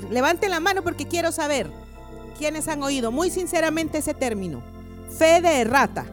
ver, 0.00 0.10
levanten 0.10 0.50
la 0.50 0.60
mano 0.60 0.82
porque 0.82 1.06
quiero 1.06 1.32
saber 1.32 1.70
quiénes 2.38 2.68
han 2.68 2.82
oído 2.82 3.10
muy 3.10 3.30
sinceramente 3.30 3.98
ese 3.98 4.14
término. 4.14 4.62
Fe 5.16 5.40
de 5.40 5.60
errata. 5.60 6.06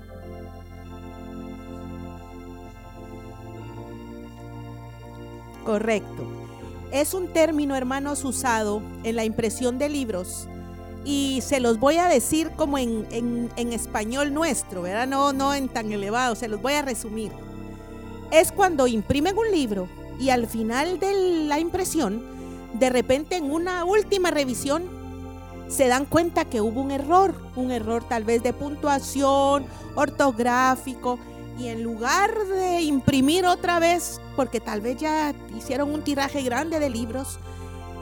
Correcto. 5.66 6.28
Es 6.92 7.14
un 7.14 7.28
término, 7.34 7.76
hermanos, 7.76 8.24
usado 8.24 8.82
en 9.04 9.16
la 9.16 9.26
impresión 9.26 9.80
de 9.80 9.90
libros 9.90 10.48
y 11.06 11.42
se 11.42 11.60
los 11.60 11.80
voy 11.80 11.98
a 11.98 12.08
decir 12.08 12.52
como 12.52 12.78
en, 12.78 13.50
español 13.56 14.34
nuestro, 14.34 14.84
¿verdad? 14.84 15.08
No, 15.08 15.34
no 15.34 15.54
en 15.54 15.70
tan 15.70 15.92
elevado, 15.92 16.36
se 16.36 16.48
los 16.48 16.62
voy 16.62 16.74
a 16.74 16.82
resumir. 16.82 17.32
Es 18.32 18.52
cuando 18.52 18.88
imprimen 18.88 19.38
un 19.38 19.52
libro 19.52 19.88
y 20.20 20.30
al 20.30 20.48
final 20.48 21.00
de 21.00 21.46
la 21.48 21.60
impresión, 21.60 22.24
de 22.74 22.90
repente 22.90 23.38
en 23.38 23.52
una 23.52 23.86
última 23.86 24.32
revisión, 24.32 24.84
se 25.68 25.88
dan 25.88 26.06
cuenta 26.06 26.46
que 26.46 26.62
hubo 26.62 26.82
un 26.82 26.92
error, 26.92 27.36
un 27.56 27.72
error 27.72 28.04
tal 28.08 28.24
vez 28.24 28.44
de 28.44 28.54
puntuación, 28.54 29.66
ortográfico, 29.96 31.20
y 31.58 31.68
en 31.68 31.84
lugar 31.84 32.34
de 32.48 32.82
imprimir 32.82 33.46
otra 33.46 33.80
vez, 33.80 34.20
porque 34.36 34.60
tal 34.60 34.82
vez 34.82 34.98
ya 34.98 35.34
hicieron 35.56 35.92
un 35.94 36.04
tiraje 36.04 36.42
grande 36.42 36.80
de 36.80 36.90
libros, 36.90 37.40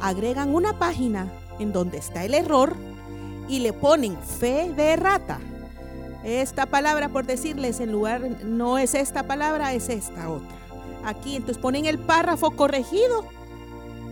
agregan 0.01 0.55
una 0.55 0.79
página 0.79 1.31
en 1.59 1.73
donde 1.73 1.97
está 1.97 2.23
el 2.23 2.33
error 2.33 2.75
y 3.47 3.59
le 3.59 3.73
ponen 3.73 4.17
fe 4.21 4.71
de 4.75 4.95
rata. 4.95 5.39
Esta 6.23 6.65
palabra, 6.65 7.09
por 7.09 7.25
decirles, 7.25 7.79
en 7.79 7.91
lugar, 7.91 8.21
no 8.43 8.77
es 8.77 8.93
esta 8.95 9.23
palabra, 9.23 9.73
es 9.73 9.89
esta 9.89 10.29
otra. 10.29 10.55
Aquí, 11.03 11.35
entonces 11.35 11.61
ponen 11.61 11.85
el 11.85 11.99
párrafo 11.99 12.51
corregido 12.51 13.25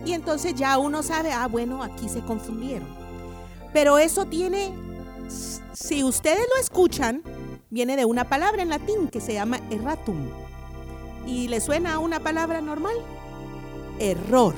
y 0.04 0.12
entonces 0.12 0.54
ya 0.54 0.78
uno 0.78 1.02
sabe, 1.02 1.32
ah, 1.32 1.46
bueno, 1.46 1.82
aquí 1.82 2.08
se 2.08 2.20
confundieron. 2.22 2.88
Pero 3.72 3.98
eso 3.98 4.26
tiene, 4.26 4.72
si 5.72 6.02
ustedes 6.02 6.46
lo 6.54 6.60
escuchan, 6.60 7.22
viene 7.70 7.96
de 7.96 8.04
una 8.04 8.28
palabra 8.28 8.62
en 8.62 8.70
latín 8.70 9.08
que 9.08 9.20
se 9.20 9.34
llama 9.34 9.60
erratum. 9.70 10.28
¿Y 11.26 11.48
le 11.48 11.60
suena 11.60 11.94
a 11.94 11.98
una 11.98 12.20
palabra 12.20 12.60
normal? 12.60 12.94
Error. 13.98 14.54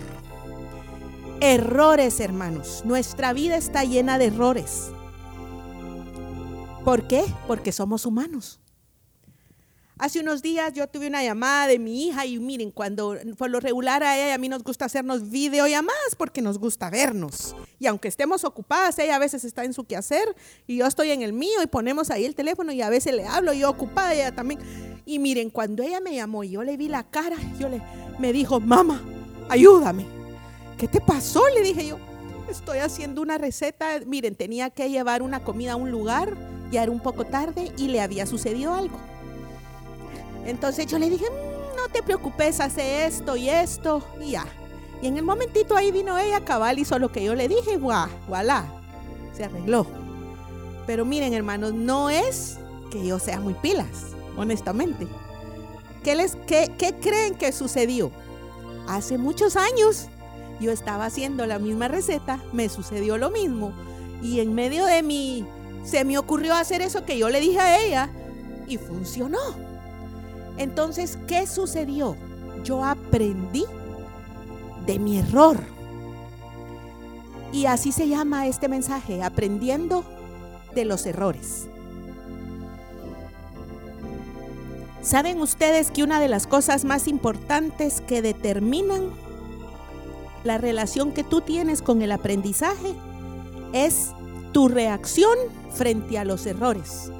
Errores, 1.41 2.20
hermanos. 2.20 2.83
Nuestra 2.85 3.33
vida 3.33 3.57
está 3.57 3.85
llena 3.85 4.17
de 4.17 4.27
errores. 4.27 4.93
¿Por 6.85 7.07
qué? 7.09 7.25
Porque 7.47 7.73
somos 7.73 8.07
humanos. 8.07 8.62
Hace 10.03 10.19
unos 10.19 10.42
días 10.42 10.72
yo 10.72 10.89
tuve 10.89 11.06
una 11.06 11.22
llamada 11.22 11.69
de 11.69 11.78
mi 11.78 12.08
hija 12.08 12.27
y 12.27 12.36
miren, 12.41 12.72
cuando 12.72 13.17
por 13.39 13.50
lo 13.50 13.61
regular 13.61 14.03
a 14.03 14.17
ella 14.17 14.31
y 14.31 14.33
a 14.33 14.39
mí 14.39 14.48
nos 14.48 14.64
gusta 14.64 14.86
hacernos 14.86 15.31
videollamadas 15.31 16.17
porque 16.19 16.42
nos 16.42 16.58
gusta 16.58 16.91
vernos. 16.91 17.55
Y 17.78 17.86
aunque 17.86 18.08
estemos 18.08 18.42
ocupadas, 18.42 18.98
ella 18.98 19.14
a 19.14 19.20
veces 19.20 19.45
está 19.45 19.62
en 19.62 19.73
su 19.73 19.84
quehacer 19.84 20.34
y 20.67 20.78
yo 20.78 20.89
estoy 20.89 21.12
en 21.12 21.23
el 21.23 21.33
mío 21.33 21.62
y 21.62 21.69
ponemos 21.69 22.11
ahí 22.11 22.25
el 22.25 22.34
teléfono 22.34 22.73
y 22.73 22.83
a 22.83 22.91
veces 22.91 23.14
le 23.14 23.28
hablo, 23.28 23.53
yo 23.53 23.70
ocupada, 23.70 24.12
ella 24.12 24.34
también. 24.34 24.58
Y 25.06 25.20
miren, 25.20 25.50
cuando 25.50 25.84
ella 25.84 26.00
me 26.00 26.17
llamó 26.17 26.42
y 26.42 26.50
yo 26.50 26.64
le 26.64 26.77
vi 26.77 26.89
la 26.89 27.05
cara, 27.05 27.36
yo 27.61 27.69
le 27.69 27.80
me 28.19 28.33
dijo, 28.33 28.58
"Mamá, 28.58 29.00
ayúdame." 29.48 30.05
¿Qué 30.78 30.89
te 30.89 31.00
pasó? 31.00 31.48
Le 31.55 31.62
dije 31.62 31.86
yo. 31.86 31.98
Estoy 32.50 32.78
haciendo 32.78 33.23
una 33.23 33.39
receta. 33.39 34.00
Miren, 34.05 34.34
tenía 34.34 34.69
que 34.70 34.91
llevar 34.91 35.23
una 35.23 35.45
comida 35.45 35.75
a 35.75 35.77
un 35.77 35.92
lugar, 35.92 36.36
ya 36.73 36.83
era 36.83 36.91
un 36.91 36.98
poco 36.98 37.25
tarde 37.25 37.70
y 37.78 37.86
le 37.86 38.00
había 38.00 38.27
sucedido 38.27 38.75
algo. 38.75 39.12
Entonces 40.47 40.87
yo 40.87 40.98
le 40.98 41.11
dije, 41.11 41.25
mm, 41.25 41.77
no 41.77 41.89
te 41.89 42.03
preocupes, 42.03 42.61
hace 42.61 43.07
esto 43.07 43.37
y 43.37 43.48
esto 43.48 44.03
y 44.21 44.33
ya. 44.33 44.47
Y 45.01 45.09
en 45.09 45.17
el 45.17 45.25
momentito 45.25 45.77
ahí 45.77 45.91
vino 45.91 46.17
ella, 46.19 46.45
cabal, 46.45 46.79
hizo 46.79 46.98
lo 46.98 47.11
que 47.11 47.25
yo 47.25 47.35
le 47.35 47.48
dije, 47.48 47.77
guau, 47.77 48.09
voilà, 48.29 48.67
se 49.33 49.45
arregló. 49.45 49.87
Pero 50.87 51.05
miren, 51.05 51.35
hermanos, 51.35 51.73
no 51.73 52.11
es 52.11 52.59
que 52.91 53.05
yo 53.07 53.19
sea 53.19 53.41
muy 53.41 53.55
pilas, 53.55 54.15
honestamente. 54.37 55.08
¿Qué, 56.05 56.14
les, 56.14 56.36
qué, 56.47 56.73
qué 56.77 56.95
creen 56.95 57.35
que 57.35 57.53
sucedió? 57.53 58.11
Hace 58.89 59.19
muchos 59.19 59.57
años 59.57 60.09
yo 60.61 60.70
estaba 60.70 61.07
haciendo 61.07 61.47
la 61.47 61.59
misma 61.59 61.89
receta, 61.89 62.41
me 62.53 62.69
sucedió 62.69 63.17
lo 63.17 63.30
mismo. 63.30 63.73
Y 64.23 64.41
en 64.41 64.55
medio 64.55 64.85
de 64.86 65.03
mí 65.03 65.45
se 65.85 66.05
me 66.05 66.19
ocurrió 66.19 66.55
hacer 66.55 66.83
eso 66.83 67.05
que 67.05 67.19
yo 67.19 67.29
le 67.29 67.41
dije 67.41 67.59
a 67.59 67.80
ella 67.80 68.11
y 68.67 68.79
funcionó. 68.79 69.72
Entonces, 70.62 71.18
¿qué 71.27 71.46
sucedió? 71.48 72.17
Yo 72.62 72.84
aprendí 72.84 73.64
de 74.86 75.00
mi 75.00 75.18
error. 75.18 75.58
Y 77.52 77.67
así 77.67 77.90
se 77.90 78.08
llama 78.08 78.46
este 78.46 78.68
mensaje, 78.68 79.23
aprendiendo 79.24 80.05
de 80.74 80.84
los 80.84 81.05
errores. 81.05 81.67
¿Saben 85.02 85.40
ustedes 85.40 85.90
que 85.90 86.05
una 86.05 86.20
de 86.20 86.28
las 86.28 86.46
cosas 86.46 86.84
más 86.84 87.08
importantes 87.08 88.00
que 88.00 88.23
determinan 88.23 89.11
la 90.44 90.58
relación 90.58 91.11
que 91.11 91.24
tú 91.24 91.40
tienes 91.40 91.83
con 91.83 92.02
el 92.02 92.12
aprendizaje 92.12 92.94
es 93.73 94.12
tu 94.52 94.68
reacción 94.68 95.36
frente 95.73 96.18
a 96.18 96.24
los 96.24 96.46
errores? 96.46 97.11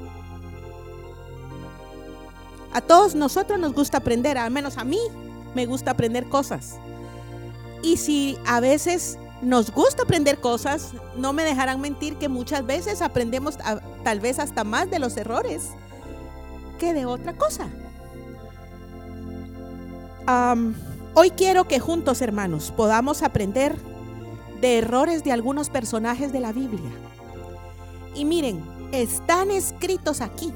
A 2.73 2.81
todos 2.81 3.13
nosotros 3.13 3.59
nos 3.59 3.73
gusta 3.73 3.99
aprender, 3.99 4.37
al 4.37 4.49
menos 4.49 4.77
a 4.77 4.83
mí 4.83 4.99
me 5.53 5.67
gusta 5.67 5.91
aprender 5.91 6.27
cosas. 6.27 6.77
Y 7.83 7.97
si 7.97 8.37
a 8.47 8.59
veces 8.59 9.19
nos 9.43 9.71
gusta 9.71 10.03
aprender 10.03 10.39
cosas, 10.39 10.93
no 11.15 11.33
me 11.33 11.43
dejarán 11.43 11.81
mentir 11.81 12.17
que 12.17 12.29
muchas 12.29 12.65
veces 12.65 13.01
aprendemos 13.01 13.57
tal 14.03 14.19
vez 14.19 14.39
hasta 14.39 14.63
más 14.63 14.89
de 14.89 14.99
los 14.99 15.15
errores 15.17 15.69
que 16.79 16.93
de 16.93 17.05
otra 17.05 17.33
cosa. 17.37 17.67
hoy 21.13 21.29
quiero 21.31 21.67
que 21.67 21.79
juntos, 21.79 22.21
hermanos, 22.21 22.73
podamos 22.75 23.21
aprender 23.21 23.75
de 24.61 24.79
errores 24.79 25.23
de 25.23 25.31
algunos 25.31 25.69
personajes 25.69 26.31
de 26.31 26.39
la 26.39 26.53
Biblia. 26.53 26.89
Y 28.15 28.25
miren, 28.25 28.63
están 28.91 29.51
escritos 29.51 30.21
aquí 30.21 30.51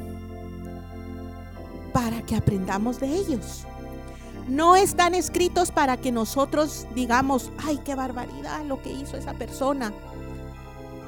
para 1.97 2.21
que 2.21 2.35
aprendamos 2.35 2.99
de 2.99 3.07
ellos. 3.07 3.65
No 4.47 4.75
están 4.75 5.15
escritos 5.15 5.71
para 5.71 5.97
que 5.97 6.11
nosotros 6.11 6.85
digamos, 6.93 7.51
ay, 7.57 7.79
qué 7.83 7.95
barbaridad 7.95 8.63
lo 8.65 8.83
que 8.83 8.91
hizo 8.91 9.17
esa 9.17 9.33
persona. 9.33 9.91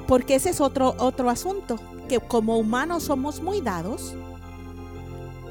Porque 0.08 0.34
ese 0.34 0.50
es 0.50 0.60
otro, 0.60 0.96
otro 0.98 1.30
asunto, 1.30 1.78
que 2.08 2.18
como 2.18 2.58
humanos 2.58 3.04
somos 3.04 3.40
muy 3.40 3.60
dados 3.60 4.16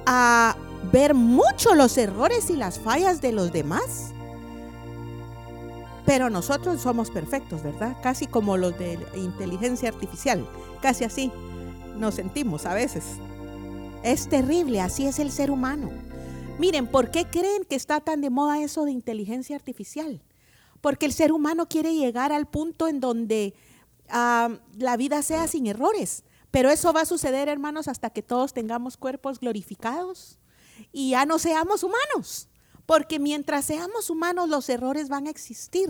a 0.05 0.57
ver 0.91 1.13
mucho 1.13 1.73
los 1.73 1.97
errores 1.97 2.49
y 2.49 2.57
las 2.57 2.77
fallas 2.77 3.21
de 3.21 3.31
los 3.31 3.53
demás. 3.53 4.11
Pero 6.05 6.29
nosotros 6.29 6.81
somos 6.81 7.11
perfectos, 7.11 7.63
¿verdad? 7.63 7.95
Casi 8.03 8.27
como 8.27 8.57
los 8.57 8.77
de 8.77 8.99
inteligencia 9.15 9.87
artificial, 9.87 10.45
casi 10.81 11.05
así 11.05 11.31
nos 11.95 12.15
sentimos 12.15 12.65
a 12.65 12.73
veces. 12.73 13.21
Es 14.03 14.29
terrible, 14.29 14.79
así 14.79 15.05
es 15.05 15.19
el 15.19 15.31
ser 15.31 15.51
humano. 15.51 15.89
Miren, 16.57 16.87
¿por 16.87 17.11
qué 17.11 17.25
creen 17.25 17.65
que 17.65 17.75
está 17.75 17.99
tan 17.99 18.21
de 18.21 18.29
moda 18.29 18.61
eso 18.61 18.85
de 18.85 18.91
inteligencia 18.91 19.55
artificial? 19.55 20.21
Porque 20.81 21.05
el 21.05 21.13
ser 21.13 21.31
humano 21.31 21.67
quiere 21.67 21.93
llegar 21.93 22.31
al 22.31 22.47
punto 22.47 22.87
en 22.87 23.01
donde 23.01 23.53
ah, 24.09 24.49
la 24.77 24.95
vida 24.95 25.21
sea 25.21 25.47
sin 25.47 25.67
errores. 25.67 26.23
Pero 26.51 26.69
eso 26.69 26.93
va 26.93 27.01
a 27.01 27.05
suceder, 27.05 27.49
hermanos, 27.49 27.87
hasta 27.87 28.09
que 28.09 28.23
todos 28.23 28.53
tengamos 28.53 28.97
cuerpos 28.97 29.39
glorificados 29.39 30.39
y 30.91 31.11
ya 31.11 31.25
no 31.25 31.37
seamos 31.37 31.83
humanos. 31.83 32.47
Porque 32.85 33.19
mientras 33.19 33.65
seamos 33.65 34.09
humanos, 34.09 34.49
los 34.49 34.67
errores 34.69 35.09
van 35.09 35.27
a 35.27 35.29
existir. 35.29 35.89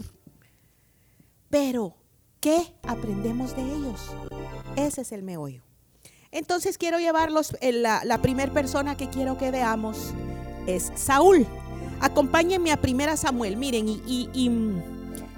Pero, 1.50 1.96
¿qué 2.40 2.76
aprendemos 2.84 3.56
de 3.56 3.62
ellos? 3.62 4.02
Ese 4.76 5.02
es 5.02 5.12
el 5.12 5.24
meollo. 5.24 5.69
Entonces 6.32 6.78
quiero 6.78 7.00
llevarlos, 7.00 7.58
eh, 7.60 7.72
la, 7.72 8.04
la 8.06 8.22
primera 8.22 8.54
persona 8.54 8.96
que 8.96 9.10
quiero 9.10 9.40
que 9.40 9.50
veamos 9.50 10.14
es 10.68 10.92
Saúl. 10.96 11.48
Acompáñenme 12.02 12.72
a 12.72 12.78
primera 12.78 13.18
Samuel, 13.18 13.58
miren, 13.58 13.88
y, 13.88 14.50
mm, 14.50 14.82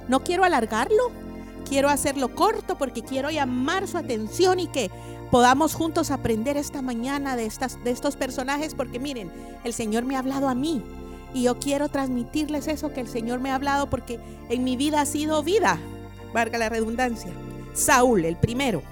no 0.10 0.24
quiero 0.24 0.44
alargarlo, 0.44 1.12
quiero 1.68 1.90
hacerlo 1.90 2.36
corto 2.36 2.78
porque 2.78 3.04
quiero 3.04 3.30
llamar 3.32 3.88
su 3.88 3.98
atención 3.98 4.60
y 4.60 4.68
que 4.68 4.92
podamos 5.32 5.76
juntos 5.76 6.12
aprender 6.12 6.58
esta 6.58 6.82
mañana 6.82 7.38
de, 7.38 7.46
estas, 7.46 7.82
de 7.86 7.92
estos 7.92 8.18
personajes, 8.18 8.76
porque 8.76 9.00
miren, 9.00 9.32
el 9.64 9.74
Señor 9.74 10.04
me 10.04 10.18
ha 10.18 10.20
hablado 10.20 10.50
a 10.50 10.56
mí 10.56 10.84
y 11.34 11.44
yo 11.44 11.58
quiero 11.58 11.88
transmitirles 11.88 12.68
eso 12.68 12.92
que 12.92 13.00
el 13.00 13.08
Señor 13.08 13.40
me 13.40 13.52
ha 13.52 13.56
hablado 13.56 13.90
porque 13.90 14.20
en 14.50 14.66
mi 14.66 14.76
vida 14.76 15.00
ha 15.00 15.06
sido 15.06 15.42
vida, 15.42 15.80
valga 16.34 16.58
la 16.58 16.68
redundancia. 16.68 17.32
Saúl, 17.74 18.26
el 18.26 18.36
primero. 18.36 18.84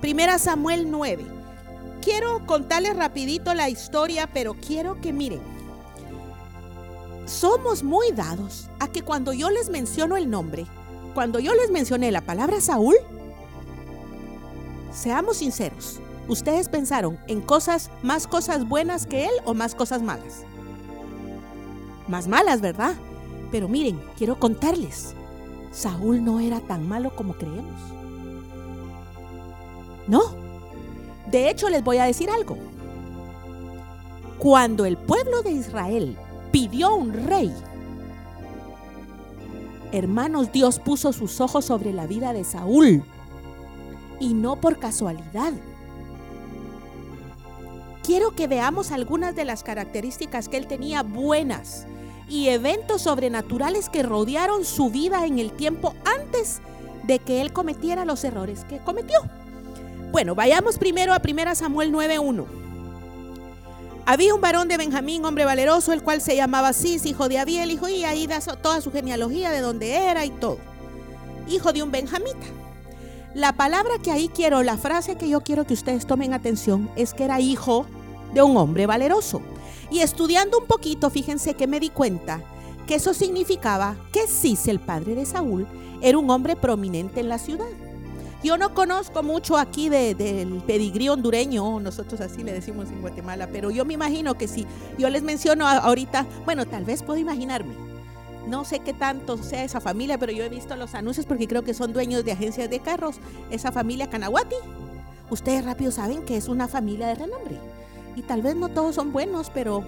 Primera 0.00 0.38
Samuel 0.40 0.90
9 0.90 1.35
quiero 2.06 2.46
contarles 2.46 2.96
rapidito 2.96 3.52
la 3.52 3.68
historia, 3.68 4.30
pero 4.32 4.54
quiero 4.54 5.00
que 5.00 5.12
miren. 5.12 5.40
Somos 7.24 7.82
muy 7.82 8.12
dados 8.12 8.70
a 8.78 8.86
que 8.86 9.02
cuando 9.02 9.32
yo 9.32 9.50
les 9.50 9.70
menciono 9.70 10.16
el 10.16 10.30
nombre, 10.30 10.66
cuando 11.14 11.40
yo 11.40 11.52
les 11.56 11.72
mencioné 11.72 12.12
la 12.12 12.20
palabra 12.20 12.60
Saúl, 12.60 12.94
seamos 14.92 15.38
sinceros, 15.38 15.98
¿ustedes 16.28 16.68
pensaron 16.68 17.18
en 17.26 17.40
cosas, 17.40 17.90
más 18.04 18.28
cosas 18.28 18.68
buenas 18.68 19.04
que 19.04 19.24
él 19.24 19.34
o 19.44 19.52
más 19.52 19.74
cosas 19.74 20.00
malas? 20.00 20.44
Más 22.06 22.28
malas, 22.28 22.60
¿verdad? 22.60 22.94
Pero 23.50 23.66
miren, 23.66 24.00
quiero 24.16 24.38
contarles, 24.38 25.16
Saúl 25.72 26.24
no 26.24 26.38
era 26.38 26.60
tan 26.60 26.88
malo 26.88 27.16
como 27.16 27.34
creemos. 27.34 27.80
No. 30.06 30.45
De 31.30 31.50
hecho, 31.50 31.68
les 31.68 31.82
voy 31.82 31.98
a 31.98 32.04
decir 32.04 32.30
algo. 32.30 32.56
Cuando 34.38 34.84
el 34.84 34.96
pueblo 34.96 35.42
de 35.42 35.52
Israel 35.52 36.16
pidió 36.52 36.94
un 36.94 37.12
rey, 37.12 37.52
hermanos, 39.92 40.52
Dios 40.52 40.78
puso 40.78 41.12
sus 41.12 41.40
ojos 41.40 41.64
sobre 41.64 41.92
la 41.92 42.06
vida 42.06 42.32
de 42.32 42.44
Saúl 42.44 43.02
y 44.20 44.34
no 44.34 44.56
por 44.56 44.78
casualidad. 44.78 45.52
Quiero 48.02 48.36
que 48.36 48.46
veamos 48.46 48.92
algunas 48.92 49.34
de 49.34 49.44
las 49.44 49.64
características 49.64 50.48
que 50.48 50.58
él 50.58 50.68
tenía 50.68 51.02
buenas 51.02 51.86
y 52.28 52.48
eventos 52.48 53.02
sobrenaturales 53.02 53.88
que 53.88 54.02
rodearon 54.02 54.64
su 54.64 54.90
vida 54.90 55.26
en 55.26 55.38
el 55.38 55.50
tiempo 55.52 55.94
antes 56.04 56.60
de 57.04 57.18
que 57.18 57.40
él 57.40 57.52
cometiera 57.52 58.04
los 58.04 58.22
errores 58.24 58.64
que 58.64 58.78
cometió. 58.78 59.18
Bueno, 60.16 60.34
vayamos 60.34 60.78
primero 60.78 61.12
a 61.12 61.20
1 61.22 61.54
Samuel 61.54 61.92
9.1. 61.92 62.46
Había 64.06 64.34
un 64.34 64.40
varón 64.40 64.66
de 64.66 64.78
Benjamín, 64.78 65.22
hombre 65.26 65.44
valeroso, 65.44 65.92
el 65.92 66.02
cual 66.02 66.22
se 66.22 66.34
llamaba 66.34 66.72
Cis, 66.72 67.04
hijo 67.04 67.28
de 67.28 67.38
Abiel, 67.38 67.70
hijo, 67.70 67.86
y 67.86 68.02
ahí 68.02 68.26
da 68.26 68.40
toda 68.40 68.80
su 68.80 68.90
genealogía 68.90 69.50
de 69.50 69.60
dónde 69.60 69.94
era 69.94 70.24
y 70.24 70.30
todo. 70.30 70.56
Hijo 71.48 71.74
de 71.74 71.82
un 71.82 71.90
benjamita. 71.90 72.46
La 73.34 73.52
palabra 73.52 73.98
que 74.02 74.10
ahí 74.10 74.30
quiero, 74.34 74.62
la 74.62 74.78
frase 74.78 75.16
que 75.16 75.28
yo 75.28 75.42
quiero 75.42 75.66
que 75.66 75.74
ustedes 75.74 76.06
tomen 76.06 76.32
atención, 76.32 76.90
es 76.96 77.12
que 77.12 77.24
era 77.24 77.38
hijo 77.38 77.84
de 78.32 78.40
un 78.40 78.56
hombre 78.56 78.86
valeroso. 78.86 79.42
Y 79.90 79.98
estudiando 79.98 80.60
un 80.60 80.66
poquito, 80.66 81.10
fíjense 81.10 81.52
que 81.52 81.66
me 81.66 81.78
di 81.78 81.90
cuenta 81.90 82.40
que 82.86 82.94
eso 82.94 83.12
significaba 83.12 83.96
que 84.14 84.26
Cis, 84.26 84.66
el 84.66 84.80
padre 84.80 85.14
de 85.14 85.26
Saúl, 85.26 85.66
era 86.00 86.16
un 86.16 86.30
hombre 86.30 86.56
prominente 86.56 87.20
en 87.20 87.28
la 87.28 87.36
ciudad. 87.38 87.66
Yo 88.42 88.58
no 88.58 88.74
conozco 88.74 89.22
mucho 89.22 89.56
aquí 89.56 89.88
del 89.88 90.62
pedigrí 90.66 91.08
hondureño, 91.08 91.80
nosotros 91.80 92.20
así 92.20 92.44
le 92.44 92.52
decimos 92.52 92.88
en 92.90 93.00
Guatemala, 93.00 93.48
pero 93.50 93.70
yo 93.70 93.84
me 93.84 93.94
imagino 93.94 94.34
que 94.34 94.46
si 94.46 94.66
yo 94.98 95.08
les 95.08 95.22
menciono 95.22 95.66
ahorita, 95.66 96.26
bueno, 96.44 96.66
tal 96.66 96.84
vez 96.84 97.02
puedo 97.02 97.18
imaginarme. 97.18 97.74
No 98.46 98.64
sé 98.64 98.78
qué 98.80 98.92
tanto 98.92 99.38
sea 99.38 99.64
esa 99.64 99.80
familia, 99.80 100.18
pero 100.18 100.30
yo 100.32 100.44
he 100.44 100.48
visto 100.48 100.76
los 100.76 100.94
anuncios 100.94 101.26
porque 101.26 101.48
creo 101.48 101.64
que 101.64 101.74
son 101.74 101.92
dueños 101.92 102.24
de 102.24 102.32
agencias 102.32 102.70
de 102.70 102.78
carros. 102.78 103.16
Esa 103.50 103.72
familia 103.72 104.08
Canahuati, 104.08 104.54
ustedes 105.30 105.64
rápido 105.64 105.90
saben 105.90 106.22
que 106.22 106.36
es 106.36 106.48
una 106.48 106.68
familia 106.68 107.08
de 107.08 107.16
renombre. 107.16 107.58
Y 108.14 108.22
tal 108.22 108.42
vez 108.42 108.54
no 108.54 108.68
todos 108.68 108.94
son 108.94 109.12
buenos, 109.12 109.50
pero 109.52 109.82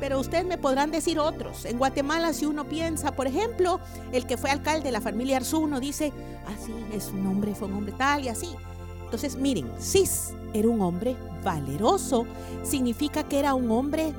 pero 0.00 0.18
ustedes 0.18 0.46
me 0.46 0.58
podrán 0.58 0.90
decir 0.90 1.18
otros. 1.18 1.66
En 1.66 1.78
Guatemala, 1.78 2.32
si 2.32 2.46
uno 2.46 2.64
piensa, 2.64 3.12
por 3.12 3.26
ejemplo, 3.26 3.78
el 4.12 4.26
que 4.26 4.38
fue 4.38 4.50
alcalde 4.50 4.84
de 4.84 4.92
la 4.92 5.02
familia 5.02 5.36
Arzú, 5.36 5.58
uno 5.58 5.78
dice, 5.78 6.12
así 6.46 6.72
ah, 6.72 6.94
es 6.94 7.08
un 7.08 7.26
hombre, 7.26 7.54
fue 7.54 7.68
un 7.68 7.74
hombre 7.74 7.92
tal 7.96 8.24
y 8.24 8.28
así. 8.28 8.48
Entonces, 9.04 9.36
miren, 9.36 9.70
Cis 9.78 10.32
era 10.54 10.68
un 10.68 10.80
hombre 10.80 11.16
valeroso, 11.44 12.26
significa 12.62 13.24
que 13.24 13.38
era 13.38 13.54
un 13.54 13.70
hombre 13.70 14.14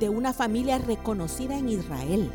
de 0.00 0.08
una 0.08 0.32
familia 0.32 0.78
reconocida 0.78 1.58
en 1.58 1.68
Israel. 1.68 2.32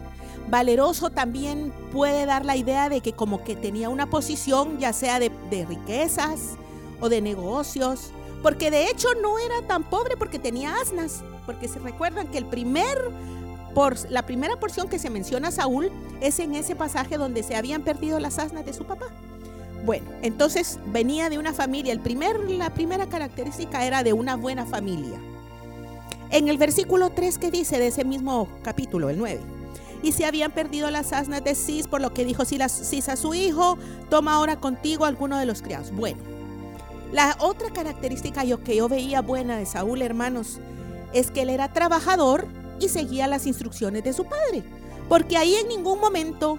Valeroso 0.49 1.09
también 1.09 1.73
puede 1.91 2.25
dar 2.25 2.45
la 2.45 2.55
idea 2.55 2.89
de 2.89 3.01
que 3.01 3.13
como 3.13 3.43
que 3.43 3.55
tenía 3.55 3.89
una 3.89 4.09
posición 4.09 4.77
ya 4.77 4.93
sea 4.93 5.19
de, 5.19 5.31
de 5.49 5.65
riquezas 5.65 6.57
o 6.99 7.09
de 7.09 7.21
negocios, 7.21 8.11
porque 8.43 8.69
de 8.69 8.89
hecho 8.89 9.07
no 9.21 9.39
era 9.39 9.65
tan 9.65 9.83
pobre 9.83 10.17
porque 10.17 10.37
tenía 10.37 10.75
asnas 10.81 11.23
porque 11.45 11.67
se 11.67 11.79
recuerdan 11.79 12.27
que 12.27 12.37
el 12.37 12.45
primer, 12.45 12.97
por, 13.73 14.09
la 14.09 14.25
primera 14.25 14.55
porción 14.57 14.87
que 14.87 14.99
se 14.99 15.09
menciona 15.09 15.49
a 15.49 15.51
Saúl 15.51 15.91
es 16.21 16.39
en 16.39 16.55
ese 16.55 16.75
pasaje 16.75 17.17
donde 17.17 17.43
se 17.43 17.55
habían 17.55 17.83
perdido 17.83 18.19
las 18.19 18.39
asnas 18.39 18.65
de 18.65 18.73
su 18.73 18.85
papá. 18.85 19.07
Bueno, 19.85 20.09
entonces 20.21 20.79
venía 20.87 21.29
de 21.29 21.37
una 21.37 21.53
familia, 21.53 21.91
el 21.91 21.99
primer, 21.99 22.39
la 22.49 22.69
primera 22.73 23.07
característica 23.07 23.85
era 23.85 24.03
de 24.03 24.13
una 24.13 24.37
buena 24.37 24.65
familia. 24.65 25.19
En 26.29 26.47
el 26.47 26.57
versículo 26.57 27.09
3 27.09 27.37
que 27.37 27.51
dice 27.51 27.79
de 27.79 27.87
ese 27.87 28.05
mismo 28.05 28.47
capítulo, 28.63 29.09
el 29.09 29.17
9, 29.17 29.41
y 30.01 30.13
se 30.13 30.25
habían 30.25 30.51
perdido 30.51 30.89
las 30.89 31.13
asnas 31.13 31.43
de 31.43 31.55
Cis, 31.55 31.87
por 31.87 32.01
lo 32.01 32.13
que 32.13 32.25
dijo 32.25 32.43
Cis 32.45 33.09
a 33.09 33.15
su 33.15 33.33
hijo, 33.33 33.77
toma 34.09 34.33
ahora 34.33 34.57
contigo 34.57 35.05
alguno 35.05 35.37
de 35.37 35.45
los 35.45 35.61
criados. 35.61 35.91
Bueno, 35.91 36.19
la 37.11 37.35
otra 37.39 37.69
característica 37.69 38.43
yo, 38.43 38.63
que 38.63 38.75
yo 38.75 38.89
veía 38.89 39.21
buena 39.21 39.57
de 39.57 39.65
Saúl, 39.65 40.01
hermanos, 40.01 40.59
es 41.13 41.31
que 41.31 41.43
él 41.43 41.49
era 41.49 41.71
trabajador 41.71 42.47
y 42.79 42.89
seguía 42.89 43.27
las 43.27 43.45
instrucciones 43.45 44.03
de 44.03 44.13
su 44.13 44.25
padre. 44.25 44.63
Porque 45.09 45.37
ahí 45.37 45.55
en 45.55 45.67
ningún 45.67 45.99
momento 45.99 46.57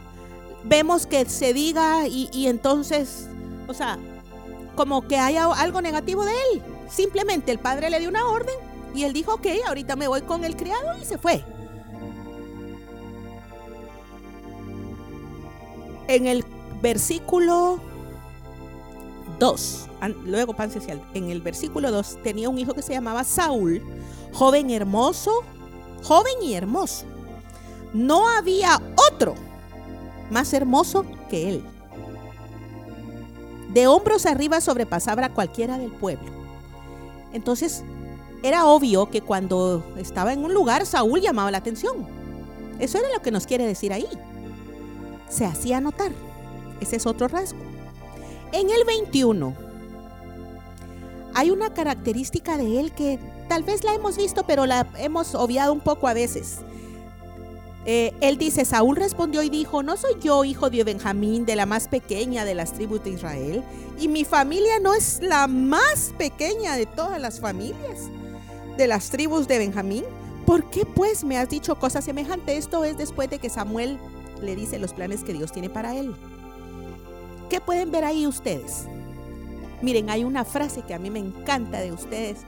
vemos 0.64 1.06
que 1.06 1.24
se 1.26 1.52
diga 1.52 2.06
y, 2.08 2.46
entonces, 2.46 3.28
o 3.68 3.74
sea, 3.74 3.98
como 4.76 5.06
que 5.06 5.18
haya 5.18 5.46
algo 5.46 5.80
negativo 5.80 6.24
de 6.24 6.32
él. 6.32 6.62
Simplemente 6.88 7.52
el 7.52 7.58
padre 7.58 7.90
le 7.90 8.00
dio 8.00 8.08
una 8.08 8.26
orden 8.28 8.54
y 8.94 9.04
él 9.04 9.12
dijo, 9.12 9.34
ok, 9.34 9.46
ahorita 9.66 9.96
me 9.96 10.08
voy 10.08 10.22
con 10.22 10.44
el 10.44 10.56
criado 10.56 10.96
y 11.00 11.04
se 11.04 11.18
fue. 11.18 11.44
En 16.06 16.26
el 16.26 16.44
versículo 16.82 17.80
2, 19.38 19.88
luego 20.24 20.54
pan 20.54 20.70
en 21.14 21.30
el 21.30 21.40
versículo 21.40 21.90
2 21.90 22.18
tenía 22.22 22.48
un 22.48 22.58
hijo 22.58 22.74
que 22.74 22.82
se 22.82 22.92
llamaba 22.92 23.24
Saúl, 23.24 23.82
joven 24.32 24.70
hermoso, 24.70 25.42
joven 26.02 26.34
y 26.42 26.54
hermoso. 26.54 27.04
No 27.92 28.28
había 28.28 28.80
otro 29.12 29.34
más 30.30 30.52
hermoso 30.52 31.04
que 31.30 31.48
él. 31.50 31.64
De 33.72 33.86
hombros 33.86 34.26
arriba 34.26 34.60
sobrepasaba 34.60 35.26
a 35.26 35.32
cualquiera 35.32 35.78
del 35.78 35.92
pueblo. 35.92 36.30
Entonces, 37.32 37.82
era 38.42 38.66
obvio 38.66 39.10
que 39.10 39.20
cuando 39.20 39.84
estaba 39.96 40.32
en 40.32 40.44
un 40.44 40.52
lugar, 40.52 40.86
Saúl 40.86 41.20
llamaba 41.20 41.50
la 41.50 41.58
atención. 41.58 42.06
Eso 42.78 42.98
era 42.98 43.08
lo 43.12 43.22
que 43.22 43.30
nos 43.30 43.46
quiere 43.46 43.66
decir 43.66 43.92
ahí. 43.92 44.06
Se 45.28 45.44
hacía 45.44 45.80
notar. 45.80 46.12
Ese 46.80 46.96
es 46.96 47.06
otro 47.06 47.26
rasgo. 47.28 47.73
En 48.54 48.70
el 48.70 48.84
21, 48.86 49.52
hay 51.34 51.50
una 51.50 51.74
característica 51.74 52.56
de 52.56 52.78
él 52.78 52.92
que 52.92 53.18
tal 53.48 53.64
vez 53.64 53.82
la 53.82 53.94
hemos 53.94 54.16
visto, 54.16 54.46
pero 54.46 54.64
la 54.64 54.86
hemos 54.96 55.34
obviado 55.34 55.72
un 55.72 55.80
poco 55.80 56.06
a 56.06 56.14
veces. 56.14 56.58
Eh, 57.84 58.12
él 58.20 58.38
dice, 58.38 58.64
Saúl 58.64 58.94
respondió 58.94 59.42
y 59.42 59.50
dijo, 59.50 59.82
¿no 59.82 59.96
soy 59.96 60.20
yo 60.20 60.44
hijo 60.44 60.70
de 60.70 60.84
Benjamín, 60.84 61.44
de 61.44 61.56
la 61.56 61.66
más 61.66 61.88
pequeña 61.88 62.44
de 62.44 62.54
las 62.54 62.74
tribus 62.74 63.02
de 63.02 63.10
Israel? 63.10 63.64
Y 63.98 64.06
mi 64.06 64.24
familia 64.24 64.78
no 64.80 64.94
es 64.94 65.18
la 65.20 65.48
más 65.48 66.14
pequeña 66.16 66.76
de 66.76 66.86
todas 66.86 67.20
las 67.20 67.40
familias 67.40 68.08
de 68.76 68.86
las 68.86 69.10
tribus 69.10 69.48
de 69.48 69.58
Benjamín. 69.58 70.04
¿Por 70.46 70.70
qué 70.70 70.86
pues 70.86 71.24
me 71.24 71.38
has 71.38 71.48
dicho 71.48 71.74
cosas 71.74 72.04
semejantes? 72.04 72.56
Esto 72.56 72.84
es 72.84 72.96
después 72.96 73.28
de 73.28 73.40
que 73.40 73.50
Samuel 73.50 73.98
le 74.40 74.54
dice 74.54 74.78
los 74.78 74.92
planes 74.92 75.24
que 75.24 75.32
Dios 75.32 75.50
tiene 75.50 75.70
para 75.70 75.96
él. 75.96 76.14
¿Qué 77.48 77.60
pueden 77.60 77.90
ver 77.90 78.04
ahí 78.04 78.26
ustedes? 78.26 78.86
Miren, 79.82 80.10
hay 80.10 80.24
una 80.24 80.44
frase 80.44 80.82
que 80.82 80.94
a 80.94 80.98
mí 80.98 81.10
me 81.10 81.18
encanta 81.18 81.80
de 81.80 81.92
ustedes 81.92 82.38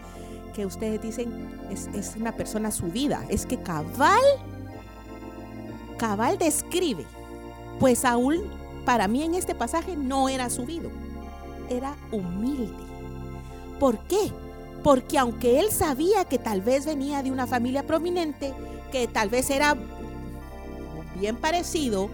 que 0.56 0.64
ustedes 0.64 1.02
dicen 1.02 1.50
es, 1.70 2.16
una 2.16 2.32
persona 2.32 2.70
subida. 2.70 3.22
Es 3.28 3.44
que 3.44 3.58
cabal, 3.58 4.24
cabal 5.98 6.38
describe. 6.38 7.04
Pues 7.78 8.00
Saúl, 8.00 8.42
para 8.86 9.06
mí 9.06 9.22
en 9.22 9.34
este 9.34 9.54
pasaje, 9.54 9.96
no 9.96 10.30
era 10.30 10.48
subido, 10.48 10.90
era 11.68 11.94
humilde. 12.10 12.72
¿Por 13.78 13.98
qué? 14.04 14.32
Porque 14.82 15.18
aunque 15.18 15.60
él 15.60 15.70
sabía 15.70 16.24
que 16.24 16.38
tal 16.38 16.62
vez 16.62 16.86
venía 16.86 17.22
de 17.22 17.30
una 17.30 17.46
familia 17.46 17.82
prominente, 17.82 18.54
que 18.90 19.06
tal 19.08 19.28
vez 19.28 19.50
era 19.50 19.76
bien 21.20 21.36
parecido, 21.36 22.08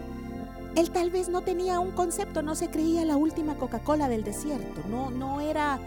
él 0.74 0.90
tal 0.90 1.10
vez 1.10 1.28
no 1.28 1.42
tenía 1.42 1.80
un 1.80 1.90
concepto, 1.90 2.42
no 2.42 2.54
se 2.54 2.70
creía 2.70 3.04
la 3.04 3.16
última 3.16 3.56
Coca-Cola 3.56 4.08
del 4.08 4.24
desierto, 4.24 4.80
no, 4.88 5.10
no 5.10 5.40
era, 5.40 5.78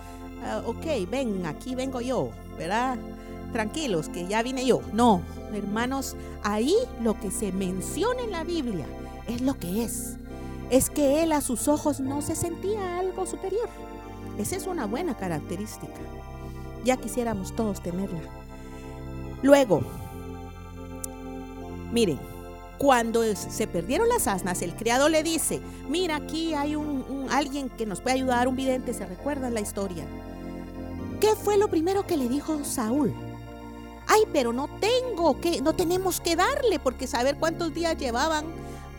ah, 0.44 0.62
ok, 0.65 1.10
ven, 1.10 1.46
aquí 1.46 1.75
vengo 1.75 2.01
yo, 2.01 2.30
¿verdad? 2.58 2.98
Tranquilos, 3.51 4.10
que 4.10 4.27
ya 4.27 4.44
vine 4.44 4.65
yo. 4.65 4.82
No, 4.94 5.22
hermanos, 5.54 6.15
ahí 6.44 6.75
lo 7.01 7.20
que 7.20 7.32
se 7.32 7.51
menciona 7.51 8.22
en 8.22 8.32
la 8.32 8.44
Biblia 8.44 8.86
es 9.27 9.42
lo 9.42 9.58
que 9.58 9.84
es. 9.84 10.18
Es 10.70 10.89
que 10.89 11.24
él 11.24 11.32
a 11.32 11.42
sus 11.42 11.68
ojos 11.68 12.00
no 12.00 12.22
se 12.22 12.36
sentía 12.36 13.00
algo 13.00 13.25
superior. 13.25 13.70
Esa 14.38 14.56
es 14.56 14.68
una 14.68 14.86
buena 14.86 15.15
característica. 15.15 15.94
Ya 16.84 16.98
quisiéramos 16.98 17.56
todos 17.56 17.82
tenerla. 17.82 18.20
Luego, 19.42 19.82
miren, 21.92 22.20
Cuando 22.77 23.24
se 23.36 23.67
perdieron 23.67 24.10
las 24.10 24.27
asnas, 24.27 24.62
el 24.62 24.75
criado 24.75 25.08
le 25.08 25.24
dice, 25.24 25.62
mira, 25.89 26.17
aquí 26.17 26.53
hay 26.53 26.75
un, 26.75 27.27
alguien 27.32 27.70
que 27.70 27.86
nos 27.86 28.01
puede 28.01 28.15
ayudar, 28.15 28.48
un 28.48 28.55
vidente, 28.55 28.94
¿se 28.94 29.05
recuerda 29.05 29.50
la 29.50 29.62
historia? 29.62 30.05
¿Qué 31.22 31.36
fue 31.36 31.58
lo 31.58 31.70
primero 31.70 32.05
que 32.05 32.17
le 32.17 32.27
dijo 32.27 32.63
Saúl? 32.65 33.13
Ay, 34.08 34.24
pero 34.34 34.51
no 34.51 34.70
tengo 34.79 35.39
que, 35.39 35.62
no 35.62 35.74
tenemos 35.74 36.20
que 36.20 36.36
darle, 36.36 36.79
porque 36.79 37.08
saber 37.08 37.38
cuántos 37.38 37.74
días 37.74 37.98
llevaban, 37.98 38.46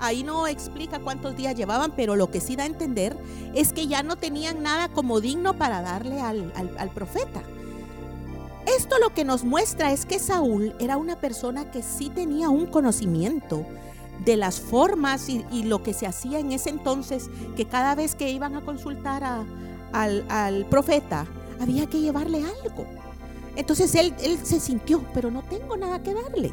ahí 0.00 0.25
no 0.25 0.47
explica 0.47 0.99
cuántos 0.99 1.37
días 1.37 1.54
llevaban, 1.54 1.92
pero 1.95 2.16
lo 2.16 2.30
que 2.30 2.40
sí 2.40 2.56
da 2.56 2.64
a 2.64 2.66
entender 2.66 3.16
es 3.54 3.75
que 3.75 3.87
ya 3.87 4.02
no 4.02 4.16
tenían 4.16 4.62
nada 4.62 4.88
como 4.88 5.21
digno 5.21 5.56
para 5.59 5.83
darle 5.83 6.21
al, 6.21 6.52
al 6.56 6.90
profeta. 6.90 7.42
Esto 8.66 8.99
lo 8.99 9.14
que 9.14 9.25
nos 9.25 9.44
muestra 9.44 9.92
es 9.92 10.04
que 10.06 10.18
Saúl 10.18 10.75
era 10.80 10.96
una 10.96 11.20
persona 11.20 11.70
que 11.70 11.85
sí 11.85 12.11
tenía 12.11 12.49
un 12.49 12.66
conocimiento 12.66 13.64
de 14.25 14.37
las 14.37 14.61
formas 14.61 15.28
y, 15.28 15.62
lo 15.62 15.85
que 15.85 15.94
se 15.94 16.06
hacía 16.06 16.40
en 16.40 16.50
ese 16.50 16.70
entonces, 16.70 17.30
que 17.54 17.66
cada 17.66 17.94
vez 17.94 18.16
que 18.16 18.30
iban 18.30 18.56
a 18.56 18.62
consultar 18.62 19.23
al, 19.92 20.66
profeta, 20.68 21.26
había 21.61 21.87
que 21.87 22.00
llevarle 22.00 22.38
algo. 22.38 22.87
Entonces 23.54 23.94
él, 23.94 24.12
él 24.20 24.38
se 24.42 24.58
sintió, 24.58 25.04
pero 25.14 25.30
no 25.30 25.42
tengo 25.42 25.76
nada 25.76 26.02
que 26.02 26.14
darle. 26.14 26.50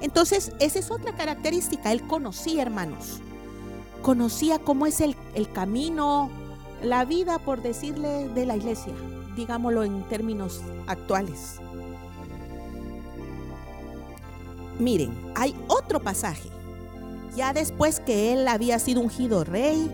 Entonces, 0.00 0.52
esa 0.60 0.78
es 0.78 0.90
otra 0.90 1.14
característica. 1.14 1.92
Él 1.92 2.06
conocía, 2.06 2.62
hermanos. 2.62 3.20
Conocía 4.00 4.58
cómo 4.58 4.86
es 4.86 5.00
el, 5.00 5.16
el 5.34 5.50
camino, 5.52 6.30
la 6.82 7.04
vida, 7.04 7.38
por 7.38 7.62
decirle, 7.62 8.28
de 8.28 8.46
la 8.46 8.56
iglesia 8.56 8.94
digámoslo 9.36 9.84
en 9.84 10.02
términos 10.04 10.60
actuales. 10.86 11.56
Miren, 14.78 15.32
hay 15.34 15.54
otro 15.68 16.00
pasaje. 16.00 16.48
Ya 17.36 17.52
después 17.52 18.00
que 18.00 18.32
él 18.32 18.48
había 18.48 18.78
sido 18.78 19.00
ungido 19.00 19.44
rey, 19.44 19.90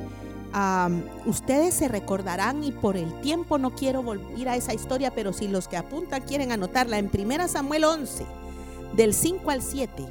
ustedes 1.26 1.74
se 1.74 1.88
recordarán 1.88 2.64
y 2.64 2.72
por 2.72 2.96
el 2.96 3.20
tiempo 3.20 3.58
no 3.58 3.74
quiero 3.74 4.02
volver 4.02 4.48
a 4.48 4.56
esa 4.56 4.74
historia, 4.74 5.12
pero 5.14 5.32
si 5.32 5.46
los 5.46 5.68
que 5.68 5.76
apuntan 5.76 6.22
quieren 6.22 6.52
anotarla 6.52 6.98
en 6.98 7.10
1 7.12 7.48
Samuel 7.48 7.84
11, 7.84 8.26
del 8.94 9.14
5 9.14 9.50
al 9.50 9.62
7, 9.62 10.06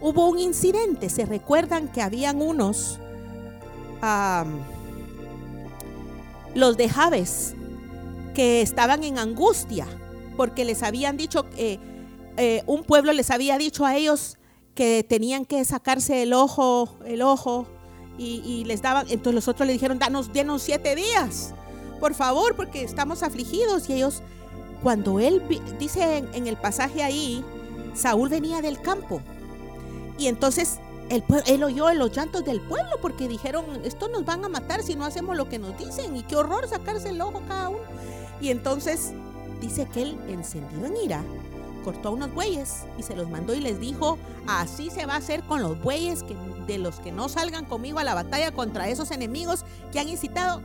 hubo 0.00 0.28
un 0.28 0.38
incidente. 0.38 1.08
Se 1.08 1.24
recuerdan 1.26 1.88
que 1.88 2.02
habían 2.02 2.40
unos, 2.42 3.00
los 6.54 6.76
de 6.76 6.88
Javes, 6.88 7.54
que 8.38 8.62
estaban 8.62 9.02
en 9.02 9.18
angustia 9.18 9.84
porque 10.36 10.64
les 10.64 10.84
habían 10.84 11.16
dicho, 11.16 11.44
eh, 11.56 11.80
eh, 12.36 12.62
un 12.66 12.84
pueblo 12.84 13.12
les 13.12 13.32
había 13.32 13.58
dicho 13.58 13.84
a 13.84 13.96
ellos 13.96 14.38
que 14.76 15.02
tenían 15.02 15.44
que 15.44 15.64
sacarse 15.64 16.22
el 16.22 16.32
ojo, 16.32 16.88
el 17.04 17.22
ojo, 17.22 17.66
y, 18.16 18.62
les 18.64 18.80
daban, 18.80 19.06
entonces 19.08 19.34
los 19.34 19.48
otros 19.48 19.66
le 19.66 19.72
dijeron, 19.72 19.98
danos, 19.98 20.32
denos 20.32 20.62
siete 20.62 20.94
días, 20.94 21.52
por 21.98 22.14
favor, 22.14 22.54
porque 22.54 22.84
estamos 22.84 23.24
afligidos. 23.24 23.90
Y 23.90 23.94
ellos, 23.94 24.22
cuando 24.84 25.18
él, 25.18 25.42
dice 25.80 26.18
en, 26.32 26.46
el 26.46 26.56
pasaje 26.56 27.02
ahí, 27.02 27.44
Saúl 27.94 28.28
venía 28.28 28.62
del 28.62 28.80
campo. 28.80 29.20
Y 30.16 30.28
entonces 30.28 30.78
él 31.10 31.64
oyó 31.64 31.92
los 31.92 32.12
llantos 32.12 32.44
del 32.44 32.60
pueblo 32.60 32.98
porque 33.02 33.26
dijeron, 33.26 33.64
esto 33.82 34.06
nos 34.06 34.24
van 34.24 34.44
a 34.44 34.48
matar 34.48 34.84
si 34.84 34.94
no 34.94 35.04
hacemos 35.04 35.36
lo 35.36 35.48
que 35.48 35.58
nos 35.58 35.76
dicen. 35.76 36.16
Y 36.16 36.22
qué 36.22 36.36
horror 36.36 36.68
sacarse 36.68 37.08
el 37.08 37.20
ojo 37.20 37.42
cada 37.48 37.70
uno. 37.70 37.80
Y 38.40 38.50
entonces 38.50 39.12
dice 39.60 39.86
que 39.92 40.02
él, 40.02 40.18
encendido 40.28 40.86
en 40.86 40.96
ira, 40.96 41.22
cortó 41.84 42.08
a 42.08 42.12
unos 42.12 42.32
bueyes 42.34 42.84
y 42.98 43.02
se 43.02 43.16
los 43.16 43.30
mandó 43.30 43.54
y 43.54 43.60
les 43.60 43.80
dijo, 43.80 44.18
así 44.46 44.90
se 44.90 45.06
va 45.06 45.14
a 45.14 45.18
hacer 45.18 45.42
con 45.44 45.62
los 45.62 45.80
bueyes 45.82 46.22
que, 46.22 46.36
de 46.66 46.78
los 46.78 47.00
que 47.00 47.12
no 47.12 47.28
salgan 47.28 47.64
conmigo 47.64 47.98
a 47.98 48.04
la 48.04 48.14
batalla 48.14 48.52
contra 48.52 48.88
esos 48.88 49.10
enemigos 49.10 49.64
que 49.92 50.00
han 50.00 50.08
incitado. 50.08 50.60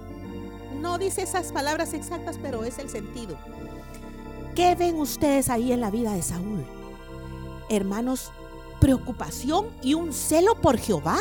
No 0.82 0.98
dice 0.98 1.22
esas 1.22 1.52
palabras 1.52 1.94
exactas, 1.94 2.38
pero 2.42 2.64
es 2.64 2.78
el 2.78 2.90
sentido. 2.90 3.38
¿Qué 4.56 4.76
ven 4.76 5.00
ustedes 5.00 5.50
ahí 5.50 5.72
en 5.72 5.82
la 5.82 5.90
vida 5.90 6.14
de 6.14 6.22
Saúl? 6.22 6.66
Hermanos, 7.70 8.32
preocupación 8.80 9.68
y 9.82 9.94
un 9.94 10.14
celo 10.14 10.56
por 10.56 10.78
Jehová. 10.78 11.18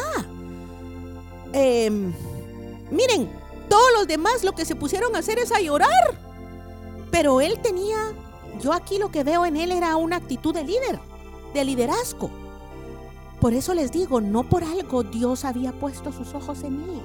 Em, 1.53 2.13
miren, 2.91 3.31
todos 3.69 3.93
los 3.97 4.07
demás 4.09 4.43
lo 4.43 4.53
que 4.53 4.65
se 4.65 4.75
pusieron 4.75 5.15
a 5.15 5.21
hacer 5.21 5.39
es 5.39 5.53
a 5.53 5.61
llorar. 5.61 6.32
Pero 7.13 7.43
él 7.43 7.61
tenía, 7.63 8.15
yo 8.61 8.73
aquí 8.73 8.99
lo 8.99 9.13
que 9.13 9.23
veo 9.23 9.45
en 9.45 9.57
él 9.57 9.71
era 9.71 9.95
una 9.97 10.17
actitud 10.17 10.53
de 10.53 10.65
líder, 10.65 10.99
de 11.53 11.65
liderazgo. 11.65 12.31
Por 13.39 13.53
eso 13.53 13.75
les 13.75 13.93
digo, 13.93 14.21
no 14.21 14.45
por 14.45 14.65
algo 14.65 15.03
Dios 15.03 15.45
había 15.45 15.73
puesto 15.73 16.11
sus 16.11 16.35
ojos 16.35 16.63
en 16.65 16.81
él. 16.81 17.03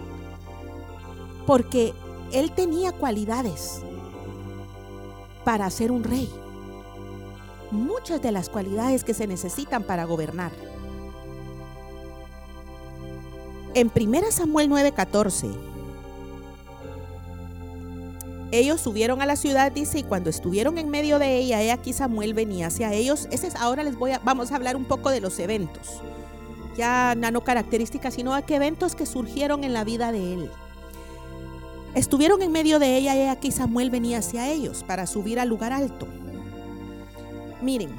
Porque 1.45 1.93
él 2.31 2.51
tenía 2.53 2.93
cualidades 2.93 3.81
para 5.43 5.69
ser 5.69 5.91
un 5.91 6.05
rey. 6.05 6.31
Muchas 7.71 8.21
de 8.21 8.31
las 8.31 8.47
cualidades 8.47 9.03
que 9.03 9.13
se 9.13 9.27
necesitan 9.27 9.83
para 9.83 10.05
gobernar. 10.05 10.53
En 13.73 13.91
1 13.93 14.31
Samuel 14.31 14.69
9:14 14.69 15.76
ellos 18.51 18.79
subieron 18.79 19.21
a 19.21 19.25
la 19.25 19.35
ciudad, 19.35 19.71
dice, 19.71 19.99
y 19.99 20.03
cuando 20.03 20.29
estuvieron 20.29 20.77
en 20.77 20.89
medio 20.89 21.19
de 21.19 21.37
ella, 21.37 21.61
he 21.61 21.71
aquí 21.71 21.91
Samuel 21.91 22.33
venía 22.33 22.67
hacia 22.67 22.93
ellos. 22.93 23.27
Ese 23.31 23.47
es, 23.47 23.55
ahora 23.55 23.83
les 23.83 23.97
voy 23.97 24.11
a, 24.11 24.19
vamos 24.19 24.51
a 24.51 24.55
hablar 24.55 24.75
un 24.75 24.85
poco 24.85 25.09
de 25.09 25.19
los 25.19 25.37
eventos. 25.39 26.01
Ya 26.77 27.15
no 27.15 27.43
características, 27.43 28.13
sino 28.13 28.33
a 28.33 28.43
qué 28.43 28.55
eventos 28.55 28.95
que 28.95 29.05
surgieron 29.05 29.63
en 29.63 29.73
la 29.73 29.83
vida 29.83 30.11
de 30.11 30.33
él. 30.33 30.51
Estuvieron 31.93 32.41
en 32.41 32.51
medio 32.51 32.79
de 32.79 32.95
ella, 32.95 33.15
he 33.15 33.29
aquí 33.29 33.51
Samuel 33.51 33.89
venía 33.89 34.19
hacia 34.19 34.49
ellos 34.49 34.83
para 34.83 35.07
subir 35.07 35.39
al 35.39 35.49
lugar 35.49 35.73
alto. 35.73 36.07
Miren, 37.61 37.89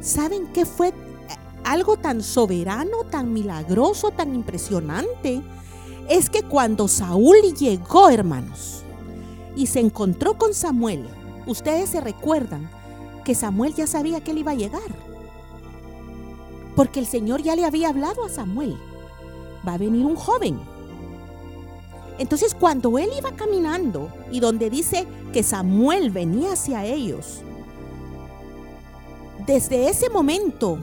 ¿saben 0.00 0.48
qué 0.52 0.64
fue 0.64 0.92
algo 1.62 1.96
tan 1.96 2.22
soberano, 2.22 3.04
tan 3.10 3.32
milagroso, 3.32 4.10
tan 4.10 4.34
impresionante? 4.34 5.42
Es 6.08 6.30
que 6.30 6.42
cuando 6.42 6.88
Saúl 6.88 7.36
llegó, 7.56 8.08
hermanos, 8.08 8.81
y 9.56 9.66
se 9.66 9.80
encontró 9.80 10.38
con 10.38 10.54
Samuel, 10.54 11.08
ustedes 11.46 11.90
se 11.90 12.00
recuerdan 12.00 12.70
que 13.24 13.34
Samuel 13.34 13.74
ya 13.74 13.86
sabía 13.86 14.22
que 14.22 14.32
él 14.32 14.38
iba 14.38 14.52
a 14.52 14.56
llegar. 14.56 14.80
Porque 16.74 17.00
el 17.00 17.06
Señor 17.06 17.42
ya 17.42 17.54
le 17.54 17.64
había 17.64 17.90
hablado 17.90 18.24
a 18.24 18.28
Samuel. 18.28 18.76
Va 19.66 19.74
a 19.74 19.78
venir 19.78 20.06
un 20.06 20.16
joven. 20.16 20.58
Entonces 22.18 22.54
cuando 22.54 22.98
él 22.98 23.10
iba 23.16 23.32
caminando 23.32 24.12
y 24.30 24.40
donde 24.40 24.70
dice 24.70 25.06
que 25.32 25.42
Samuel 25.42 26.10
venía 26.10 26.52
hacia 26.52 26.84
ellos, 26.84 27.42
desde 29.46 29.88
ese 29.88 30.08
momento, 30.08 30.78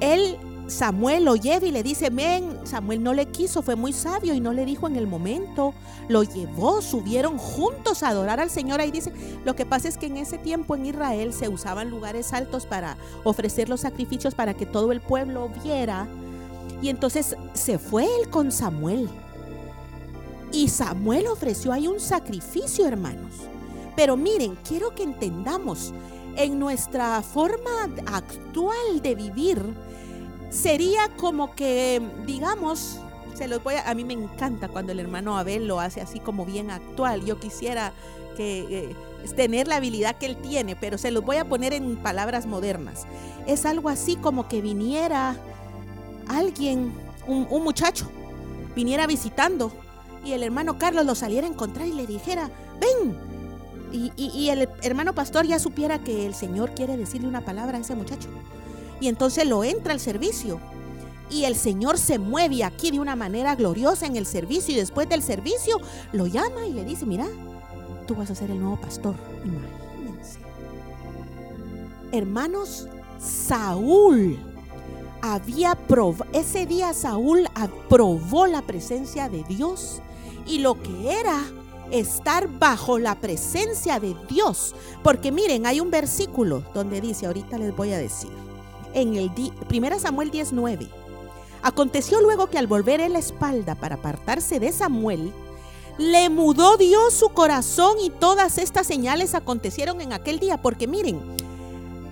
él 0.00 0.36
Samuel 0.66 1.24
lo 1.24 1.36
lleva 1.36 1.66
y 1.66 1.70
le 1.70 1.82
dice, 1.82 2.08
ven, 2.10 2.58
Samuel 2.64 3.02
no 3.02 3.12
le 3.12 3.26
quiso, 3.26 3.62
fue 3.62 3.76
muy 3.76 3.92
sabio 3.92 4.32
y 4.34 4.40
no 4.40 4.52
le 4.52 4.64
dijo 4.64 4.86
en 4.86 4.96
el 4.96 5.06
momento, 5.06 5.74
lo 6.08 6.22
llevó, 6.22 6.80
subieron 6.80 7.36
juntos 7.36 8.02
a 8.02 8.08
adorar 8.08 8.40
al 8.40 8.50
Señor. 8.50 8.80
Ahí 8.80 8.90
dice, 8.90 9.12
lo 9.44 9.54
que 9.54 9.66
pasa 9.66 9.88
es 9.88 9.98
que 9.98 10.06
en 10.06 10.16
ese 10.16 10.38
tiempo 10.38 10.74
en 10.74 10.86
Israel 10.86 11.32
se 11.34 11.48
usaban 11.48 11.90
lugares 11.90 12.32
altos 12.32 12.64
para 12.64 12.96
ofrecer 13.24 13.68
los 13.68 13.82
sacrificios 13.82 14.34
para 14.34 14.54
que 14.54 14.64
todo 14.64 14.90
el 14.92 15.00
pueblo 15.00 15.50
viera. 15.62 16.08
Y 16.80 16.88
entonces 16.88 17.36
se 17.52 17.78
fue 17.78 18.04
él 18.04 18.30
con 18.30 18.50
Samuel. 18.50 19.08
Y 20.50 20.68
Samuel 20.68 21.26
ofreció 21.26 21.72
ahí 21.72 21.88
un 21.88 22.00
sacrificio, 22.00 22.86
hermanos. 22.86 23.32
Pero 23.96 24.16
miren, 24.16 24.56
quiero 24.66 24.94
que 24.94 25.02
entendamos, 25.02 25.92
en 26.36 26.58
nuestra 26.58 27.22
forma 27.22 27.88
actual 28.06 29.00
de 29.02 29.14
vivir, 29.14 29.62
sería 30.54 31.08
como 31.16 31.54
que, 31.54 32.00
digamos, 32.26 33.00
se 33.34 33.48
los 33.48 33.62
voy 33.62 33.74
a, 33.74 33.90
a 33.90 33.94
mí 33.94 34.04
me 34.04 34.14
encanta 34.14 34.68
cuando 34.68 34.92
el 34.92 35.00
hermano 35.00 35.36
Abel 35.36 35.66
lo 35.66 35.80
hace 35.80 36.00
así 36.00 36.20
como 36.20 36.46
bien 36.46 36.70
actual. 36.70 37.24
Yo 37.24 37.40
quisiera 37.40 37.92
que 38.36 38.60
eh, 38.70 38.96
tener 39.34 39.66
la 39.66 39.76
habilidad 39.76 40.16
que 40.16 40.26
él 40.26 40.36
tiene, 40.36 40.76
pero 40.76 40.96
se 40.96 41.10
los 41.10 41.24
voy 41.24 41.36
a 41.36 41.44
poner 41.44 41.72
en 41.72 41.96
palabras 41.96 42.46
modernas. 42.46 43.06
Es 43.46 43.66
algo 43.66 43.88
así 43.88 44.16
como 44.16 44.48
que 44.48 44.60
viniera 44.60 45.36
alguien, 46.28 46.92
un, 47.26 47.48
muchacho, 47.64 48.08
viniera 48.76 49.06
visitando 49.06 49.72
y 50.24 50.32
el 50.32 50.42
hermano 50.42 50.78
Carlos 50.78 51.04
lo 51.04 51.14
saliera 51.14 51.46
a 51.46 51.50
encontrar 51.50 51.86
y 51.86 51.92
le 51.92 52.06
dijera, 52.06 52.50
ven. 52.80 53.34
Y, 53.92 54.12
y 54.16 54.50
el 54.50 54.68
hermano 54.82 55.14
pastor 55.14 55.46
ya 55.46 55.60
supiera 55.60 56.00
que 56.00 56.26
el 56.26 56.34
Señor 56.34 56.74
quiere 56.74 56.96
decirle 56.96 57.28
una 57.28 57.42
palabra 57.42 57.78
a 57.78 57.80
ese 57.80 57.94
muchacho 57.94 58.28
y 59.00 59.08
entonces 59.08 59.46
lo 59.46 59.64
entra 59.64 59.92
al 59.92 60.00
servicio. 60.00 60.60
Y 61.30 61.44
el 61.44 61.56
Señor 61.56 61.98
se 61.98 62.18
mueve 62.18 62.64
aquí 62.64 62.90
de 62.90 63.00
una 63.00 63.16
manera 63.16 63.54
gloriosa 63.54 64.06
en 64.06 64.16
el 64.16 64.26
servicio 64.26 64.74
y 64.74 64.78
después 64.78 65.08
del 65.08 65.22
servicio 65.22 65.80
lo 66.12 66.26
llama 66.26 66.66
y 66.66 66.72
le 66.72 66.84
dice, 66.84 67.06
mira, 67.06 67.26
tú 68.06 68.14
vas 68.14 68.30
a 68.30 68.34
ser 68.34 68.50
el 68.50 68.60
nuevo 68.60 68.80
pastor. 68.80 69.14
Imagínense. 69.44 70.38
Hermanos, 72.12 72.88
Saúl 73.18 74.38
había 75.22 75.74
probado, 75.74 76.30
ese 76.32 76.66
día 76.66 76.92
Saúl 76.92 77.48
aprobó 77.54 78.46
la 78.46 78.62
presencia 78.62 79.28
de 79.28 79.42
Dios 79.44 80.02
y 80.46 80.58
lo 80.58 80.80
que 80.82 81.18
era 81.18 81.42
estar 81.90 82.48
bajo 82.58 82.98
la 82.98 83.14
presencia 83.16 83.98
de 83.98 84.14
Dios. 84.28 84.74
Porque 85.02 85.32
miren, 85.32 85.66
hay 85.66 85.80
un 85.80 85.90
versículo 85.90 86.62
donde 86.74 87.00
dice, 87.00 87.26
ahorita 87.26 87.58
les 87.58 87.74
voy 87.74 87.92
a 87.92 87.98
decir, 87.98 88.30
en 88.94 89.16
el 89.16 89.30
1 89.70 89.98
Samuel 89.98 90.30
19. 90.30 90.88
Aconteció 91.62 92.20
luego 92.20 92.48
que 92.48 92.58
al 92.58 92.66
volver 92.66 93.00
en 93.00 93.12
la 93.12 93.18
espalda 93.18 93.74
para 93.74 93.96
apartarse 93.96 94.60
de 94.60 94.72
Samuel, 94.72 95.32
le 95.98 96.28
mudó 96.28 96.76
Dios 96.76 97.14
su 97.14 97.28
corazón 97.28 97.96
y 98.02 98.10
todas 98.10 98.58
estas 98.58 98.86
señales 98.86 99.34
acontecieron 99.34 100.00
en 100.00 100.12
aquel 100.12 100.40
día. 100.40 100.60
Porque 100.60 100.86
miren, 100.86 101.20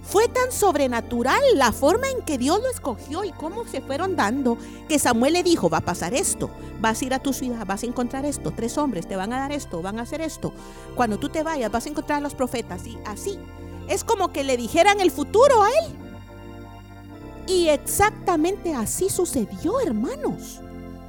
fue 0.02 0.28
tan 0.28 0.52
sobrenatural 0.52 1.40
la 1.54 1.72
forma 1.72 2.08
en 2.08 2.22
que 2.24 2.38
Dios 2.38 2.60
lo 2.60 2.70
escogió 2.70 3.24
y 3.24 3.32
cómo 3.32 3.66
se 3.66 3.80
fueron 3.80 4.16
dando 4.16 4.58
que 4.88 4.98
Samuel 4.98 5.34
le 5.34 5.42
dijo, 5.42 5.70
va 5.70 5.78
a 5.78 5.82
pasar 5.82 6.14
esto, 6.14 6.50
vas 6.80 7.00
a 7.00 7.04
ir 7.04 7.14
a 7.14 7.18
tu 7.18 7.32
ciudad, 7.32 7.66
vas 7.66 7.82
a 7.82 7.86
encontrar 7.86 8.24
esto, 8.24 8.50
tres 8.50 8.78
hombres 8.78 9.06
te 9.06 9.16
van 9.16 9.32
a 9.32 9.38
dar 9.38 9.52
esto, 9.52 9.82
van 9.82 9.98
a 9.98 10.02
hacer 10.02 10.20
esto. 10.20 10.52
Cuando 10.96 11.18
tú 11.18 11.28
te 11.28 11.42
vayas 11.42 11.70
vas 11.70 11.86
a 11.86 11.88
encontrar 11.88 12.18
a 12.18 12.22
los 12.22 12.34
profetas 12.34 12.86
y 12.86 12.98
así. 13.04 13.38
Es 13.88 14.04
como 14.04 14.32
que 14.32 14.44
le 14.44 14.56
dijeran 14.56 15.00
el 15.00 15.10
futuro 15.10 15.62
a 15.62 15.68
él. 15.68 16.01
Y 17.52 17.68
exactamente 17.68 18.74
así 18.74 19.10
sucedió, 19.10 19.78
hermanos. 19.80 20.60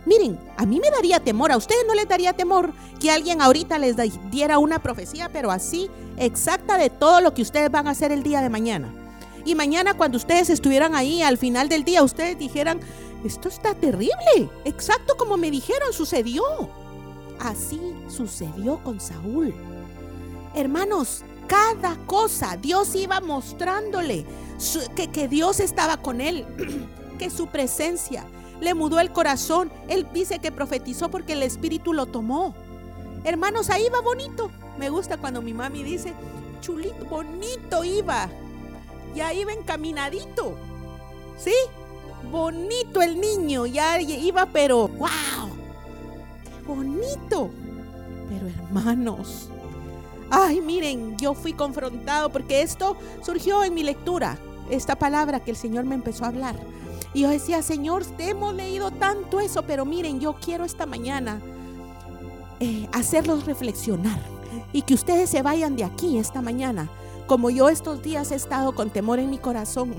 Miren, 0.05 0.37
a 0.57 0.65
mí 0.65 0.81
me 0.81 0.91
daría 0.91 1.21
temor, 1.21 1.53
a 1.53 1.57
ustedes 1.57 1.85
no 1.87 1.95
les 1.95 2.05
daría 2.05 2.33
temor 2.33 2.73
que 2.99 3.09
alguien 3.09 3.41
ahorita 3.41 3.79
les 3.79 3.95
diera 4.29 4.59
una 4.59 4.79
profecía, 4.79 5.29
pero 5.29 5.51
así 5.51 5.89
exacta 6.17 6.77
de 6.77 6.89
todo 6.89 7.21
lo 7.21 7.33
que 7.33 7.41
ustedes 7.41 7.71
van 7.71 7.87
a 7.87 7.91
hacer 7.91 8.11
el 8.11 8.23
día 8.23 8.41
de 8.41 8.49
mañana. 8.49 8.93
Y 9.45 9.55
mañana 9.55 9.93
cuando 9.93 10.17
ustedes 10.17 10.49
estuvieran 10.49 10.95
ahí 10.95 11.21
al 11.21 11.37
final 11.37 11.69
del 11.69 11.85
día, 11.85 12.03
ustedes 12.03 12.37
dijeran, 12.37 12.81
esto 13.23 13.47
está 13.47 13.73
terrible, 13.73 14.49
exacto 14.65 15.15
como 15.15 15.37
me 15.37 15.49
dijeron, 15.49 15.93
sucedió. 15.93 16.43
Así 17.39 17.79
sucedió 18.09 18.83
con 18.83 18.99
Saúl. 18.99 19.53
Hermanos, 20.53 21.23
cada 21.47 21.95
cosa 22.05 22.57
Dios 22.57 22.95
iba 22.95 23.19
mostrándole 23.21 24.25
que, 25.11 25.27
Dios 25.27 25.59
estaba 25.59 25.97
con 25.97 26.21
él, 26.21 26.45
que 27.19 27.29
su 27.29 27.47
presencia, 27.47 28.25
le 28.61 28.73
mudó 28.73 28.99
el 28.99 29.11
corazón. 29.11 29.71
Él 29.87 30.07
dice 30.13 30.39
que 30.39 30.51
profetizó 30.51 31.09
porque 31.09 31.33
el 31.33 31.43
Espíritu 31.43 31.93
lo 31.93 32.05
tomó. 32.05 32.55
Hermanos, 33.23 33.69
ahí 33.69 33.87
va 33.93 34.01
bonito. 34.01 34.51
Me 34.77 34.89
gusta 34.89 35.17
cuando 35.17 35.41
mi 35.41 35.53
mami 35.53 35.83
dice, 35.83 36.13
chulito, 36.61 37.05
bonito 37.05 37.83
iba. 37.83 38.29
Ya 39.15 39.33
iba 39.33 39.53
encaminadito. 39.53 40.55
¿Sí? 41.37 41.53
Bonito 42.31 43.01
el 43.01 43.19
niño, 43.19 43.65
ya 43.65 43.99
iba, 43.99 44.45
pero 44.45 44.87
wow, 44.87 45.49
qué 46.43 46.65
bonito. 46.65 47.49
Pero 48.29 48.47
hermanos, 48.47 49.49
ay, 50.35 50.61
miren, 50.61 51.15
yo 51.17 51.35
fui 51.35 51.53
confrontado 51.53 52.31
porque 52.31 52.63
esto 52.63 52.97
surgió 53.21 53.63
en 53.63 53.75
mi 53.75 53.83
lectura, 53.83 54.39
esta 54.71 54.95
palabra 54.95 55.39
que 55.41 55.51
el 55.51 55.57
Señor 55.57 55.85
me 55.85 55.93
empezó 55.93 56.25
a 56.25 56.29
hablar. 56.29 56.55
Y 57.13 57.21
yo 57.21 57.29
decía, 57.29 57.61
Señor, 57.61 58.03
hemos 58.17 58.55
leído 58.55 58.89
tanto 58.89 59.39
eso, 59.39 59.61
pero 59.61 59.85
miren, 59.85 60.19
yo 60.19 60.33
quiero 60.33 60.65
esta 60.65 60.87
mañana 60.87 61.39
eh, 62.59 62.89
hacerlos 62.91 63.45
reflexionar 63.45 64.19
y 64.71 64.81
que 64.81 64.95
ustedes 64.95 65.29
se 65.29 65.43
vayan 65.43 65.75
de 65.75 65.83
aquí 65.83 66.17
esta 66.17 66.41
mañana, 66.41 66.89
como 67.27 67.51
yo 67.51 67.69
estos 67.69 68.01
días 68.01 68.31
he 68.31 68.35
estado 68.35 68.73
con 68.73 68.89
temor 68.89 69.19
en 69.19 69.29
mi 69.29 69.37
corazón, 69.37 69.93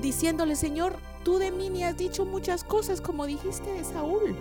diciéndole, 0.00 0.54
Señor, 0.54 0.94
tú 1.24 1.38
de 1.38 1.50
mí 1.50 1.70
ni 1.70 1.82
has 1.82 1.96
dicho 1.96 2.24
muchas 2.24 2.62
cosas 2.62 3.00
como 3.00 3.26
dijiste 3.26 3.72
de 3.72 3.82
Saúl. 3.82 4.36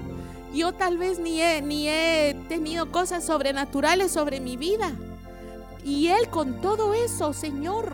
Yo 0.53 0.74
tal 0.74 1.00
vez 1.00 1.17
ni 1.17 1.41
he, 1.41 1.63
ni 1.63 1.89
he 1.89 2.36
tenido 2.48 2.91
cosas 2.91 3.25
sobrenaturales 3.25 4.12
sobre 4.12 4.39
mi 4.39 4.55
vida. 4.55 4.91
Y 5.86 6.08
él 6.08 6.30
con 6.30 6.62
todo 6.62 6.96
eso, 6.96 7.31
Señor, 7.31 7.94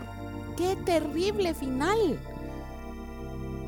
qué 0.56 0.76
terrible 0.76 1.52
final 1.52 2.18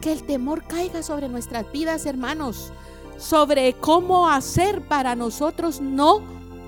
que 0.01 0.12
el 0.12 0.25
temor 0.25 0.64
caiga 0.64 1.03
sobre 1.03 1.29
nuestras 1.29 1.70
vidas, 1.70 2.07
hermanos, 2.07 2.72
sobre 3.18 3.75
cómo 3.75 4.29
hacer 4.29 4.81
para 4.81 5.14
nosotros 5.14 5.83
no 5.83 6.22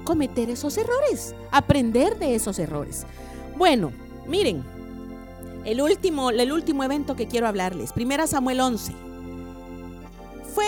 cometer 0.04 0.50
esos 0.50 0.76
errores, 0.76 1.34
aprender 1.50 2.18
de 2.18 2.34
esos 2.34 2.58
errores. 2.58 3.06
Bueno, 3.56 3.90
miren, 4.26 4.62
el 5.64 5.80
último, 5.80 6.30
el 6.30 6.52
último 6.52 6.84
evento 6.84 7.16
que 7.16 7.26
quiero 7.26 7.48
hablarles, 7.48 7.92
primera 7.92 8.26
Samuel 8.26 8.60
11, 8.60 8.92
fue, 10.54 10.66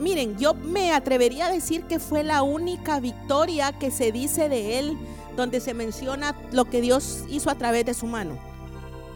miren, 0.00 0.36
yo 0.36 0.54
me 0.54 0.92
atrevería 0.92 1.46
a 1.46 1.52
decir 1.52 1.84
que 1.84 2.00
fue 2.00 2.24
la 2.24 2.42
única 2.42 2.98
victoria 2.98 3.72
que 3.72 3.92
se 3.92 4.10
dice 4.10 4.48
de 4.48 4.80
él, 4.80 4.98
donde 5.38 5.60
se 5.60 5.72
menciona 5.72 6.36
lo 6.52 6.66
que 6.66 6.82
Dios 6.82 7.24
hizo 7.30 7.48
a 7.48 7.54
través 7.54 7.86
de 7.86 7.94
su 7.94 8.06
mano 8.06 8.38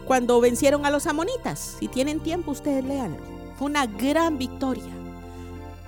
cuando 0.05 0.41
vencieron 0.41 0.85
a 0.85 0.89
los 0.89 1.07
amonitas. 1.07 1.77
Si 1.79 1.87
tienen 1.87 2.19
tiempo, 2.19 2.51
ustedes 2.51 2.83
leanlo. 2.83 3.19
Fue 3.57 3.67
una 3.67 3.85
gran 3.85 4.37
victoria. 4.37 4.91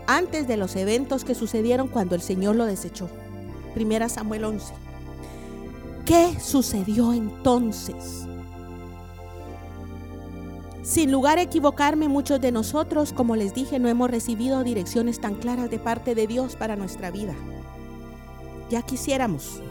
Antes 0.08 0.48
de 0.48 0.58
los 0.58 0.76
eventos 0.76 1.26
que 1.26 1.36
sucedieron 1.36 1.88
cuando 1.88 2.16
el 2.16 2.22
Señor 2.22 2.56
lo 2.56 2.66
desechó. 2.66 3.10
Primera 3.74 4.08
Samuel 4.08 4.46
11. 4.46 4.74
¿Qué 6.06 6.40
sucedió 6.40 7.14
entonces? 7.14 8.28
Sin 10.84 11.12
lugar 11.12 11.40
a 11.40 11.42
equivocarme, 11.42 12.08
muchos 12.08 12.40
de 12.40 12.52
nosotros, 12.52 13.12
como 13.12 13.36
les 13.36 13.56
dije, 13.56 13.80
no 13.80 13.90
hemos 13.90 14.12
recibido 14.12 14.64
direcciones 14.64 15.20
tan 15.20 15.34
claras 15.34 15.72
de 15.72 15.80
parte 15.80 16.14
de 16.14 16.28
Dios 16.28 16.56
para 16.56 16.76
nuestra 16.76 17.10
vida. 17.10 17.34
Ya 18.70 18.84
quisiéramos, 18.84 19.62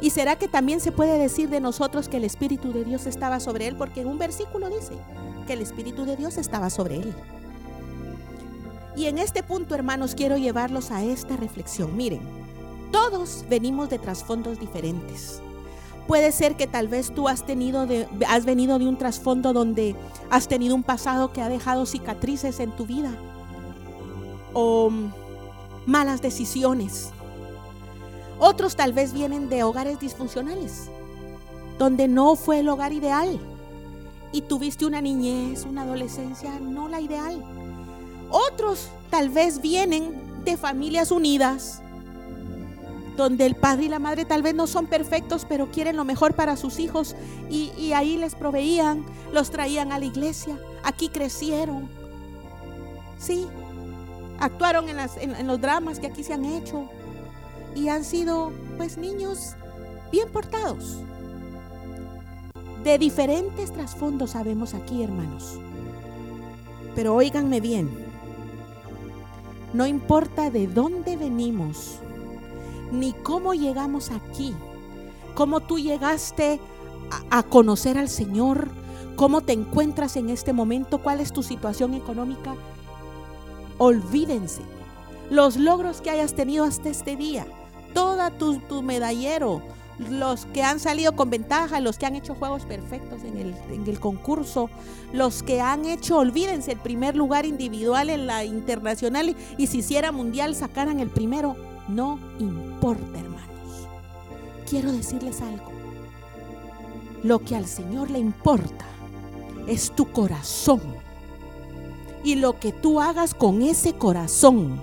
¿Y 0.00 0.10
será 0.10 0.36
que 0.36 0.48
también 0.48 0.80
se 0.80 0.92
puede 0.92 1.18
decir 1.18 1.50
de 1.50 1.60
nosotros 1.60 2.08
que 2.08 2.16
el 2.16 2.24
Espíritu 2.24 2.72
de 2.72 2.84
Dios 2.84 3.06
estaba 3.06 3.38
sobre 3.38 3.68
él? 3.68 3.76
Porque 3.76 4.00
en 4.00 4.08
un 4.08 4.18
versículo 4.18 4.68
dice 4.70 4.94
que 5.46 5.52
el 5.52 5.60
Espíritu 5.60 6.06
de 6.06 6.16
Dios 6.16 6.38
estaba 6.38 6.70
sobre 6.70 6.96
él. 6.96 7.14
Y 8.96 9.06
en 9.06 9.18
este 9.18 9.42
punto, 9.42 9.74
hermanos, 9.74 10.14
quiero 10.14 10.36
llevarlos 10.36 10.90
a 10.90 11.04
esta 11.04 11.36
reflexión. 11.36 11.96
Miren, 11.96 12.20
todos 12.90 13.44
venimos 13.48 13.90
de 13.90 13.98
trasfondos 13.98 14.58
diferentes. 14.58 15.40
Puede 16.06 16.32
ser 16.32 16.56
que 16.56 16.66
tal 16.66 16.88
vez 16.88 17.14
tú 17.14 17.28
has 17.28 17.46
tenido 17.46 17.86
has 18.26 18.44
venido 18.44 18.78
de 18.78 18.88
un 18.88 18.96
trasfondo 18.96 19.52
donde 19.52 19.94
has 20.30 20.48
tenido 20.48 20.74
un 20.74 20.82
pasado 20.82 21.32
que 21.32 21.40
ha 21.40 21.48
dejado 21.48 21.86
cicatrices 21.86 22.58
en 22.58 22.72
tu 22.72 22.84
vida 22.84 23.12
o 24.54 24.90
malas 25.86 26.20
decisiones 26.20 27.10
otros 28.40 28.74
tal 28.74 28.92
vez 28.92 29.12
vienen 29.12 29.48
de 29.48 29.62
hogares 29.62 30.00
disfuncionales, 30.00 30.90
donde 31.78 32.08
no 32.08 32.34
fue 32.34 32.60
el 32.60 32.68
hogar 32.68 32.92
ideal 32.92 33.38
y 34.32 34.42
tuviste 34.42 34.86
una 34.86 35.00
niñez, 35.00 35.64
una 35.64 35.82
adolescencia 35.82 36.58
no 36.60 36.88
la 36.88 37.00
ideal. 37.00 37.42
Otros 38.30 38.88
tal 39.10 39.28
vez 39.28 39.60
vienen 39.60 40.44
de 40.44 40.56
familias 40.56 41.10
unidas, 41.10 41.82
donde 43.16 43.44
el 43.44 43.56
padre 43.56 43.84
y 43.84 43.88
la 43.88 43.98
madre 43.98 44.24
tal 44.24 44.42
vez 44.42 44.54
no 44.54 44.66
son 44.66 44.86
perfectos, 44.86 45.44
pero 45.48 45.70
quieren 45.70 45.96
lo 45.96 46.04
mejor 46.04 46.34
para 46.34 46.56
sus 46.56 46.78
hijos 46.78 47.16
y, 47.50 47.92
ahí 47.92 48.16
les 48.16 48.34
proveían, 48.34 49.04
los 49.32 49.50
traían 49.50 49.92
a 49.92 49.98
la 49.98 50.06
iglesia, 50.06 50.58
aquí 50.84 51.08
crecieron. 51.08 51.88
Sí, 53.18 53.46
actuaron 54.38 54.86
en, 54.88 55.46
los 55.46 55.60
dramas 55.60 55.98
que 55.98 56.06
aquí 56.06 56.22
se 56.22 56.32
han 56.32 56.44
hecho, 56.44 56.88
y 57.74 57.88
han 57.88 58.04
sido 58.04 58.52
pues 58.76 58.98
niños 58.98 59.54
bien 60.10 60.28
portados. 60.30 60.98
De 62.82 62.98
diferentes 62.98 63.72
trasfondos 63.72 64.30
sabemos 64.30 64.74
aquí, 64.74 65.02
hermanos. 65.02 65.58
Pero 66.94 67.14
óiganme 67.14 67.60
bien, 67.60 67.90
no 69.72 69.86
importa 69.86 70.50
de 70.50 70.66
dónde 70.66 71.16
venimos, 71.16 71.98
ni 72.90 73.12
cómo 73.12 73.54
llegamos 73.54 74.10
aquí, 74.10 74.54
cómo 75.34 75.60
tú 75.60 75.78
llegaste 75.78 76.58
a, 77.30 77.38
a, 77.38 77.42
conocer 77.44 77.96
al 77.96 78.08
Señor, 78.08 78.68
cómo 79.14 79.42
te 79.42 79.52
encuentras 79.52 80.16
en 80.16 80.30
este 80.30 80.52
momento, 80.52 80.98
cuál 80.98 81.20
es 81.20 81.32
tu 81.32 81.44
situación 81.44 81.94
económica, 81.94 82.56
olvídense 83.78 84.62
los 85.30 85.56
logros 85.56 86.00
que 86.00 86.10
hayas 86.10 86.34
tenido 86.34 86.64
hasta 86.64 86.88
este 86.88 87.14
día 87.14 87.46
toda 87.94 88.30
tu, 88.30 88.82
medallero, 88.82 89.62
los 89.98 90.46
que 90.46 90.62
han 90.62 90.80
salido 90.80 91.14
con 91.14 91.30
ventaja, 91.30 91.80
los 91.80 91.98
que 91.98 92.06
han 92.06 92.16
hecho 92.16 92.34
juegos 92.34 92.64
perfectos 92.64 93.22
en 93.24 93.36
el, 93.36 93.54
en 93.70 93.86
el, 93.86 94.00
concurso, 94.00 94.70
los 95.12 95.42
que 95.42 95.60
han 95.60 95.84
hecho, 95.84 96.18
olvídense, 96.18 96.72
el 96.72 96.78
primer 96.78 97.16
lugar 97.16 97.44
individual 97.44 98.10
en 98.10 98.26
la 98.26 98.44
internacional 98.44 99.36
y 99.58 99.66
si 99.66 99.78
hiciera 99.78 100.12
mundial 100.12 100.54
sacaran 100.54 101.00
el 101.00 101.10
primero, 101.10 101.56
no 101.88 102.18
importa, 102.38 103.18
hermanos. 103.18 103.88
Quiero 104.68 104.92
decirles 104.92 105.40
algo. 105.40 105.70
Lo 107.22 107.40
que 107.40 107.56
al 107.56 107.66
Señor 107.66 108.10
le 108.10 108.18
importa 108.18 108.86
es 109.66 109.90
tu 109.92 110.10
corazón. 110.10 110.80
y 112.22 112.34
lo 112.34 112.60
que 112.60 112.70
tú 112.70 113.00
hagas 113.00 113.32
con 113.32 113.62
ese 113.62 113.94
corazón. 113.94 114.82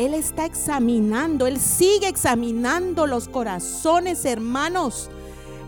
Él 0.00 0.14
está 0.14 0.46
examinando, 0.46 1.46
Él 1.46 1.60
sigue 1.60 2.08
examinando 2.08 3.06
los 3.06 3.28
corazones, 3.28 4.24
hermanos. 4.24 5.10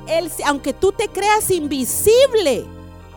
Él, 0.08 0.32
aunque 0.46 0.72
tú 0.72 0.90
te 0.90 1.08
creas 1.08 1.50
invisible 1.50 2.64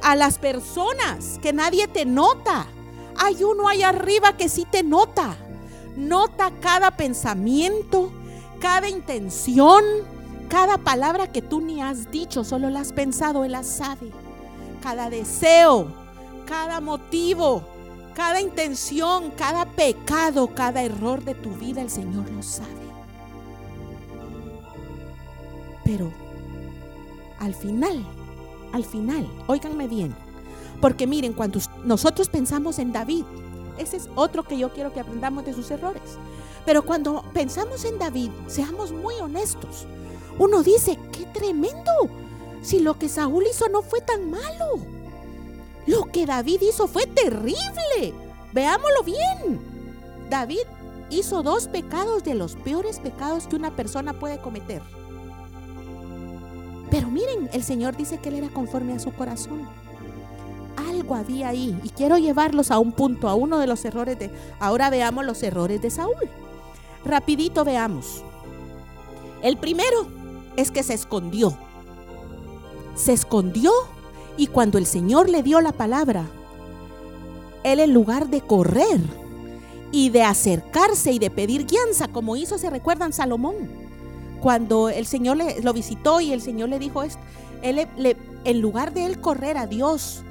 a 0.02 0.18
las 0.18 0.38
personas, 0.38 1.40
que 1.42 1.54
nadie 1.54 1.88
te 1.88 2.04
nota, 2.04 2.68
hay 3.16 3.46
uno 3.46 3.70
allá 3.70 3.90
arriba 3.90 4.36
que 4.36 4.50
sí 4.50 4.68
te 4.70 4.84
nota. 4.84 5.38
Nota 5.96 6.52
cada 6.60 6.92
pensamiento, 6.92 8.12
cada 8.60 8.90
intención, 8.90 9.86
cada 10.50 10.78
palabra 10.78 11.32
que 11.32 11.42
tú 11.42 11.62
ni 11.62 11.82
has 11.82 12.12
dicho, 12.12 12.44
solo 12.44 12.70
la 12.70 12.82
has 12.82 12.92
pensado, 12.92 13.46
Él 13.46 13.54
la 13.54 13.64
sabe. 13.64 14.12
Cada 14.84 15.10
deseo, 15.10 15.94
cada 16.46 16.82
motivo, 16.82 17.64
cada 18.16 18.40
intención, 18.40 19.32
cada 19.32 19.66
pecado, 19.66 20.48
cada 20.48 20.82
error 20.82 21.24
de 21.24 21.36
tu 21.36 21.52
vida, 21.52 21.82
el 21.82 21.90
Señor 21.90 22.30
lo 22.32 22.42
sabe. 22.42 22.70
Pero 25.84 26.12
al 27.40 27.54
final, 27.54 28.04
al 28.72 28.86
final, 28.86 29.28
óiganme 29.48 29.88
bien, 29.88 30.16
porque 30.82 31.06
miren, 31.06 31.34
cuando 31.34 31.60
nosotros 31.84 32.30
pensamos 32.30 32.80
en 32.80 32.92
David, 32.92 33.26
ese 33.78 33.98
es 33.98 34.10
otro 34.16 34.44
que 34.44 34.58
yo 34.58 34.72
quiero 34.74 34.94
que 34.94 35.02
aprendamos 35.02 35.46
de 35.46 35.54
sus 35.54 35.70
errores. 35.70 36.18
Pero 36.66 36.84
cuando 36.84 37.24
pensamos 37.34 37.84
en 37.86 38.00
David, 38.00 38.32
seamos 38.48 38.92
muy 38.92 39.16
honestos. 39.16 39.86
Uno 40.40 40.64
dice, 40.64 40.98
qué 41.12 41.26
tremendo. 41.26 41.92
Si 42.62 42.80
lo 42.80 42.98
que 42.98 43.10
Saúl 43.10 43.46
hizo 43.50 43.68
no 43.70 43.82
fue 43.82 44.02
tan 44.02 44.32
malo. 44.32 44.95
Lo 45.88 46.06
que 46.06 46.26
David 46.26 46.62
hizo 46.62 46.88
fue 46.88 47.06
terrible. 47.06 48.14
Veámoslo 48.54 49.04
bien. 49.04 49.60
David 50.30 50.64
hizo 51.10 51.44
dos 51.44 51.68
pecados 51.68 52.24
de 52.24 52.34
los 52.34 52.56
peores 52.56 53.00
pecados 53.00 53.48
que 53.48 53.56
una 53.56 53.76
persona 53.76 54.14
puede 54.14 54.40
cometer. 54.40 54.82
Pero 56.90 57.10
miren, 57.10 57.50
el 57.52 57.64
Señor 57.64 57.96
dice 57.98 58.20
que 58.20 58.30
él 58.30 58.36
era 58.36 58.50
conforme 58.50 58.94
a 58.94 59.00
su 59.00 59.12
corazón. 59.12 59.68
Algo 60.90 61.16
había 61.16 61.50
ahí 61.50 61.78
y 61.84 61.90
quiero 61.90 62.18
llevarlos 62.18 62.72
a 62.72 62.80
un 62.80 62.92
punto, 62.92 63.28
a 63.28 63.36
uno 63.36 63.60
de 63.60 63.68
los 63.68 63.84
errores 63.86 64.18
de... 64.18 64.32
Ahora 64.60 64.90
veamos 64.90 65.26
los 65.26 65.42
errores 65.44 65.82
de 65.82 65.90
Saúl. 65.90 66.16
Rapidito 67.04 67.64
veamos. 67.66 68.24
El 69.42 69.58
primero 69.58 70.08
es 70.56 70.72
que 70.72 70.84
se 70.84 70.94
escondió. 70.94 71.58
Se 72.96 73.14
escondió 73.14 73.72
y 74.38 74.48
cuando 74.48 74.78
el 74.78 74.86
Señor 74.86 75.30
le 75.30 75.44
dio 75.44 75.62
la 75.62 75.72
palabra, 75.72 76.26
él 77.64 77.80
en 77.80 77.94
lugar 77.94 78.30
de 78.30 78.42
correr 78.42 79.00
y 79.92 80.10
de 80.10 80.24
acercarse 80.24 81.12
y 81.12 81.20
de 81.20 81.30
pedir 81.30 81.66
guianza, 81.66 82.08
como 82.10 82.36
hizo, 82.36 82.58
se 82.58 82.70
recuerdan, 82.70 83.14
Salomón, 83.14 83.56
cuando 84.42 84.90
el 84.90 85.06
Señor 85.06 85.38
le, 85.38 85.62
lo 85.62 85.74
visitó 85.74 86.22
y 86.22 86.32
el 86.32 86.42
Señor 86.42 86.70
le 86.70 86.80
dijo 86.80 87.04
esto, 87.04 87.22
él 87.62 87.88
en 88.44 88.62
lugar 88.62 88.94
de 88.94 89.06
él 89.06 89.20
correr 89.20 89.58
a 89.58 89.66
Dios 89.66 90.24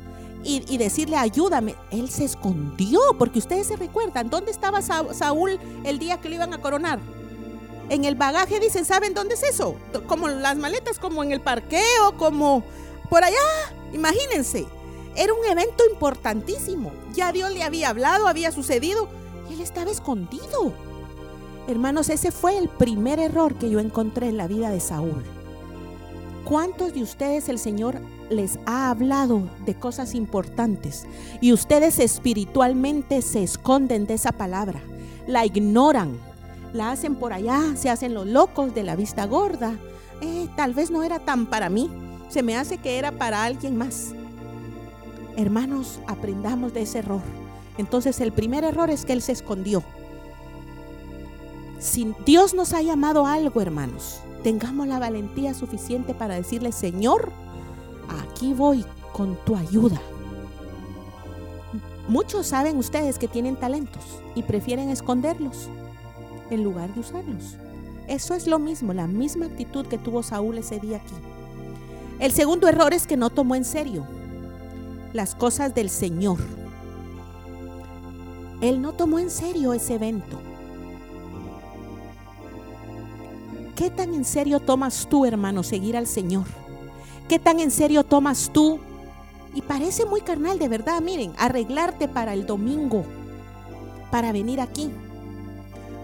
y, 0.45 0.77
decirle 0.77 1.17
ayúdame, 1.17 1.75
él 1.91 2.11
se 2.11 2.25
escondió, 2.25 3.01
porque 3.19 3.39
ustedes 3.39 3.67
se 3.67 3.77
recuerdan, 3.77 4.29
¿dónde 4.29 4.51
estaba 4.51 4.83
Saúl 4.83 5.59
el 5.85 5.99
día 5.99 6.21
que 6.21 6.29
lo 6.29 6.35
iban 6.35 6.53
a 6.53 6.61
coronar? 6.61 6.99
En 7.89 8.05
el 8.05 8.15
bagaje 8.15 8.61
dicen, 8.61 8.85
¿saben 8.85 9.15
dónde 9.15 9.35
es 9.35 9.43
eso? 9.43 9.77
Como 10.07 10.29
las 10.29 10.57
maletas, 10.57 10.99
como 10.99 11.23
en 11.23 11.33
el 11.33 11.41
parqueo, 11.41 12.17
como 12.19 12.63
por 13.09 13.25
allá, 13.25 13.37
imagínense. 13.95 14.67
Era 15.17 15.33
un 15.33 15.45
evento 15.47 15.85
importantísimo. 15.93 16.93
Ya 17.15 17.33
Dios 17.33 17.53
le 17.53 17.63
había 17.63 17.89
hablado, 17.89 18.27
había 18.27 18.51
sucedido 18.51 19.09
y 19.49 19.55
él 19.55 19.61
estaba 19.61 19.91
escondido. 19.91 20.73
Hermanos, 21.69 22.11
ese 22.11 22.31
fue 22.31 22.59
el 22.59 22.69
primer 22.69 23.19
error 23.21 23.55
que 23.55 23.71
yo 23.71 23.81
encontré 23.81 24.29
en 24.29 24.37
la 24.37 24.49
vida 24.49 24.71
de 24.71 24.81
Saúl. 24.81 25.25
¿Cuántos 26.45 26.93
de 26.93 27.03
ustedes 27.03 27.49
el 27.49 27.59
Señor 27.59 28.01
les 28.29 28.59
ha 28.67 28.91
hablado 28.91 29.49
de 29.65 29.75
cosas 29.75 30.15
importantes 30.15 31.07
y 31.41 31.55
ustedes 31.55 31.99
espiritualmente 31.99 33.23
se 33.23 33.43
esconden 33.43 34.07
de 34.07 34.15
esa 34.15 34.33
palabra? 34.33 34.83
La 35.27 35.47
ignoran, 35.47 36.19
la 36.75 36.91
hacen 36.91 37.15
por 37.15 37.33
allá, 37.33 37.63
se 37.77 37.89
hacen 37.89 38.13
los 38.13 38.27
locos 38.27 38.75
de 38.75 38.83
la 38.83 38.95
vista 38.95 39.25
gorda. 39.25 39.79
Eh, 40.21 40.49
tal 40.55 40.75
vez 40.75 40.91
no 40.91 41.03
era 41.03 41.19
tan 41.19 41.47
para 41.47 41.71
mí, 41.71 41.91
se 42.35 42.43
me 42.43 42.57
hace 42.57 42.79
que 42.79 42.99
era 42.99 43.13
para 43.13 43.45
alguien 43.45 43.77
más. 43.77 44.13
Hermanos, 45.37 46.01
aprendamos 46.09 46.75
de 46.75 46.83
ese 46.83 46.99
error. 46.99 47.21
Entonces 47.79 48.21
el 48.21 48.33
primer 48.33 48.65
error 48.65 48.91
es 48.91 49.05
que 49.05 49.13
Él 49.13 49.23
se 49.23 49.31
escondió. 49.31 49.85
Si 51.79 52.13
Dios 52.27 52.53
nos 52.53 52.73
ha 52.73 52.83
llamado 52.83 53.25
a 53.25 53.35
algo, 53.35 53.61
hermanos, 53.61 54.19
tengamos 54.43 54.89
la 54.89 54.99
valentía 54.99 55.55
suficiente 55.55 56.13
para 56.13 56.35
decirle, 56.35 56.73
Señor, 56.73 57.31
aquí 58.25 58.53
voy 58.53 58.85
con 59.13 59.37
tu 59.45 59.55
ayuda. 59.55 60.01
Muchos 62.09 62.49
saben 62.49 62.79
ustedes 62.79 63.21
que 63.21 63.29
tienen 63.29 63.55
talentos 63.55 64.03
y 64.35 64.43
prefieren 64.43 64.89
esconderlos 64.89 65.69
en 66.51 66.65
lugar 66.65 66.93
de 66.95 67.01
usarlos. 67.01 67.59
Eso 68.09 68.35
es 68.35 68.49
lo 68.49 68.59
mismo, 68.59 68.93
la 68.93 69.07
misma 69.07 69.47
actitud 69.47 69.87
que 69.87 69.99
tuvo 69.99 70.25
Saúl 70.25 70.59
ese 70.59 70.81
día 70.81 70.97
aquí. 70.97 71.15
El 72.19 72.33
segundo 72.33 72.69
error 72.69 72.95
es 72.95 73.07
que 73.07 73.17
no 73.17 73.31
tomó 73.31 73.55
en 73.55 73.65
serio 73.65 74.07
las 75.13 75.35
cosas 75.35 75.75
del 75.75 75.91
Señor. 75.91 76.39
Él 78.61 78.81
no 78.81 78.93
tomó 78.93 79.19
en 79.19 79.31
serio 79.31 79.73
ese 79.73 79.95
evento. 79.95 80.41
¿Qué 83.77 83.91
tan 83.91 84.15
en 84.15 84.25
serio 84.25 84.61
tomas 84.61 85.09
tú, 85.09 85.27
hermano, 85.27 85.63
seguir 85.63 85.97
al 85.97 86.07
Señor? 86.07 86.47
¿Qué 87.29 87.39
tan 87.39 87.59
en 87.59 87.71
serio 87.71 88.05
tomas 88.05 88.51
tú? 88.53 88.79
Y 89.55 89.63
parece 89.63 90.05
muy 90.05 90.21
carnal, 90.21 90.59
de 90.59 90.69
verdad, 90.69 91.01
miren, 91.01 91.33
arreglarte 91.39 92.09
para 92.09 92.35
el 92.35 92.47
domingo, 92.47 93.05
para 94.11 94.33
venir 94.33 94.61
aquí. 94.61 94.91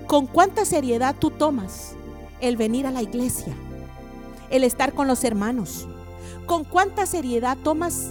¿Con 0.06 0.26
cuánta 0.26 0.64
seriedad 0.64 1.14
tú 1.18 1.30
tomas 1.30 1.94
el 2.40 2.56
venir 2.56 2.86
a 2.86 2.90
la 2.90 3.02
iglesia? 3.02 3.54
El 4.50 4.64
estar 4.64 4.92
con 4.92 5.06
los 5.06 5.22
hermanos. 5.22 5.86
¿Con 6.50 6.64
cuánta 6.64 7.06
seriedad 7.06 7.56
tomas 7.62 8.10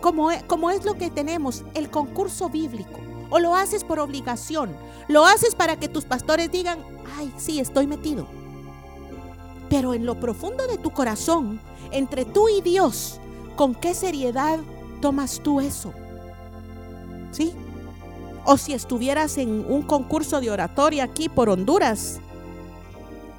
como, 0.00 0.30
e, 0.30 0.46
como 0.46 0.70
es 0.70 0.84
lo 0.84 0.94
que 0.94 1.10
tenemos, 1.10 1.64
el 1.74 1.90
concurso 1.90 2.48
bíblico. 2.48 3.00
O 3.28 3.40
lo 3.40 3.56
haces 3.56 3.82
por 3.82 3.98
obligación. 3.98 4.70
Lo 5.08 5.26
haces 5.26 5.56
para 5.56 5.76
que 5.76 5.88
tus 5.88 6.04
pastores 6.04 6.52
digan, 6.52 6.78
ay, 7.18 7.34
sí, 7.36 7.58
estoy 7.58 7.88
metido. 7.88 8.28
Pero 9.68 9.94
en 9.94 10.06
lo 10.06 10.20
profundo 10.20 10.68
de 10.68 10.78
tu 10.78 10.92
corazón, 10.92 11.60
entre 11.90 12.24
tú 12.24 12.48
y 12.48 12.60
Dios, 12.60 13.18
¿con 13.56 13.74
qué 13.74 13.94
seriedad 13.94 14.60
tomas 15.00 15.40
tú 15.42 15.60
eso? 15.60 15.92
¿Sí? 17.32 17.52
O 18.44 18.56
si 18.58 18.74
estuvieras 18.74 19.38
en 19.38 19.66
un 19.68 19.82
concurso 19.82 20.40
de 20.40 20.52
oratoria 20.52 21.02
aquí 21.02 21.28
por 21.28 21.48
Honduras, 21.48 22.20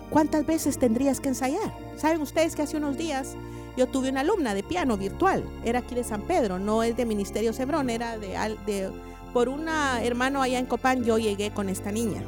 ¿cuántas 0.09 0.45
veces 0.45 0.77
tendrías 0.79 1.21
que 1.21 1.29
ensayar? 1.29 1.73
¿Saben 1.95 2.21
ustedes 2.21 2.57
que 2.57 2.63
hace 2.63 2.75
unos 2.75 2.97
días 2.97 3.37
yo 3.77 3.87
tuve 3.87 4.09
una 4.09 4.21
alumna 4.21 4.53
de 4.53 4.63
piano 4.63 4.97
virtual, 4.97 5.43
era 5.63 5.79
aquí 5.79 5.95
de 5.95 6.03
San 6.03 6.21
Pedro, 6.21 6.59
no 6.59 6.83
es 6.83 6.95
de 6.95 7.05
Ministerio 7.05 7.53
Cebrón, 7.53 7.89
era 7.89 8.17
de, 8.17 8.37
de 8.65 8.91
por 9.33 9.49
un 9.49 9.67
hermano 9.67 10.41
allá 10.41 10.59
en 10.59 10.65
Copán, 10.65 11.03
yo 11.03 11.17
llegué 11.17 11.51
con 11.51 11.67
esta 11.67 11.91
niña. 11.91 12.23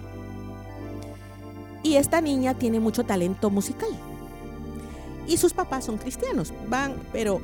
Y 1.84 1.96
esta 1.96 2.20
niña 2.20 2.54
tiene 2.54 2.82
mucho 2.82 3.06
talento 3.06 3.50
musical. 3.50 3.90
Y 5.26 5.38
sus 5.38 5.54
papás 5.54 5.86
son 5.86 5.98
cristianos, 5.98 6.54
van, 6.68 6.96
pero 7.14 7.40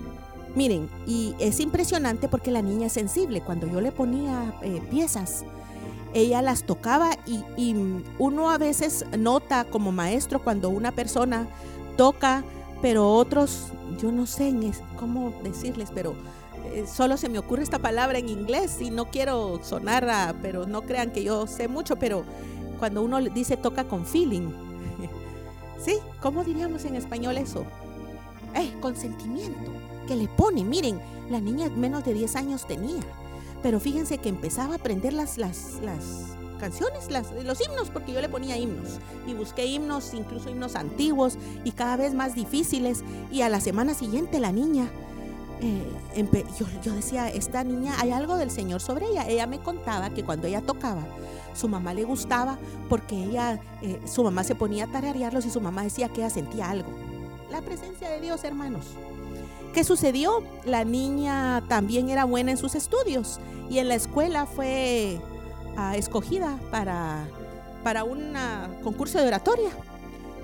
miren, 0.55 0.89
y 1.07 1.33
es 1.39 1.61
impresionante 1.61 2.27
porque 2.27 2.51
la 2.51 2.61
niña 2.61 2.87
es 2.87 2.93
sensible. 2.93 3.41
Cuando 3.41 3.67
yo 3.67 3.79
le 3.79 3.93
ponía 3.93 4.53
eh, 4.61 4.81
piezas, 4.89 5.45
ella 6.13 6.41
las 6.41 6.63
tocaba 6.63 7.11
y, 7.25 7.43
y 7.55 7.75
uno 8.19 8.51
a 8.51 8.57
veces 8.57 9.05
nota 9.17 9.63
como 9.63 9.93
maestro 9.93 10.43
cuando 10.43 10.69
una 10.69 10.91
persona 10.91 11.47
toca 11.95 12.43
pero 12.83 13.09
otros, 13.09 13.71
yo 13.97 14.11
no 14.11 14.25
sé 14.25 14.53
cómo 14.97 15.33
decirles, 15.43 15.89
pero 15.93 16.13
eh, 16.73 16.85
solo 16.87 17.17
se 17.17 17.29
me 17.29 17.39
ocurre 17.39 17.63
esta 17.63 17.79
palabra 17.79 18.17
en 18.17 18.29
inglés 18.29 18.81
y 18.81 18.89
no 18.89 19.09
quiero 19.09 19.59
sonar 19.63 20.09
a, 20.09 20.35
pero 20.41 20.65
no 20.65 20.83
crean 20.83 21.11
que 21.11 21.23
yo 21.23 21.47
sé 21.47 21.67
mucho, 21.67 21.97
pero 21.97 22.23
cuando 22.79 23.01
uno 23.01 23.21
dice 23.21 23.57
toca 23.57 23.85
con 23.85 24.05
feeling, 24.05 24.49
¿sí? 25.79 25.97
¿Cómo 26.21 26.43
diríamos 26.43 26.85
en 26.85 26.95
español 26.95 27.37
eso? 27.37 27.65
Eh, 28.55 28.73
con 28.81 28.95
sentimiento, 28.95 29.71
que 30.07 30.15
le 30.15 30.27
pone, 30.27 30.63
miren, 30.63 30.99
la 31.29 31.39
niña 31.39 31.69
menos 31.69 32.05
de 32.05 32.13
10 32.13 32.35
años 32.35 32.67
tenía, 32.67 33.01
pero 33.61 33.79
fíjense 33.79 34.17
que 34.17 34.29
empezaba 34.29 34.73
a 34.73 34.77
aprender 34.77 35.13
las, 35.13 35.37
las 35.37 35.79
canciones, 36.59 37.09
las, 37.09 37.31
los 37.31 37.59
himnos, 37.61 37.89
porque 37.89 38.13
yo 38.13 38.21
le 38.21 38.29
ponía 38.29 38.57
himnos 38.57 38.99
y 39.27 39.33
busqué 39.33 39.65
himnos, 39.65 40.13
incluso 40.13 40.49
himnos 40.49 40.75
antiguos 40.75 41.37
y 41.63 41.71
cada 41.71 41.97
vez 41.97 42.13
más 42.13 42.35
difíciles. 42.35 43.03
Y 43.31 43.41
a 43.41 43.49
la 43.49 43.59
semana 43.59 43.93
siguiente 43.93 44.39
la 44.39 44.51
niña 44.51 44.89
eh, 45.61 46.25
yo, 46.83 46.93
decía, 46.93 47.29
esta 47.29 47.63
niña, 47.63 47.95
hay 47.99 48.11
algo 48.11 48.35
del 48.35 48.51
Señor 48.51 48.81
sobre 48.81 49.07
ella. 49.07 49.25
Ella 49.27 49.47
me 49.47 49.59
contaba 49.59 50.09
que 50.09 50.23
cuando 50.23 50.47
ella 50.47 50.61
tocaba, 50.61 51.03
su 51.53 51.67
mamá 51.69 51.93
le 51.93 52.03
gustaba 52.03 52.57
porque 52.89 53.15
ella, 53.15 53.61
eh, 53.81 54.01
su 54.05 54.23
mamá 54.23 54.43
se 54.43 54.55
ponía 54.55 54.85
a 54.85 54.87
tararearlos 54.87 55.45
y 55.45 55.49
su 55.49 55.61
mamá 55.61 55.83
decía 55.83 56.09
que 56.09 56.21
ella 56.21 56.29
sentía 56.29 56.69
algo. 56.69 56.89
La 57.49 57.61
presencia 57.61 58.09
de 58.09 58.19
Dios, 58.19 58.43
hermanos. 58.43 58.87
¿Qué 59.73 59.83
sucedió? 59.83 60.43
La 60.65 60.83
niña 60.83 61.63
también 61.67 62.09
era 62.09 62.25
buena 62.25 62.51
en 62.51 62.57
sus 62.57 62.75
estudios 62.75 63.39
y 63.69 63.79
en 63.79 63.87
la 63.87 63.95
escuela 63.95 64.45
fue 64.45 65.19
ah, 65.77 65.95
escogida 65.97 66.57
para, 66.71 67.27
para 67.83 68.03
un 68.03 68.33
concurso 68.83 69.19
de 69.19 69.27
oratoria. 69.27 69.69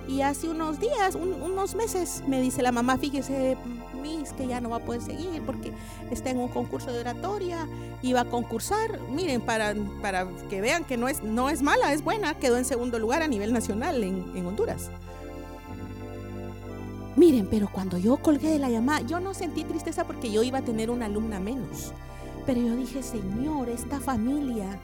Y 0.07 0.21
hace 0.21 0.49
unos 0.49 0.79
días, 0.79 1.13
unos 1.15 1.75
meses, 1.75 2.23
me 2.27 2.41
dice 2.41 2.63
la 2.63 2.71
mamá, 2.71 2.97
fíjese, 2.97 3.57
Miss, 4.01 4.33
que 4.33 4.47
ya 4.47 4.59
no 4.59 4.69
va 4.71 4.77
a 4.77 4.79
poder 4.79 5.01
seguir 5.01 5.41
porque 5.45 5.71
está 6.09 6.31
en 6.31 6.39
un 6.39 6.47
concurso 6.47 6.91
de 6.91 7.01
oratoria 7.01 7.67
y 8.01 8.13
va 8.13 8.21
a 8.21 8.25
concursar. 8.25 8.99
Miren, 9.11 9.41
para, 9.41 9.75
para 10.01 10.27
que 10.49 10.61
vean 10.61 10.83
que 10.83 10.97
no 10.97 11.07
es, 11.07 11.21
no 11.21 11.49
es 11.49 11.61
mala, 11.61 11.93
es 11.93 12.03
buena, 12.03 12.33
quedó 12.33 12.57
en 12.57 12.65
segundo 12.65 12.97
lugar 12.97 13.21
a 13.21 13.27
nivel 13.27 13.53
nacional 13.53 14.03
en, 14.03 14.35
en 14.35 14.45
Honduras. 14.47 14.89
Miren, 17.15 17.47
pero 17.47 17.69
cuando 17.71 17.97
yo 17.97 18.17
colgué 18.17 18.49
de 18.49 18.59
la 18.59 18.69
llamada, 18.69 19.01
yo 19.01 19.19
no 19.19 19.33
sentí 19.33 19.63
tristeza 19.63 20.05
porque 20.05 20.31
yo 20.31 20.41
iba 20.41 20.59
a 20.59 20.63
tener 20.63 20.89
una 20.89 21.05
alumna 21.05 21.39
menos. 21.39 21.91
Pero 22.45 22.61
yo 22.61 22.75
dije, 22.75 23.03
Señor, 23.03 23.69
esta 23.69 23.99
familia 23.99 24.79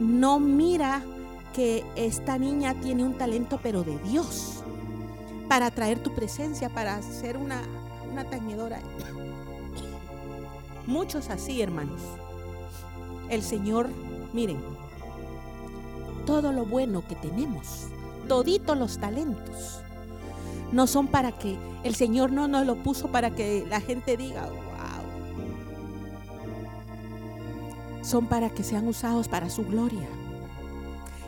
no 0.00 0.38
mira 0.38 1.02
que 1.52 1.84
esta 1.96 2.38
niña 2.38 2.74
tiene 2.74 3.04
un 3.04 3.14
talento, 3.14 3.60
pero 3.62 3.82
de 3.82 3.98
Dios, 3.98 4.62
para 5.48 5.70
traer 5.70 5.98
tu 5.98 6.14
presencia, 6.14 6.68
para 6.70 7.00
ser 7.02 7.36
una, 7.36 7.62
una 8.10 8.24
tañedora. 8.24 8.80
Muchos 10.86 11.30
así, 11.30 11.60
hermanos. 11.60 12.00
El 13.28 13.42
Señor, 13.42 13.88
miren, 14.32 14.58
todo 16.26 16.52
lo 16.52 16.64
bueno 16.64 17.06
que 17.06 17.16
tenemos, 17.16 17.88
toditos 18.28 18.76
los 18.76 18.98
talentos, 18.98 19.80
no 20.72 20.86
son 20.86 21.06
para 21.06 21.32
que 21.32 21.56
el 21.84 21.94
Señor 21.94 22.32
no 22.32 22.48
nos 22.48 22.66
lo 22.66 22.76
puso 22.76 23.08
para 23.08 23.30
que 23.30 23.66
la 23.68 23.80
gente 23.80 24.16
diga, 24.16 24.48
Son 28.02 28.26
para 28.26 28.50
que 28.50 28.62
sean 28.62 28.86
usados 28.88 29.28
para 29.28 29.48
su 29.48 29.64
gloria. 29.64 30.08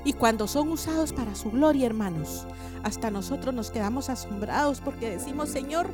Y 0.04 0.12
cuando 0.12 0.46
son 0.46 0.70
usados 0.70 1.12
para 1.12 1.34
su 1.34 1.50
gloria, 1.50 1.86
hermanos, 1.86 2.46
hasta 2.82 3.10
nosotros 3.10 3.54
nos 3.54 3.70
quedamos 3.70 4.10
asombrados 4.10 4.80
porque 4.80 5.08
decimos, 5.10 5.48
Señor, 5.48 5.86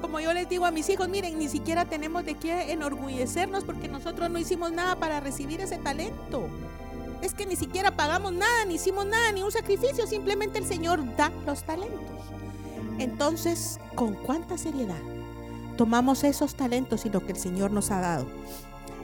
como 0.00 0.18
yo 0.20 0.32
les 0.32 0.48
digo 0.48 0.64
a 0.64 0.70
mis 0.70 0.88
hijos, 0.88 1.08
miren, 1.08 1.38
ni 1.38 1.48
siquiera 1.48 1.84
tenemos 1.84 2.24
de 2.24 2.34
qué 2.34 2.72
enorgullecernos 2.72 3.64
porque 3.64 3.88
nosotros 3.88 4.30
no 4.30 4.38
hicimos 4.38 4.72
nada 4.72 4.96
para 4.96 5.20
recibir 5.20 5.60
ese 5.60 5.78
talento. 5.78 6.48
Es 7.20 7.34
que 7.34 7.46
ni 7.46 7.54
siquiera 7.54 7.94
pagamos 7.94 8.32
nada, 8.32 8.64
ni 8.66 8.74
hicimos 8.74 9.06
nada, 9.06 9.30
ni 9.32 9.42
un 9.42 9.52
sacrificio, 9.52 10.06
simplemente 10.06 10.58
el 10.58 10.64
Señor 10.64 11.04
da 11.16 11.30
los 11.46 11.62
talentos. 11.62 12.00
Entonces, 12.98 13.78
¿con 13.94 14.14
cuánta 14.14 14.58
seriedad 14.58 15.00
tomamos 15.76 16.24
esos 16.24 16.54
talentos 16.54 17.06
y 17.06 17.10
lo 17.10 17.24
que 17.24 17.32
el 17.32 17.38
Señor 17.38 17.70
nos 17.70 17.90
ha 17.90 18.00
dado? 18.00 18.26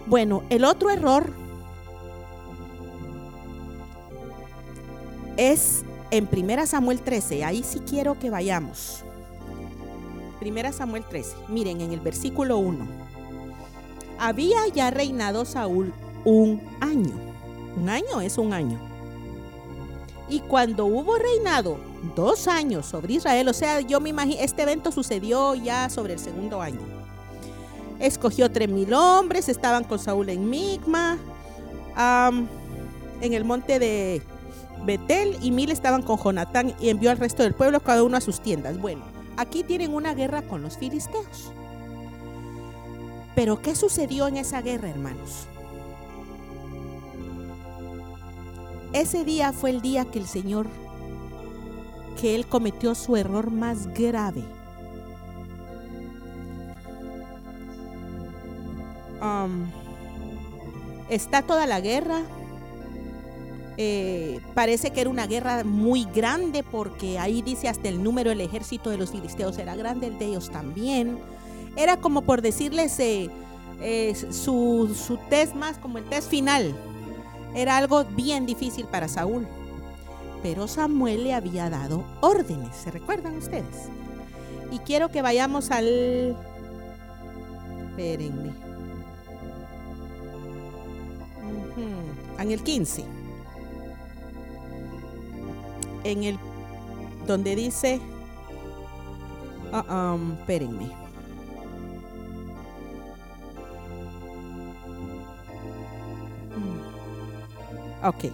Bueno, 0.08 0.42
el 0.48 0.64
otro 0.64 0.88
error 0.88 1.30
es 5.36 5.84
en 6.10 6.26
1 6.32 6.66
Samuel 6.66 7.02
13. 7.02 7.44
Ahí 7.44 7.62
sí 7.62 7.80
quiero 7.80 8.18
que 8.18 8.30
vayamos. 8.30 9.04
1 10.40 10.72
Samuel 10.72 11.04
13. 11.04 11.36
Miren 11.48 11.82
en 11.82 11.92
el 11.92 12.00
versículo 12.00 12.56
1. 12.56 12.86
Había 14.18 14.66
ya 14.74 14.90
reinado 14.90 15.44
Saúl 15.44 15.92
un 16.24 16.62
año. 16.80 17.12
Un 17.76 17.90
año 17.90 18.22
es 18.22 18.38
un 18.38 18.54
año. 18.54 18.78
Y 20.30 20.40
cuando 20.40 20.86
hubo 20.86 21.16
reinado 21.16 21.78
dos 22.16 22.48
años 22.48 22.86
sobre 22.86 23.14
Israel, 23.14 23.48
o 23.48 23.52
sea, 23.52 23.82
yo 23.82 24.00
me 24.00 24.08
imagino, 24.08 24.40
este 24.40 24.62
evento 24.62 24.90
sucedió 24.90 25.54
ya 25.54 25.90
sobre 25.90 26.14
el 26.14 26.18
segundo 26.18 26.62
año. 26.62 26.97
Escogió 27.98 28.50
tres 28.50 28.68
mil 28.68 28.92
hombres, 28.94 29.48
estaban 29.48 29.84
con 29.84 29.98
Saúl 29.98 30.28
en 30.28 30.48
Migma, 30.48 31.18
en 33.20 33.32
el 33.32 33.44
monte 33.44 33.78
de 33.78 34.22
Betel 34.84 35.36
y 35.42 35.50
mil 35.50 35.70
estaban 35.70 36.02
con 36.02 36.18
Jonatán 36.18 36.74
y 36.80 36.90
envió 36.90 37.10
al 37.10 37.18
resto 37.18 37.42
del 37.42 37.54
pueblo 37.54 37.80
cada 37.80 38.02
uno 38.02 38.16
a 38.16 38.20
sus 38.20 38.40
tiendas. 38.40 38.80
Bueno, 38.80 39.04
aquí 39.36 39.64
tienen 39.64 39.92
una 39.94 40.14
guerra 40.14 40.42
con 40.42 40.62
los 40.62 40.78
filisteos. 40.78 41.52
Pero 43.34 43.60
¿qué 43.60 43.74
sucedió 43.74 44.28
en 44.28 44.36
esa 44.36 44.62
guerra, 44.62 44.88
hermanos? 44.88 45.46
Ese 48.92 49.24
día 49.24 49.52
fue 49.52 49.70
el 49.70 49.80
día 49.80 50.04
que 50.06 50.18
el 50.18 50.26
Señor, 50.26 50.66
que 52.20 52.34
Él 52.34 52.46
cometió 52.46 52.94
su 52.94 53.16
error 53.16 53.50
más 53.50 53.86
grave. 53.94 54.42
Está 61.08 61.42
toda 61.42 61.66
la 61.66 61.80
guerra, 61.80 62.22
eh, 63.80 64.40
parece 64.54 64.90
que 64.90 65.00
era 65.00 65.08
una 65.08 65.28
guerra 65.28 65.62
muy 65.62 66.04
grande 66.12 66.64
porque 66.64 67.16
ahí 67.20 67.42
dice 67.42 67.68
hasta 67.68 67.88
el 67.88 68.02
número 68.02 68.30
del 68.30 68.40
ejército 68.40 68.90
de 68.90 68.98
los 68.98 69.12
filisteos 69.12 69.56
era 69.56 69.76
grande, 69.76 70.08
el 70.08 70.18
de 70.18 70.26
ellos 70.26 70.50
también. 70.50 71.16
Era 71.76 71.98
como 71.98 72.22
por 72.22 72.42
decirles 72.42 72.98
eh, 72.98 73.30
eh, 73.80 74.16
su, 74.16 74.92
su 75.00 75.16
test 75.30 75.54
más 75.54 75.78
como 75.78 75.98
el 75.98 76.04
test 76.04 76.28
final. 76.28 76.74
Era 77.54 77.76
algo 77.76 78.04
bien 78.04 78.46
difícil 78.46 78.84
para 78.86 79.06
Saúl. 79.06 79.46
Pero 80.42 80.66
Samuel 80.66 81.22
le 81.22 81.34
había 81.34 81.70
dado 81.70 82.04
órdenes, 82.20 82.74
¿se 82.74 82.90
recuerdan 82.90 83.36
ustedes? 83.36 83.88
Y 84.72 84.78
quiero 84.80 85.08
que 85.08 85.22
vayamos 85.22 85.70
al... 85.70 86.36
Espérenme. 87.90 88.67
En 92.38 92.50
el 92.50 92.62
15 92.62 93.04
en 96.04 96.24
el 96.24 96.38
donde 97.26 97.54
dice, 97.54 98.00
uh, 99.72 100.32
espérenme. 100.40 100.86
Mm. 106.56 108.06
Ok. 108.06 108.32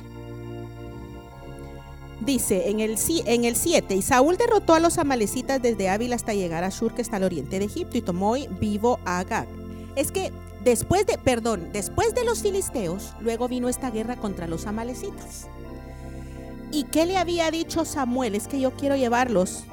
Dice 2.20 2.70
en 2.70 2.80
el, 2.80 2.96
en 3.26 3.44
el 3.44 3.56
7, 3.56 3.96
y 3.96 4.02
Saúl 4.02 4.36
derrotó 4.36 4.74
a 4.74 4.80
los 4.80 4.98
amalecitas 4.98 5.60
desde 5.60 5.90
Ávila 5.90 6.16
hasta 6.16 6.32
llegar 6.32 6.64
a 6.64 6.70
Shur, 6.70 6.94
que 6.94 7.02
está 7.02 7.16
al 7.16 7.24
oriente 7.24 7.58
de 7.58 7.64
Egipto, 7.66 7.98
y 7.98 8.02
tomó 8.02 8.34
vivo 8.60 9.00
a 9.04 9.18
Agag. 9.18 9.48
Es 9.96 10.12
que 10.12 10.32
después 10.64 11.06
de, 11.06 11.18
perdón, 11.18 11.70
después 11.72 12.14
de 12.14 12.24
los 12.24 12.42
filisteos, 12.42 13.14
luego 13.20 13.48
vino 13.48 13.68
esta 13.68 13.90
guerra 13.90 14.16
contra 14.16 14.46
los 14.46 14.66
amalecitas. 14.66 15.46
¿Y 16.72 16.84
qué 16.84 17.06
le 17.06 17.16
había 17.16 17.50
dicho 17.50 17.84
Samuel? 17.84 18.34
Es 18.34 18.48
que 18.48 18.60
yo 18.60 18.72
quiero 18.72 18.96
llevarlos. 18.96 19.64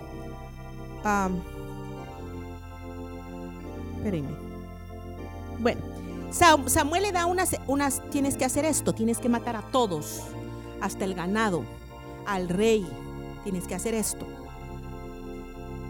espérenme. 3.98 4.36
Bueno, 5.60 5.82
Samuel 6.32 7.04
le 7.04 7.12
da 7.12 7.26
unas, 7.26 7.56
unas, 7.68 8.02
tienes 8.10 8.36
que 8.36 8.46
hacer 8.46 8.66
esto, 8.66 8.94
tienes 8.94 9.18
que 9.20 9.30
matar 9.30 9.56
a 9.56 9.62
todos, 9.62 10.22
hasta 10.80 11.06
el 11.06 11.14
ganado, 11.14 11.64
al 12.26 12.50
rey, 12.50 12.88
tienes 13.44 13.68
que 13.68 13.76
hacer 13.76 13.94
esto. 13.94 14.26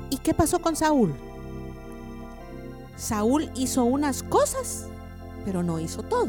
¿Y 0.10 0.18
qué 0.18 0.34
pasó 0.34 0.60
con 0.60 0.76
Saúl? 0.76 1.14
Saúl 2.96 3.50
hizo 3.56 3.84
unas 3.84 4.24
cosas, 4.24 4.88
pero 5.46 5.64
no 5.64 5.80
hizo 5.80 6.04
todo. 6.04 6.28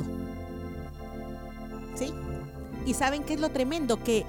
¿Sí? 1.94 2.12
¿Y 2.86 2.94
saben 2.94 3.22
qué 3.22 3.34
es 3.34 3.40
lo 3.40 3.50
tremendo? 3.50 4.02
Que 4.02 4.24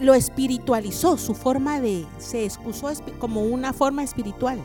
lo 0.00 0.14
espiritualizó, 0.14 1.16
su 1.16 1.34
forma 1.34 1.80
de, 1.80 2.06
se 2.18 2.44
excusó 2.44 2.90
como 3.18 3.42
una 3.42 3.72
forma 3.72 4.02
espiritual. 4.02 4.58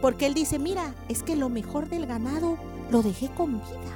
Porque 0.00 0.26
él 0.26 0.34
dice, 0.34 0.58
mira, 0.58 0.94
es 1.08 1.22
que 1.22 1.36
lo 1.36 1.48
mejor 1.48 1.88
del 1.88 2.06
ganado 2.06 2.58
lo 2.90 3.02
dejé 3.02 3.28
con 3.30 3.54
vida. 3.54 3.94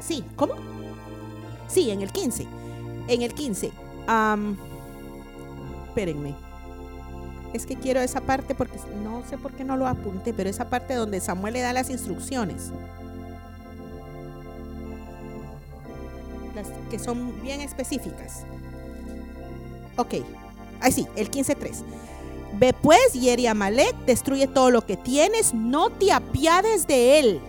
Sí, 0.00 0.24
¿cómo? 0.36 0.54
Sí, 1.68 1.90
en 1.90 2.02
el 2.02 2.12
15. 2.12 2.46
En 3.08 3.22
el 3.22 3.34
15. 3.34 3.72
espérenme. 5.88 6.51
Es 7.52 7.66
que 7.66 7.76
quiero 7.76 8.00
esa 8.00 8.20
parte 8.22 8.54
porque 8.54 8.78
no 9.02 9.22
sé 9.28 9.36
por 9.38 9.52
qué 9.52 9.64
no 9.64 9.76
lo 9.76 9.86
apunté, 9.86 10.32
pero 10.32 10.48
esa 10.48 10.70
parte 10.70 10.94
donde 10.94 11.20
Samuel 11.20 11.54
le 11.54 11.60
da 11.60 11.72
las 11.72 11.90
instrucciones. 11.90 12.70
que 16.90 16.98
son 16.98 17.40
bien 17.42 17.62
específicas. 17.62 18.44
Ok, 19.96 20.16
ahí 20.80 20.92
sí, 20.92 21.06
el 21.16 21.30
15.3. 21.30 21.82
Ve 22.58 22.74
pues, 22.74 23.14
hiere 23.14 23.48
a 23.48 23.54
destruye 24.06 24.46
todo 24.46 24.70
lo 24.70 24.84
que 24.84 24.98
tienes, 24.98 25.54
no 25.54 25.88
te 25.88 26.12
apiades 26.12 26.86
de 26.86 27.18
él. 27.18 27.40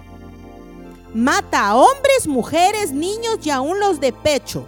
Mata 1.14 1.68
a 1.68 1.76
hombres, 1.76 2.26
mujeres, 2.26 2.92
niños 2.92 3.40
y 3.44 3.50
aún 3.50 3.80
los 3.80 4.00
de 4.00 4.14
pecho, 4.14 4.66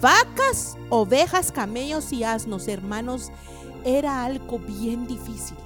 vacas, 0.00 0.76
ovejas, 0.90 1.50
camellos 1.50 2.12
y 2.12 2.22
asnos, 2.22 2.68
hermanos. 2.68 3.32
Era 3.84 4.24
algo 4.24 4.58
bien 4.58 5.06
difícil. 5.06 5.56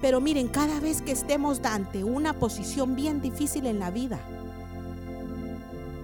Pero 0.00 0.20
miren, 0.20 0.48
cada 0.48 0.80
vez 0.80 1.00
que 1.00 1.12
estemos 1.12 1.60
ante 1.64 2.04
una 2.04 2.34
posición 2.34 2.94
bien 2.96 3.20
difícil 3.20 3.66
en 3.66 3.78
la 3.78 3.90
vida, 3.90 4.20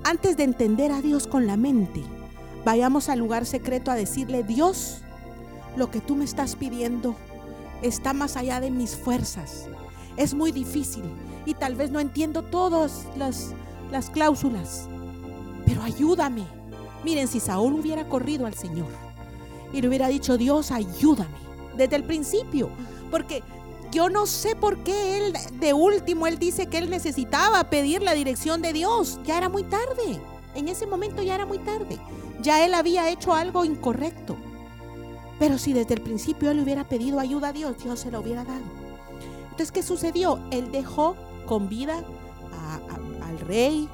antes 0.04 0.36
de 0.36 0.44
entender 0.44 0.90
a 0.92 1.02
Dios 1.02 1.26
con 1.26 1.46
la 1.46 1.56
mente, 1.56 2.02
vayamos 2.64 3.08
al 3.08 3.18
lugar 3.18 3.46
secreto 3.46 3.90
a 3.90 3.94
decirle, 3.94 4.42
Dios, 4.42 4.98
lo 5.76 5.90
que 5.90 6.00
tú 6.00 6.16
me 6.16 6.24
estás 6.24 6.56
pidiendo 6.56 7.16
está 7.82 8.12
más 8.12 8.36
allá 8.36 8.60
de 8.60 8.70
mis 8.70 8.96
fuerzas. 8.96 9.66
Es 10.16 10.34
muy 10.34 10.52
difícil 10.52 11.04
y 11.46 11.54
tal 11.54 11.74
vez 11.74 11.90
no 11.90 12.00
entiendo 12.00 12.42
todas 12.42 13.06
las, 13.16 13.52
las 13.90 14.10
cláusulas, 14.10 14.88
pero 15.66 15.82
ayúdame. 15.82 16.44
Miren, 17.04 17.28
si 17.28 17.40
Saúl 17.40 17.74
hubiera 17.74 18.08
corrido 18.08 18.46
al 18.46 18.54
Señor 18.54 19.11
y 19.72 19.80
le 19.80 19.88
hubiera 19.88 20.08
dicho, 20.08 20.36
Dios, 20.38 20.70
ayúdame, 20.70 21.30
desde 21.76 21.96
el 21.96 22.04
principio, 22.04 22.68
porque 23.10 23.42
yo 23.92 24.08
no 24.08 24.26
sé 24.26 24.56
por 24.56 24.78
qué 24.84 25.18
él, 25.18 25.34
de 25.60 25.74
último, 25.74 26.26
él 26.26 26.38
dice 26.38 26.66
que 26.66 26.78
él 26.78 26.88
necesitaba 26.88 27.64
pedir 27.64 28.02
la 28.02 28.14
dirección 28.14 28.62
de 28.62 28.72
Dios. 28.72 29.20
Ya 29.24 29.36
era 29.36 29.50
muy 29.50 29.64
tarde. 29.64 30.18
En 30.54 30.68
ese 30.68 30.86
momento 30.86 31.22
ya 31.22 31.34
era 31.34 31.44
muy 31.44 31.58
tarde. 31.58 31.98
Ya 32.40 32.64
él 32.64 32.72
había 32.72 33.10
hecho 33.10 33.34
algo 33.34 33.66
incorrecto. 33.66 34.34
Pero 35.38 35.58
si 35.58 35.74
desde 35.74 35.94
el 35.94 36.00
principio 36.00 36.50
él 36.50 36.60
hubiera 36.60 36.84
pedido 36.84 37.20
ayuda 37.20 37.48
a 37.48 37.52
Dios, 37.52 37.76
Dios 37.82 38.00
se 38.00 38.10
lo 38.10 38.20
hubiera 38.20 38.44
dado. 38.44 38.64
Entonces, 39.44 39.72
¿qué 39.72 39.82
sucedió? 39.82 40.38
Él 40.50 40.72
dejó 40.72 41.14
con 41.44 41.68
vida 41.68 42.02
al 43.22 43.38
rey, 43.40 43.88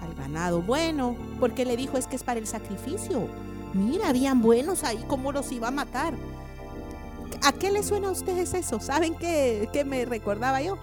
al 0.00 0.14
ganado 0.14 0.62
bueno, 0.62 1.16
porque 1.40 1.64
le 1.64 1.76
dijo 1.76 1.98
es 1.98 2.06
que 2.06 2.14
es 2.14 2.22
para 2.22 2.38
el 2.38 2.46
sacrificio. 2.46 3.26
Mira, 3.72 4.08
habían 4.08 4.42
buenos 4.42 4.84
ahí, 4.84 5.02
¿cómo 5.06 5.32
los 5.32 5.50
iba 5.52 5.68
a 5.68 5.72
matar? 5.72 6.14
¿A 7.42 7.52
qué 7.52 7.70
le 7.70 7.82
suena 7.82 8.08
a 8.08 8.12
ustedes 8.12 8.52
eso? 8.54 8.80
¿Saben 8.80 9.14
qué, 9.14 9.68
qué 9.72 9.84
me 9.84 10.04
recordaba 10.04 10.60
yo? 10.60 10.76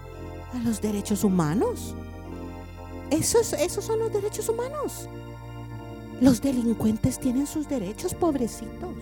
A 0.54 0.58
los 0.64 0.80
derechos 0.80 1.22
humanos. 1.24 1.94
Esos, 3.10 3.52
esos 3.52 3.84
son 3.84 4.00
los 4.00 4.12
derechos 4.12 4.48
humanos. 4.48 5.08
Los 6.20 6.40
delincuentes 6.40 7.18
tienen 7.18 7.46
sus 7.46 7.68
derechos, 7.68 8.14
pobrecitos. 8.14 8.94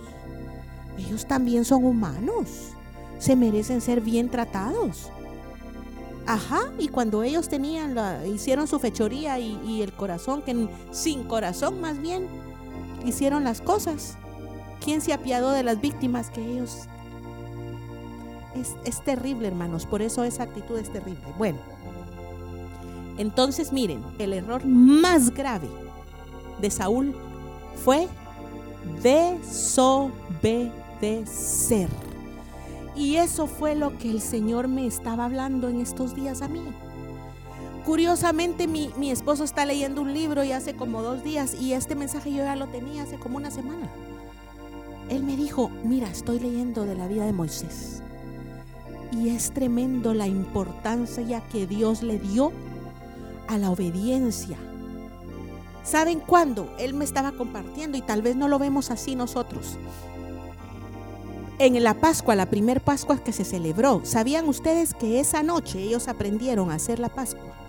Ellos 0.98 1.26
también 1.26 1.64
son 1.64 1.84
humanos. 1.84 2.72
Se 3.18 3.36
merecen 3.36 3.80
ser 3.80 4.00
bien 4.00 4.28
tratados. 4.28 5.10
Ajá, 6.26 6.72
y 6.78 6.88
cuando 6.88 7.22
ellos 7.22 7.48
tenían 7.48 7.94
la, 7.94 8.26
hicieron 8.26 8.66
su 8.66 8.78
fechoría 8.80 9.38
y, 9.38 9.80
el 9.80 9.92
corazón, 9.92 10.42
que 10.42 10.68
sin 10.90 11.24
corazón 11.24 11.80
más 11.80 12.00
bien, 12.00 12.26
hicieron 13.04 13.44
las 13.44 13.60
cosas. 13.60 14.16
¿Quién 14.80 15.00
se 15.00 15.12
apiadó 15.12 15.50
de 15.50 15.62
las 15.62 15.80
víctimas 15.80 16.30
que 16.30 16.44
ellos? 16.44 16.86
Es, 18.54 18.74
es 18.84 19.04
terrible, 19.04 19.48
hermanos, 19.48 19.86
por 19.86 20.02
eso 20.02 20.24
esa 20.24 20.44
actitud 20.44 20.78
es 20.78 20.90
terrible. 20.90 21.20
Bueno, 21.36 21.58
entonces 23.18 23.72
miren, 23.72 24.04
el 24.18 24.32
error 24.32 24.64
más 24.64 25.34
grave 25.34 25.68
de 26.60 26.70
Saúl 26.70 27.14
fue 27.84 28.08
desobedecer. 29.02 31.88
Y 32.94 33.16
eso 33.16 33.46
fue 33.46 33.74
lo 33.74 33.98
que 33.98 34.10
el 34.10 34.20
Señor 34.20 34.68
me 34.68 34.86
estaba 34.86 35.26
hablando 35.26 35.68
en 35.68 35.80
estos 35.80 36.14
días 36.14 36.40
a 36.40 36.48
mí. 36.48 36.62
Curiosamente, 37.86 38.66
mi, 38.66 38.90
mi, 38.96 39.12
esposo 39.12 39.44
está 39.44 39.64
leyendo 39.64 40.02
un 40.02 40.12
libro 40.12 40.42
y 40.42 40.50
hace 40.50 40.74
como 40.74 41.02
dos 41.02 41.22
días 41.22 41.54
y 41.54 41.72
este 41.72 41.94
mensaje 41.94 42.32
yo 42.32 42.38
ya 42.38 42.56
lo 42.56 42.66
tenía 42.66 43.04
hace 43.04 43.16
como 43.16 43.36
una 43.36 43.52
semana. 43.52 43.88
Él 45.08 45.22
me 45.22 45.36
dijo, 45.36 45.70
mira, 45.84 46.10
estoy 46.10 46.40
leyendo 46.40 46.84
de 46.84 46.96
la 46.96 47.06
vida 47.06 47.24
de 47.24 47.32
Moisés. 47.32 48.02
Y 49.12 49.28
es 49.28 49.52
tremendo 49.52 50.14
la 50.14 50.26
importancia 50.26 51.40
que 51.46 51.68
Dios 51.68 52.02
le 52.02 52.18
dio 52.18 52.50
a 53.46 53.56
la 53.56 53.70
obediencia. 53.70 54.58
¿Saben 55.84 56.18
cuándo? 56.18 56.74
Él 56.80 56.92
me 56.92 57.04
estaba 57.04 57.30
compartiendo 57.30 57.96
y 57.96 58.02
tal 58.02 58.20
vez 58.20 58.34
no 58.34 58.48
lo 58.48 58.58
vemos 58.58 58.90
así 58.90 59.14
nosotros. 59.14 59.78
En 61.60 61.80
la 61.84 61.94
Pascua, 61.94 62.34
la 62.34 62.46
primer 62.46 62.80
Pascua 62.80 63.22
que 63.22 63.32
se 63.32 63.44
celebró, 63.44 64.00
¿sabían 64.04 64.48
ustedes 64.48 64.92
que 64.92 65.20
esa 65.20 65.44
noche 65.44 65.80
ellos 65.80 66.08
aprendieron 66.08 66.72
a 66.72 66.74
hacer 66.74 66.98
la 66.98 67.10
Pascua? 67.10 67.65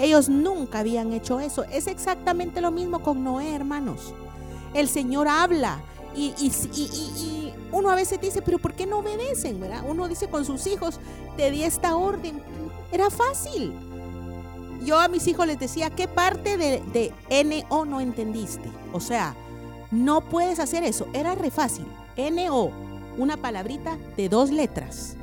Ellos 0.00 0.28
nunca 0.28 0.80
habían 0.80 1.12
hecho 1.12 1.40
eso. 1.40 1.64
Es 1.64 1.86
exactamente 1.86 2.60
lo 2.60 2.70
mismo 2.70 3.02
con 3.02 3.22
Noé, 3.22 3.54
hermanos. 3.54 4.14
El 4.74 4.88
Señor 4.88 5.28
habla 5.28 5.80
y, 6.16 6.32
uno 7.72 7.90
a 7.90 7.94
veces 7.94 8.20
dice, 8.20 8.42
pero 8.42 8.58
¿por 8.58 8.74
qué 8.74 8.86
no 8.86 8.98
obedecen? 8.98 9.60
Uno 9.88 10.08
dice 10.08 10.28
con 10.28 10.44
sus 10.44 10.66
hijos, 10.66 10.98
te 11.36 11.50
di 11.50 11.62
esta 11.62 11.96
orden. 11.96 12.42
Era 12.92 13.10
fácil 13.10 13.72
yo 14.84 14.98
a 14.98 15.08
mis 15.08 15.26
hijos 15.26 15.46
les 15.46 15.58
decía, 15.58 15.90
¿qué 15.90 16.08
parte 16.08 16.56
de, 16.56 16.82
de 16.92 17.12
NO 17.44 17.84
no 17.84 18.00
entendiste? 18.00 18.68
O 18.92 19.00
sea, 19.00 19.34
no 19.90 20.22
puedes 20.22 20.58
hacer 20.58 20.84
eso. 20.84 21.06
Era 21.12 21.34
re 21.34 21.50
fácil. 21.50 21.86
NO, 22.16 22.70
una 23.18 23.36
palabrita 23.36 23.96
de 24.16 24.28
dos 24.28 24.50
letras. 24.50 25.16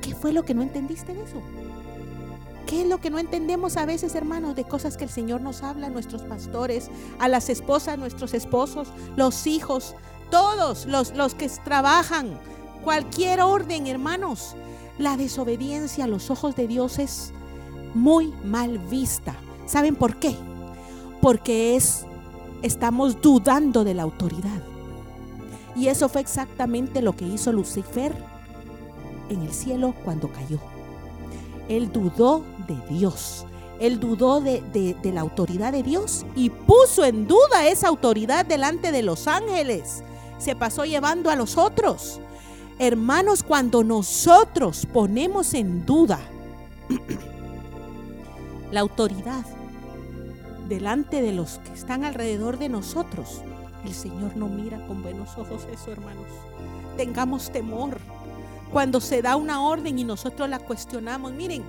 ¿Qué 0.00 0.14
fue 0.14 0.32
lo 0.32 0.44
que 0.44 0.54
no 0.54 0.62
entendiste 0.62 1.14
de 1.14 1.22
eso? 1.22 1.42
¿Qué 2.66 2.82
es 2.82 2.88
lo 2.88 3.00
que 3.00 3.10
no 3.10 3.18
entendemos 3.18 3.76
a 3.76 3.86
veces, 3.86 4.14
hermanos, 4.14 4.54
de 4.54 4.64
cosas 4.64 4.96
que 4.96 5.04
el 5.04 5.10
Señor 5.10 5.40
nos 5.40 5.62
habla, 5.62 5.90
nuestros 5.90 6.22
pastores, 6.22 6.90
a 7.18 7.28
las 7.28 7.48
esposas, 7.48 7.98
nuestros 7.98 8.34
esposos, 8.34 8.88
los 9.16 9.46
hijos, 9.46 9.94
todos 10.30 10.86
los, 10.86 11.14
los 11.14 11.34
que 11.34 11.48
trabajan, 11.48 12.38
cualquier 12.84 13.40
orden, 13.40 13.86
hermanos? 13.86 14.54
La 14.98 15.16
desobediencia 15.16 16.04
a 16.04 16.08
los 16.08 16.30
ojos 16.30 16.54
de 16.56 16.66
Dios 16.68 16.98
es 16.98 17.32
muy 17.94 18.32
mal 18.44 18.78
vista. 18.78 19.34
¿Saben 19.66 19.96
por 19.96 20.16
qué? 20.16 20.36
Porque 21.20 21.76
es 21.76 22.06
estamos 22.62 23.20
dudando 23.20 23.84
de 23.84 23.94
la 23.94 24.02
autoridad. 24.02 24.62
Y 25.74 25.88
eso 25.88 26.08
fue 26.08 26.20
exactamente 26.20 27.02
lo 27.02 27.14
que 27.14 27.26
hizo 27.26 27.52
Lucifer 27.52 28.14
en 29.28 29.42
el 29.42 29.52
cielo 29.52 29.94
cuando 30.04 30.28
cayó. 30.28 30.60
Él 31.68 31.92
dudó 31.92 32.44
de 32.66 32.76
Dios. 32.94 33.46
Él 33.80 33.98
dudó 33.98 34.40
de, 34.40 34.62
de, 34.72 35.12
la 35.12 35.22
autoridad 35.22 35.72
de 35.72 35.82
Dios 35.82 36.24
y 36.36 36.50
puso 36.50 37.04
en 37.04 37.26
duda 37.26 37.66
esa 37.66 37.88
autoridad 37.88 38.46
delante 38.46 38.92
de 38.92 39.02
los 39.02 39.26
ángeles. 39.26 40.04
Se 40.38 40.54
pasó 40.54 40.84
llevando 40.84 41.30
a 41.30 41.36
los 41.36 41.58
otros. 41.58 42.20
Hermanos, 42.78 43.42
cuando 43.42 43.82
nosotros 43.82 44.86
ponemos 44.92 45.54
en 45.54 45.84
duda 45.84 46.20
la 48.70 48.80
autoridad 48.80 49.44
delante 50.68 51.20
de 51.20 51.32
los 51.32 51.58
que 51.58 51.72
están 51.72 52.04
alrededor 52.04 52.58
de 52.58 52.68
nosotros, 52.68 53.42
el 53.84 53.94
Señor 53.94 54.36
no 54.36 54.48
mira 54.48 54.84
con 54.86 55.02
buenos 55.02 55.36
ojos 55.36 55.66
eso, 55.72 55.90
hermanos. 55.90 56.26
Tengamos 56.96 57.50
temor 57.50 57.98
cuando 58.72 59.00
se 59.00 59.22
da 59.22 59.36
una 59.36 59.62
orden 59.62 59.98
y 59.98 60.04
nosotros 60.04 60.48
la 60.48 60.58
cuestionamos. 60.58 61.32
Miren, 61.32 61.62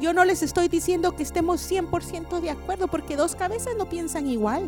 yo 0.00 0.12
no 0.12 0.24
les 0.24 0.42
estoy 0.42 0.68
diciendo 0.68 1.14
que 1.14 1.22
estemos 1.22 1.60
100% 1.70 2.40
de 2.40 2.50
acuerdo 2.50 2.88
porque 2.88 3.16
dos 3.16 3.36
cabezas 3.36 3.74
no 3.78 3.88
piensan 3.88 4.26
igual. 4.26 4.64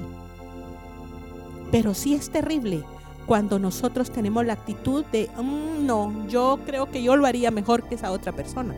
Pero 1.71 1.95
sí 1.95 2.15
es 2.15 2.31
terrible 2.31 2.85
cuando 3.27 3.59
nosotros 3.59 4.11
tenemos 4.11 4.45
la 4.45 4.53
actitud 4.53 5.05
de, 5.07 5.31
mm, 5.37 5.87
no, 5.87 6.27
yo 6.29 6.59
creo 6.67 6.91
que 6.91 7.03
yo 7.03 7.17
lo 7.17 7.27
haría 7.27 7.51
mejor 7.51 7.83
que 7.85 7.95
esa 7.95 8.13
otra 8.13 8.33
persona. 8.33 8.75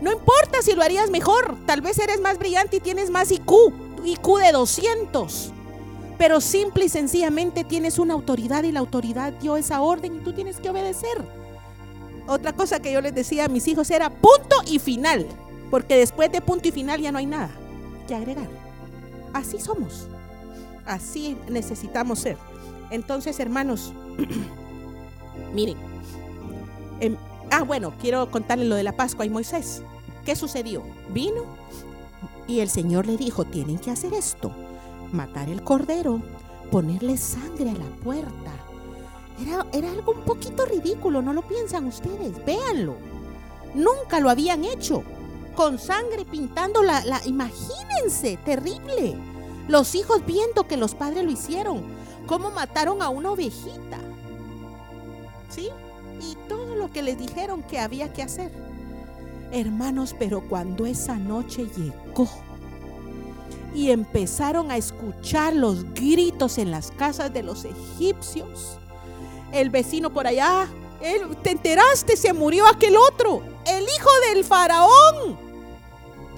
No 0.00 0.12
importa 0.12 0.60
si 0.60 0.74
lo 0.74 0.82
harías 0.82 1.10
mejor, 1.10 1.56
tal 1.66 1.80
vez 1.80 1.98
eres 1.98 2.20
más 2.20 2.38
brillante 2.38 2.76
y 2.76 2.80
tienes 2.80 3.10
más 3.10 3.30
IQ, 3.30 3.72
IQ 4.04 4.38
de 4.38 4.52
200. 4.52 5.52
Pero 6.18 6.40
simple 6.40 6.84
y 6.84 6.88
sencillamente 6.88 7.64
tienes 7.64 7.98
una 7.98 8.14
autoridad 8.14 8.64
y 8.64 8.72
la 8.72 8.80
autoridad 8.80 9.32
dio 9.32 9.56
esa 9.56 9.80
orden 9.80 10.16
y 10.16 10.18
tú 10.18 10.32
tienes 10.32 10.58
que 10.58 10.70
obedecer. 10.70 11.43
Otra 12.26 12.52
cosa 12.52 12.80
que 12.80 12.92
yo 12.92 13.00
les 13.00 13.14
decía 13.14 13.44
a 13.44 13.48
mis 13.48 13.68
hijos 13.68 13.90
era 13.90 14.10
punto 14.10 14.56
y 14.66 14.78
final, 14.78 15.26
porque 15.70 15.96
después 15.96 16.32
de 16.32 16.40
punto 16.40 16.68
y 16.68 16.72
final 16.72 17.00
ya 17.00 17.12
no 17.12 17.18
hay 17.18 17.26
nada 17.26 17.50
que 18.06 18.14
agregar. 18.14 18.48
Así 19.32 19.60
somos, 19.60 20.08
así 20.86 21.36
necesitamos 21.48 22.20
ser. 22.20 22.38
Entonces, 22.90 23.40
hermanos, 23.40 23.92
miren, 25.52 25.76
em, 27.00 27.16
Ah, 27.50 27.62
bueno, 27.62 27.92
quiero 28.00 28.30
contarle 28.32 28.64
lo 28.64 28.74
de 28.74 28.82
la 28.82 28.96
Pascua 28.96 29.24
y 29.24 29.30
Moisés. 29.30 29.82
¿Qué 30.24 30.34
sucedió? 30.34 30.82
Vino 31.10 31.44
y 32.48 32.58
el 32.60 32.68
Señor 32.68 33.06
le 33.06 33.16
dijo, 33.16 33.44
tienen 33.44 33.78
que 33.78 33.92
hacer 33.92 34.12
esto, 34.12 34.52
matar 35.12 35.48
el 35.48 35.62
cordero, 35.62 36.20
ponerle 36.72 37.16
sangre 37.16 37.70
a 37.70 37.74
la 37.74 37.96
puerta 38.02 38.50
Era, 39.40 39.66
era 39.72 39.90
algo 39.90 40.12
un 40.12 40.22
poquito 40.22 40.64
ridículo, 40.64 41.22
¿no 41.22 41.32
lo 41.32 41.42
piensan 41.42 41.86
ustedes? 41.86 42.44
Véanlo. 42.44 42.96
Nunca 43.74 44.20
lo 44.20 44.30
habían 44.30 44.64
hecho. 44.64 45.02
Con 45.56 45.78
sangre 45.78 46.24
pintando 46.24 46.82
la, 46.82 47.04
la... 47.04 47.20
Imagínense, 47.26 48.38
terrible. 48.44 49.16
Los 49.68 49.94
hijos 49.94 50.24
viendo 50.24 50.66
que 50.66 50.76
los 50.76 50.94
padres 50.94 51.24
lo 51.24 51.30
hicieron. 51.30 51.82
Cómo 52.26 52.50
mataron 52.50 53.02
a 53.02 53.08
una 53.08 53.32
ovejita. 53.32 53.98
¿Sí? 55.50 55.68
Y 56.20 56.36
todo 56.48 56.76
lo 56.76 56.92
que 56.92 57.02
les 57.02 57.18
dijeron 57.18 57.62
que 57.62 57.80
había 57.80 58.12
que 58.12 58.22
hacer. 58.22 58.52
Hermanos, 59.52 60.14
pero 60.18 60.42
cuando 60.48 60.86
esa 60.86 61.16
noche 61.16 61.66
llegó 61.76 62.28
y 63.74 63.90
empezaron 63.90 64.70
a 64.70 64.76
escuchar 64.76 65.54
los 65.54 65.84
gritos 65.94 66.58
en 66.58 66.70
las 66.70 66.90
casas 66.92 67.32
de 67.32 67.42
los 67.42 67.64
egipcios, 67.64 68.78
el 69.54 69.70
vecino 69.70 70.10
por 70.10 70.26
allá, 70.26 70.68
él, 71.00 71.36
te 71.42 71.50
enteraste, 71.50 72.16
se 72.16 72.32
murió 72.32 72.66
aquel 72.66 72.96
otro, 72.96 73.42
el 73.66 73.84
hijo 73.84 74.10
del 74.28 74.44
faraón. 74.44 75.38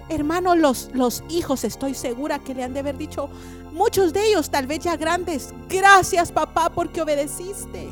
Hermanos, 0.09 0.59
los, 0.59 0.91
los 0.93 1.25
hijos, 1.29 1.65
estoy 1.65 1.95
segura 1.95 2.39
que 2.39 2.55
le 2.55 2.63
han 2.63 2.75
de 2.75 2.81
haber 2.81 2.97
dicho, 2.97 3.29
muchos 3.73 4.13
de 4.13 4.29
ellos, 4.29 4.51
tal 4.51 4.67
vez 4.67 4.81
ya 4.81 4.97
grandes, 4.97 5.53
gracias 5.69 6.31
papá 6.31 6.71
porque 6.71 7.03
obedeciste, 7.03 7.89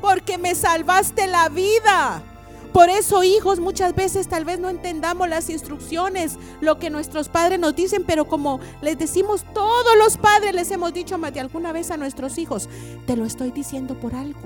porque 0.00 0.38
me 0.38 0.54
salvaste 0.54 1.26
la 1.26 1.48
vida. 1.48 2.22
Por 2.72 2.88
eso, 2.88 3.24
hijos, 3.24 3.58
muchas 3.58 3.94
veces 3.94 4.28
tal 4.28 4.44
vez 4.44 4.60
no 4.60 4.68
entendamos 4.68 5.28
las 5.28 5.50
instrucciones, 5.50 6.38
lo 6.60 6.78
que 6.78 6.88
nuestros 6.88 7.28
padres 7.28 7.58
nos 7.58 7.74
dicen, 7.74 8.04
pero 8.06 8.26
como 8.26 8.60
les 8.80 8.96
decimos, 8.96 9.44
todos 9.52 9.96
los 9.98 10.16
padres 10.16 10.54
les 10.54 10.70
hemos 10.70 10.94
dicho 10.94 11.18
más 11.18 11.34
de 11.34 11.40
alguna 11.40 11.72
vez 11.72 11.90
a 11.90 11.96
nuestros 11.96 12.38
hijos, 12.38 12.68
te 13.06 13.16
lo 13.16 13.24
estoy 13.24 13.50
diciendo 13.50 13.94
por 13.94 14.14
algo. 14.14 14.40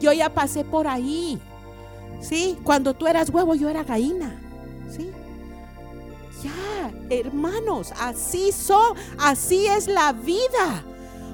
Yo 0.00 0.12
ya 0.12 0.34
pasé 0.34 0.64
por 0.64 0.86
ahí. 0.86 1.38
¿Sí? 2.20 2.56
Cuando 2.62 2.94
tú 2.94 3.06
eras 3.06 3.30
huevo, 3.30 3.54
yo 3.54 3.68
era 3.68 3.82
gallina. 3.82 4.38
¿Sí? 4.94 5.10
Ya, 6.42 6.92
hermanos, 7.10 7.92
así 7.98 8.52
son, 8.52 8.96
así 9.18 9.66
es 9.66 9.88
la 9.88 10.12
vida. 10.12 10.84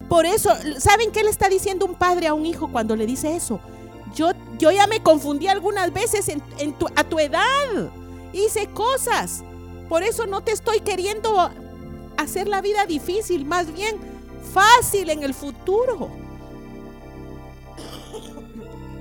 Por 0.08 0.24
eso, 0.24 0.50
¿saben 0.78 1.10
qué 1.10 1.22
le 1.22 1.30
está 1.30 1.48
diciendo 1.48 1.84
un 1.84 1.94
padre 1.94 2.28
a 2.28 2.34
un 2.34 2.46
hijo 2.46 2.68
cuando 2.70 2.96
le 2.96 3.06
dice 3.06 3.36
eso? 3.36 3.60
Yo, 4.14 4.32
yo 4.58 4.70
ya 4.70 4.86
me 4.86 5.02
confundí 5.02 5.48
algunas 5.48 5.92
veces 5.92 6.28
en, 6.28 6.42
a 6.96 7.04
tu 7.04 7.18
edad. 7.18 7.90
Hice 8.32 8.66
cosas. 8.68 9.42
Por 9.88 10.02
eso 10.02 10.26
no 10.26 10.42
te 10.42 10.52
estoy 10.52 10.80
queriendo 10.80 11.50
hacer 12.16 12.48
la 12.48 12.60
vida 12.60 12.84
difícil, 12.84 13.44
más 13.44 13.72
bien 13.72 13.96
fácil 14.52 15.10
en 15.10 15.22
el 15.22 15.34
futuro. 15.34 16.10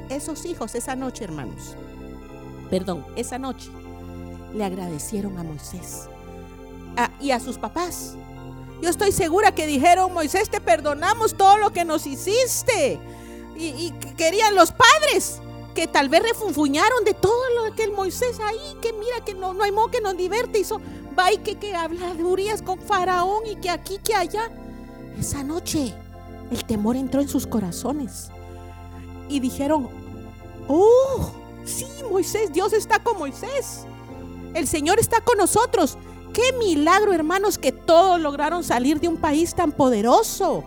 Esos 0.10 0.46
hijos 0.46 0.76
esa 0.76 0.96
noche, 0.96 1.26
hermanos, 1.26 1.76
perdón, 2.70 3.06
esa 3.18 3.38
noche 3.38 3.70
le 4.54 4.64
agradecieron 4.64 5.38
a 5.38 5.44
Moisés 5.44 6.08
y 7.20 7.32
a 7.32 7.40
sus 7.40 7.58
papás. 7.58 8.16
Yo 8.82 8.90
estoy 8.90 9.12
segura 9.12 9.54
que 9.54 9.68
dijeron, 9.68 10.14
Moisés, 10.14 10.50
te 10.50 10.62
perdonamos 10.62 11.36
todo 11.36 11.58
lo 11.58 11.72
que 11.74 11.84
nos 11.84 12.06
hiciste 12.06 13.00
y, 13.58 13.92
querían 14.16 14.56
los 14.56 14.72
padres 14.72 15.40
que 15.74 15.88
tal 15.88 16.10
vez 16.10 16.24
refunfuñaron 16.24 17.04
de 17.04 17.14
todo 17.14 17.50
lo 17.56 17.76
que 17.76 17.84
el 17.84 17.92
Moisés 17.92 18.40
ahí, 18.40 18.78
que 18.82 18.94
mira 18.94 19.24
que 19.24 19.34
no, 19.34 19.54
no 19.54 19.64
hay 19.64 19.72
modo 19.72 19.92
que 19.92 20.02
nos 20.02 20.18
divierte, 20.18 20.60
hizo, 20.60 20.82
va 21.18 21.32
y 21.32 21.38
que, 21.38 21.56
que 21.56 21.76
habladurías 21.76 22.62
con 22.62 22.80
Faraón 22.80 23.46
y 23.46 23.56
que 23.58 23.70
aquí, 23.70 24.00
que 24.04 24.16
allá. 24.16 24.50
Esa 25.20 25.44
noche 25.44 25.94
el 26.52 26.66
temor 26.66 26.96
entró 26.96 27.22
en 27.22 27.28
sus 27.28 27.46
corazones 27.46 28.30
y 29.30 29.40
dijeron, 29.40 29.90
oh, 30.68 31.32
sí, 31.66 31.88
Moisés, 32.10 32.52
Dios 32.52 32.74
está 32.74 33.00
con 33.04 33.18
Moisés, 33.18 33.86
el 34.54 34.68
Señor 34.68 35.00
está 35.00 35.22
con 35.22 35.38
nosotros. 35.38 35.98
Qué 36.34 36.54
milagro, 36.54 37.14
hermanos, 37.14 37.58
que 37.58 37.72
todos 37.72 38.20
lograron 38.20 38.64
salir 38.64 39.00
de 39.00 39.08
un 39.08 39.18
país 39.18 39.56
tan 39.56 39.72
poderoso 39.72 40.64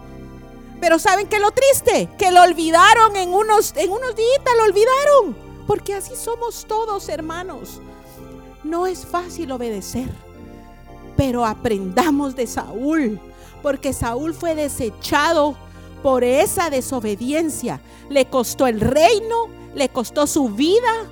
pero 0.81 0.99
¿saben 0.99 1.28
qué 1.28 1.39
lo 1.39 1.51
triste? 1.51 2.09
Que 2.18 2.31
lo 2.31 2.43
olvidaron 2.43 3.14
en 3.16 3.35
unos, 3.35 3.74
en 3.76 3.91
unos 3.91 4.16
días, 4.16 4.41
lo 4.57 4.64
olvidaron. 4.64 5.37
Porque 5.66 5.95
así 5.95 6.16
somos 6.16 6.64
todos, 6.66 7.09
hermanos. 7.09 7.81
No 8.64 8.87
es 8.87 9.05
fácil 9.07 9.53
obedecer. 9.53 10.09
Pero 11.16 11.45
aprendamos 11.45 12.35
de 12.35 12.47
Saúl. 12.47 13.20
Porque 13.62 13.93
Saúl 13.93 14.33
fue 14.33 14.55
desechado 14.55 15.55
por 16.03 16.24
esa 16.24 16.70
desobediencia. 16.70 17.81
Le 18.09 18.24
costó 18.24 18.66
el 18.66 18.81
reino, 18.81 19.49
le 19.74 19.91
costó 19.91 20.26
su 20.26 20.49
vida, 20.49 21.07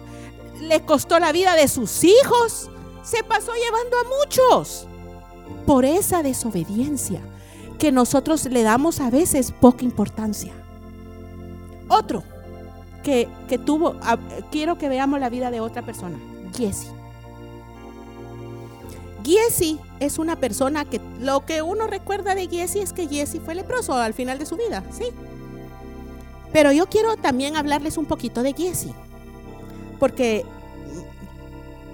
le 0.63 0.83
costó 0.87 1.19
la 1.19 1.31
vida 1.31 1.55
de 1.57 1.69
sus 1.69 2.05
hijos. 2.05 2.71
Se 3.03 3.23
pasó 3.23 3.53
llevando 3.55 3.99
a 3.99 4.19
muchos 4.19 4.87
por 5.67 5.85
esa 5.85 6.23
desobediencia 6.23 7.21
que 7.79 7.93
nosotros 7.93 8.45
le 8.47 8.63
damos 8.63 9.01
a 9.01 9.11
veces 9.11 9.53
poca 9.53 9.85
importancia. 9.85 10.53
Otro 11.89 12.23
que, 13.03 13.29
tuvo, 13.65 13.97
quiero 14.51 14.77
que 14.77 14.89
veamos 14.89 15.19
la 15.19 15.31
vida 15.31 15.51
de 15.51 15.61
otra 15.61 15.83
persona, 15.83 16.19
Giesi. 16.55 16.89
Giesi 19.25 19.79
es 20.01 20.19
una 20.19 20.37
persona 20.37 20.85
que 20.85 21.01
lo 21.21 21.45
que 21.47 21.63
uno 21.63 21.87
recuerda 21.87 22.35
de 22.35 22.49
Giesi 22.49 22.81
es 22.81 22.93
que 22.93 23.09
Giesi 23.09 23.41
fue 23.41 23.55
leproso 23.55 23.95
al 23.95 24.15
final 24.15 24.39
de 24.39 24.47
su 24.47 24.57
vida, 24.57 24.85
¿sí? 24.91 25.05
Pero 26.53 26.73
yo 26.73 26.87
quiero 26.87 27.17
también 27.17 27.57
hablarles 27.57 27.97
un 27.97 28.07
poquito 28.07 28.43
de 28.43 28.53
Giesi, 28.53 28.93
porque 29.99 30.45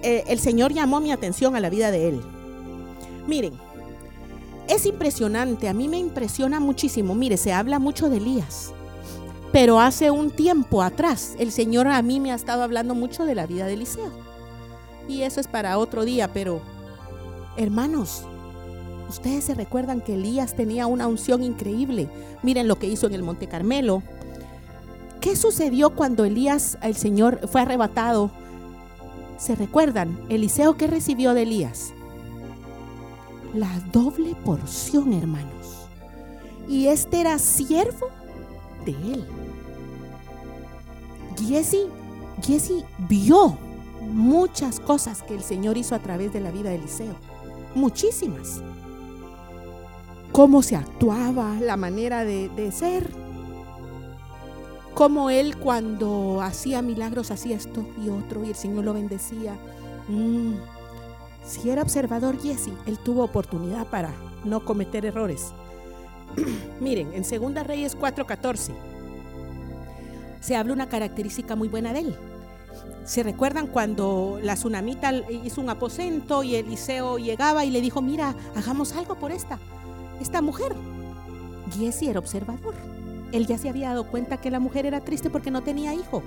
eh, 0.03 0.25
el 0.29 0.39
Señor 0.39 0.73
llamó 0.73 1.01
mi 1.01 1.13
atención 1.13 1.57
a 1.57 1.61
la 1.61 1.71
vida 1.71 1.91
de 1.91 2.09
él. 2.09 2.21
Miren, 3.27 3.55
es 4.69 4.87
impresionante, 4.87 5.69
a 5.69 5.75
mí 5.75 5.89
me 5.89 5.99
impresiona 5.99 6.61
muchísimo. 6.61 7.15
Mire, 7.15 7.37
se 7.37 7.53
habla 7.53 7.79
mucho 7.79 8.09
de 8.09 8.17
Elías, 8.17 8.73
pero 9.53 9.81
hace 9.81 10.11
un 10.11 10.31
tiempo 10.31 10.83
atrás 10.83 11.35
el 11.39 11.53
Señor 11.53 11.89
a 11.89 12.01
mí 12.03 12.21
me 12.21 12.33
ha 12.33 12.35
estado 12.35 12.63
hablando 12.63 12.95
mucho 12.95 13.25
de 13.25 13.35
la 13.35 13.47
vida 13.47 13.67
de 13.67 13.75
Eliseo. 13.75 14.11
Y 15.09 15.23
eso 15.23 15.41
es 15.41 15.49
para 15.49 15.79
otro 15.79 16.05
día, 16.05 16.33
pero 16.33 16.63
hermanos, 17.57 18.23
ustedes 19.09 19.45
se 19.45 19.55
recuerdan 19.55 20.01
que 20.01 20.15
Elías 20.15 20.57
tenía 20.57 20.87
una 20.87 21.07
unción 21.07 21.43
increíble. 21.43 22.09
Miren 22.43 22.69
lo 22.69 22.79
que 22.79 22.87
hizo 22.87 23.07
en 23.07 23.15
el 23.15 23.23
Monte 23.23 23.47
Carmelo. 23.47 24.03
¿Qué 25.21 25.37
sucedió 25.37 25.91
cuando 25.91 26.25
Elías, 26.25 26.79
el 26.83 26.97
Señor, 26.97 27.49
fue 27.49 27.63
arrebatado? 27.63 28.31
¿Se 29.37 29.55
recuerdan? 29.55 30.19
Eliseo, 30.29 30.77
¿qué 30.77 30.87
recibió 30.87 31.35
de 31.35 31.43
Elías? 31.43 31.93
La 33.55 33.81
doble 33.93 34.35
porción, 34.45 35.13
hermanos. 35.13 35.87
Y 36.69 36.89
este 36.89 37.21
era 37.21 37.39
siervo 37.39 38.09
de 38.85 38.93
él. 38.93 39.27
Giesi, 41.37 41.87
Giesi 42.43 42.85
vio 43.09 43.57
muchas 44.01 44.81
cosas 44.81 45.23
que 45.23 45.35
el 45.35 45.43
Señor 45.43 45.77
hizo 45.77 45.95
a 45.95 45.99
través 45.99 46.33
de 46.33 46.41
la 46.41 46.51
vida 46.51 46.71
de 46.71 46.77
Eliseo. 46.77 47.15
Muchísimas. 47.75 48.63
Cómo 50.33 50.63
se 50.63 50.77
actuaba, 50.77 51.55
la 51.61 51.77
manera 51.77 52.25
de, 52.25 52.73
ser. 52.73 53.09
Cómo 54.95 55.31
él 55.31 55.57
cuando 55.57 56.41
hacía 56.41 56.83
milagros 56.83 57.31
hacía 57.31 57.57
esto 57.57 57.85
y 58.05 58.09
otro 58.09 58.45
y 58.45 58.49
el 58.49 58.55
Señor 58.55 58.85
lo 58.85 58.95
bendecía. 58.95 59.55
Mm. 60.09 60.55
Si 61.47 61.69
era 61.71 61.83
observador 61.83 62.41
Jesse, 62.41 62.73
él 62.87 62.99
tuvo 62.99 63.23
oportunidad 63.23 63.87
para 63.89 64.15
no 64.45 64.65
cometer 64.65 65.05
errores. 65.05 65.53
Miren, 66.81 67.13
en 67.13 67.25
Segunda 67.25 67.63
Reyes 67.63 67.97
4:14 67.99 68.73
se 70.41 70.57
habla 70.57 70.75
una 70.75 70.89
característica 70.89 71.57
muy 71.57 71.69
buena 71.69 71.93
de 71.93 72.01
él. 72.01 72.17
¿Se 73.05 73.23
recuerdan 73.23 73.67
cuando 73.67 74.39
la 74.43 74.55
tsunamita 74.55 75.13
hizo 75.31 75.61
un 75.61 75.71
aposento 75.71 76.43
y 76.43 76.55
Eliseo 76.55 77.19
llegaba 77.19 77.65
y 77.65 77.71
le 77.71 77.81
dijo, 77.81 78.03
mira, 78.03 78.35
hagamos 78.55 78.93
algo 78.95 79.15
por 79.15 79.33
esta, 79.33 79.59
esta 80.21 80.43
mujer? 80.43 80.75
Jesse 81.79 82.05
era 82.05 82.19
observador. 82.19 82.75
Él 83.33 83.47
ya 83.47 83.57
se 83.59 83.69
había 83.69 83.89
dado 83.89 84.07
cuenta 84.09 84.39
que 84.39 84.51
la 84.51 84.61
mujer 84.61 84.85
era 84.85 85.01
triste 85.01 85.31
porque 85.31 85.51
no 85.51 85.63
tenía 85.63 85.95
hijo. 85.95 86.23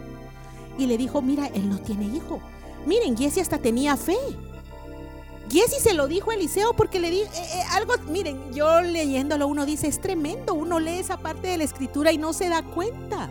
Y 0.79 0.87
le 0.87 0.97
dijo, 0.97 1.21
mira, 1.21 1.47
él 1.47 1.69
no 1.69 1.77
tiene 1.79 2.05
hijo. 2.05 2.39
Miren, 2.85 3.17
Jesse 3.17 3.39
hasta 3.39 3.59
tenía 3.59 3.97
fe. 3.97 4.17
Jesse 5.49 5.81
se 5.81 5.93
lo 5.93 6.07
dijo 6.07 6.31
a 6.31 6.35
Eliseo 6.35 6.73
porque 6.73 6.99
le 6.99 7.09
di 7.09 7.21
eh, 7.21 7.29
eh, 7.35 7.63
algo, 7.71 7.93
miren, 8.09 8.53
yo 8.53 8.81
leyéndolo 8.81 9.47
uno 9.47 9.65
dice, 9.65 9.87
es 9.87 10.01
tremendo, 10.01 10.53
uno 10.53 10.79
lee 10.79 10.99
esa 10.99 11.17
parte 11.17 11.47
de 11.47 11.57
la 11.57 11.63
escritura 11.63 12.11
y 12.11 12.17
no 12.17 12.33
se 12.33 12.49
da 12.49 12.63
cuenta. 12.63 13.29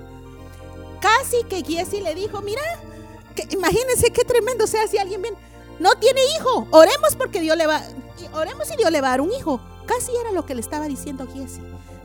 Casi 1.01 1.45
que 1.45 1.63
Jesse 1.63 2.03
le 2.03 2.15
dijo, 2.15 2.41
mira, 2.41 2.63
que, 3.35 3.47
imagínense 3.51 4.11
qué 4.11 4.25
tremendo, 4.25 4.67
sea, 4.67 4.87
si 4.89 4.99
alguien 4.99 5.23
bien, 5.23 5.35
no 5.79 5.95
tiene 5.97 6.21
hijo, 6.39 6.67
oremos 6.71 7.17
porque 7.17 7.41
Dios 7.41 7.57
le 7.57 7.67
va, 7.67 7.83
oremos 8.33 8.71
y 8.73 8.77
Dios 8.77 8.91
le 8.91 9.01
va 9.01 9.09
a 9.09 9.11
dar 9.11 9.21
un 9.21 9.33
hijo. 9.33 9.61
Casi 9.87 10.11
era 10.17 10.33
lo 10.33 10.45
que 10.47 10.55
le 10.55 10.61
estaba 10.61 10.89
diciendo 10.89 11.29
Jesse. 11.33 11.61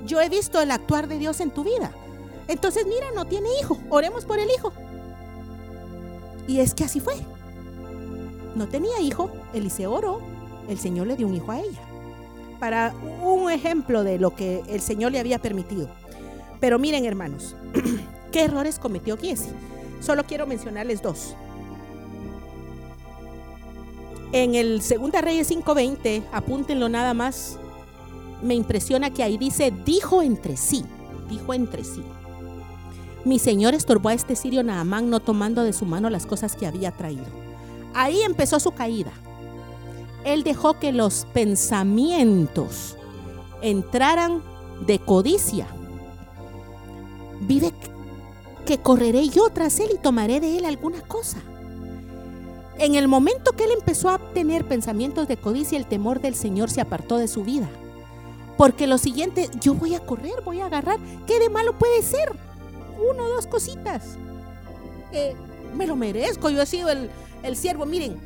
Yo 0.06 0.22
he 0.22 0.30
visto 0.30 0.62
el 0.62 0.72
actuar 0.72 1.08
de 1.08 1.18
Dios 1.18 1.40
en 1.40 1.52
tu 1.52 1.64
vida. 1.64 1.92
Entonces, 2.48 2.86
mira, 2.86 3.08
no 3.16 3.26
tiene 3.26 3.50
hijo. 3.60 3.80
Oremos 3.90 4.26
por 4.26 4.40
el 4.40 4.50
hijo. 4.52 4.74
Y 6.48 6.60
es 6.60 6.74
que 6.74 6.84
así 6.84 7.00
fue. 7.00 7.16
No 8.56 8.68
tenía 8.68 9.00
hijo, 9.00 9.32
Eliseo 9.54 9.92
oró, 9.92 10.22
el 10.68 10.78
Señor 10.78 11.08
le 11.08 11.16
dio 11.16 11.28
un 11.28 11.36
hijo 11.36 11.52
a 11.52 11.60
ella. 11.60 11.82
Para 12.60 12.94
un 13.24 13.50
ejemplo 13.50 14.04
de 14.04 14.20
lo 14.20 14.36
que 14.36 14.62
el 14.68 14.82
Señor 14.82 15.12
le 15.12 15.20
había 15.20 15.40
permitido. 15.40 15.90
Pero 16.60 16.78
miren, 16.78 17.06
hermanos, 17.06 17.56
¿qué 18.32 18.44
errores 18.44 18.78
cometió 18.78 19.18
Giesi? 19.18 19.50
Solo 20.00 20.24
quiero 20.26 20.46
mencionarles 20.48 21.02
dos. 21.02 21.36
En 24.32 24.56
el 24.56 24.82
Segunda 24.82 25.22
Reyes 25.22 25.52
5:20, 25.52 26.24
apúntenlo 26.32 26.88
nada 26.88 27.14
más, 27.14 27.58
me 28.42 28.56
impresiona 28.56 29.10
que 29.10 29.24
ahí 29.24 29.38
dice, 29.38 29.74
dijo 29.86 30.22
entre 30.22 30.56
sí, 30.58 30.86
dijo 31.30 31.54
entre 31.54 31.84
sí. 31.84 32.04
Mi 33.24 33.38
señor 33.38 33.76
estorbó 33.76 34.10
a 34.10 34.14
este 34.14 34.36
sirio 34.36 34.64
Naamán 34.64 35.10
no 35.10 35.20
tomando 35.20 35.64
de 35.64 35.74
su 35.74 35.86
mano 35.86 36.10
las 36.10 36.26
cosas 36.26 36.56
que 36.56 36.66
había 36.66 36.92
traído. 36.92 37.26
Ahí 37.94 38.22
empezó 38.22 38.60
su 38.60 38.72
caída. 38.72 39.12
Él 40.24 40.44
dejó 40.44 40.80
que 40.80 40.92
los 40.92 41.26
pensamientos 41.34 42.98
entraran 43.62 44.44
de 44.86 45.00
codicia. 45.00 45.68
Vive 47.42 47.74
que 48.66 48.78
correré 48.78 49.28
yo 49.30 49.50
tras 49.50 49.80
él 49.80 49.90
y 49.94 49.98
tomaré 49.98 50.40
de 50.40 50.58
él 50.58 50.66
alguna 50.66 51.02
cosa. 51.02 51.40
En 52.78 52.96
el 52.96 53.08
momento 53.08 53.52
que 53.54 53.66
él 53.66 53.72
empezó 53.78 54.10
a 54.10 54.18
tener 54.34 54.68
pensamientos 54.68 55.28
de 55.28 55.38
codicia, 55.38 55.78
el 55.78 55.86
temor 55.86 56.22
del 56.22 56.36
Señor 56.36 56.70
se 56.70 56.82
apartó 56.82 57.18
de 57.18 57.28
su 57.28 57.44
vida. 57.44 57.70
Porque 58.58 58.88
lo 58.88 58.98
siguiente, 58.98 59.50
yo 59.60 59.74
voy 59.74 59.96
a 59.96 60.00
correr, 60.00 60.42
voy 60.46 60.62
a 60.62 60.68
agarrar. 60.68 61.00
¿Qué 61.26 61.40
de 61.40 61.50
malo 61.50 61.78
puede 61.78 62.02
ser? 62.04 62.32
Uno 63.12 63.26
o 63.26 63.30
dos 63.30 63.48
cositas. 63.48 64.18
Eh, 65.12 65.36
me 65.76 65.88
lo 65.88 65.96
merezco, 65.96 66.50
yo 66.50 66.62
he 66.62 66.66
sido 66.66 66.90
el, 66.90 67.10
el 67.44 67.56
siervo. 67.56 67.86
Miren, 67.86 68.18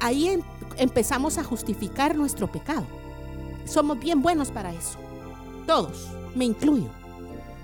ahí 0.00 0.28
em, 0.28 0.42
empezamos 0.76 1.38
a 1.38 1.44
justificar 1.44 2.16
nuestro 2.16 2.50
pecado. 2.50 2.84
Somos 3.64 3.98
bien 3.98 4.22
buenos 4.22 4.50
para 4.50 4.72
eso. 4.72 4.98
Todos, 5.66 6.08
me 6.34 6.44
incluyo. 6.44 6.88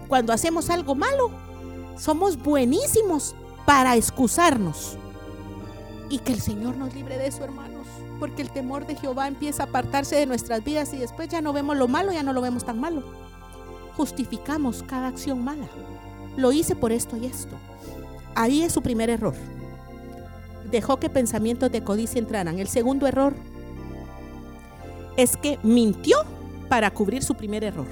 Cuando 0.09 0.33
hacemos 0.33 0.71
algo 0.71 0.95
malo, 0.95 1.31
somos 1.99 2.37
buenísimos 2.37 3.35
para 3.65 3.97
excusarnos. 3.97 4.97
Y 6.09 6.19
que 6.19 6.33
el 6.33 6.41
Señor 6.41 6.77
nos 6.77 6.95
libre 6.95 7.19
de 7.19 7.27
eso, 7.27 7.43
hermanos. 7.43 7.87
Porque 8.21 8.43
el 8.43 8.51
temor 8.51 8.87
de 8.87 8.95
Jehová 8.95 9.27
empieza 9.27 9.65
a 9.65 9.67
apartarse 9.67 10.17
de 10.17 10.27
nuestras 10.27 10.63
vidas 10.63 10.95
y 10.95 10.99
después 10.99 11.29
ya 11.29 11.41
no 11.41 11.53
vemos 11.53 11.77
lo 11.77 11.89
malo, 11.89 12.13
ya 12.13 12.23
no 12.23 12.33
lo 12.33 12.41
vemos 12.41 12.65
tan 12.65 12.79
malo. 12.79 13.03
Justificamos 13.97 14.85
cada 14.85 15.09
acción 15.09 15.43
mala. 15.43 15.67
Lo 16.37 16.53
hice 16.53 16.77
por 16.77 16.93
esto 16.93 17.17
y 17.17 17.27
esto. 17.27 17.57
Ahí 18.35 18.63
es 18.63 18.73
su 18.73 18.83
primer 18.83 19.11
error. 19.11 19.35
Dejó 20.71 20.99
que 20.99 21.11
pensamientos 21.11 21.71
de 21.71 21.83
codicia 21.83 22.19
entraran. 22.19 22.59
El 22.59 22.69
segundo 22.69 23.07
error 23.07 23.35
es 25.17 25.37
que 25.37 25.59
mintió 25.63 26.19
para 26.69 26.91
cubrir 26.91 27.23
su 27.23 27.35
primer 27.35 27.65
error. 27.65 27.87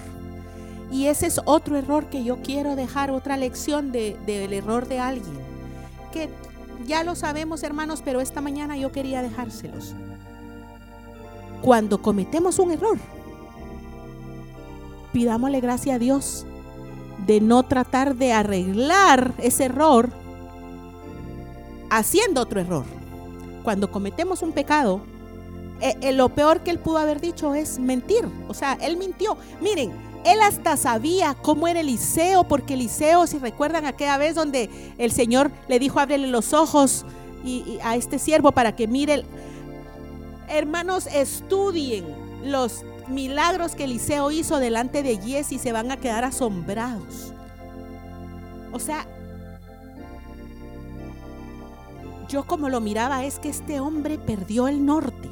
Y 0.91 1.07
ese 1.07 1.27
es 1.27 1.41
otro 1.45 1.77
error 1.77 2.07
que 2.07 2.25
yo 2.25 2.39
quiero 2.43 2.77
dejar, 2.77 3.11
otra 3.11 3.37
lección 3.37 3.91
del 3.93 4.53
error 4.53 4.87
de 4.87 5.01
alguien. 5.01 5.35
Que 6.13 6.29
ya 6.87 7.03
lo 7.03 7.15
sabemos, 7.15 7.63
hermanos, 7.63 8.03
pero 8.05 8.21
esta 8.21 8.41
mañana 8.41 8.77
yo 8.77 8.93
quería 8.93 9.23
dejárselos. 9.23 9.95
Cuando 11.63 12.01
cometemos 12.03 12.59
un 12.59 12.73
error, 12.73 12.99
pidámosle 15.13 15.61
gracias 15.61 15.97
a 15.97 15.99
Dios 15.99 16.47
de 17.27 17.41
no 17.41 17.63
tratar 17.63 18.17
de 18.17 18.33
arreglar 18.33 19.33
ese 19.39 19.65
error 19.65 20.11
haciendo 21.99 22.41
otro 22.41 22.61
error. 22.61 22.85
Cuando 23.63 23.91
cometemos 23.91 24.43
un 24.43 24.53
pecado, 24.53 25.01
eh, 25.81 25.97
eh, 26.01 26.13
lo 26.13 26.29
peor 26.29 26.61
que 26.61 26.71
él 26.71 26.79
pudo 26.79 26.99
haber 26.99 27.21
dicho 27.21 27.55
es 27.55 27.79
mentir. 27.79 28.25
O 28.49 28.55
sea, 28.55 28.75
él 28.81 28.97
mintió. 28.97 29.37
Miren, 29.61 29.93
él 30.25 30.41
hasta 30.43 30.77
sabía 30.77 31.35
cómo 31.35 31.69
era 31.69 31.81
Eliseo, 31.81 32.45
porque 32.45 32.75
Eliseo, 32.75 33.27
si 33.27 33.39
recuerdan 33.39 33.87
aquella 33.87 34.17
vez 34.17 34.35
donde 34.35 34.71
el 34.99 35.13
Señor 35.13 35.51
le 35.69 35.79
dijo, 35.79 36.01
ábrele 36.01 36.29
los 36.29 36.53
ojos 36.53 37.05
y, 37.45 37.79
a 37.83 37.97
este 37.97 38.19
siervo 38.19 38.53
para 38.53 38.75
que 38.75 38.87
mire. 38.87 39.25
Hermanos, 40.49 41.07
estudien 41.07 42.05
los 42.45 42.85
milagros 43.09 43.75
que 43.75 43.85
Eliseo 43.85 44.31
hizo 44.31 44.59
delante 44.59 45.03
de 45.03 45.19
Gies 45.19 45.53
y 45.53 45.59
se 45.59 45.73
van 45.73 45.91
a 45.91 45.97
quedar 45.97 46.25
asombrados. 46.25 47.33
O 48.73 48.79
sea, 48.79 49.07
yo 52.35 52.43
como 52.43 52.69
lo 52.69 52.81
miraba 52.81 53.25
es 53.25 53.39
que 53.39 53.49
este 53.49 53.79
hombre 53.79 54.19
perdió 54.19 54.67
el 54.67 54.85
norte. 54.85 55.31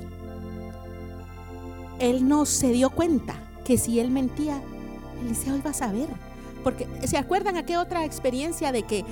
Él 1.98 2.28
no 2.28 2.46
se 2.46 2.70
dio 2.70 2.90
cuenta 2.90 3.34
que 3.64 3.76
si 3.76 3.98
él 3.98 4.09
mentía, 4.12 4.62
Eliseo 5.20 5.57
iba 5.57 5.70
a 5.70 5.74
saber. 5.74 6.09
Porque 6.62 6.86
se 7.09 7.18
acuerdan 7.18 7.57
aquella 7.57 7.80
otra 7.80 8.05
experiencia 8.05 8.70
de 8.70 8.84
que 8.84 9.00
eh, 9.00 9.05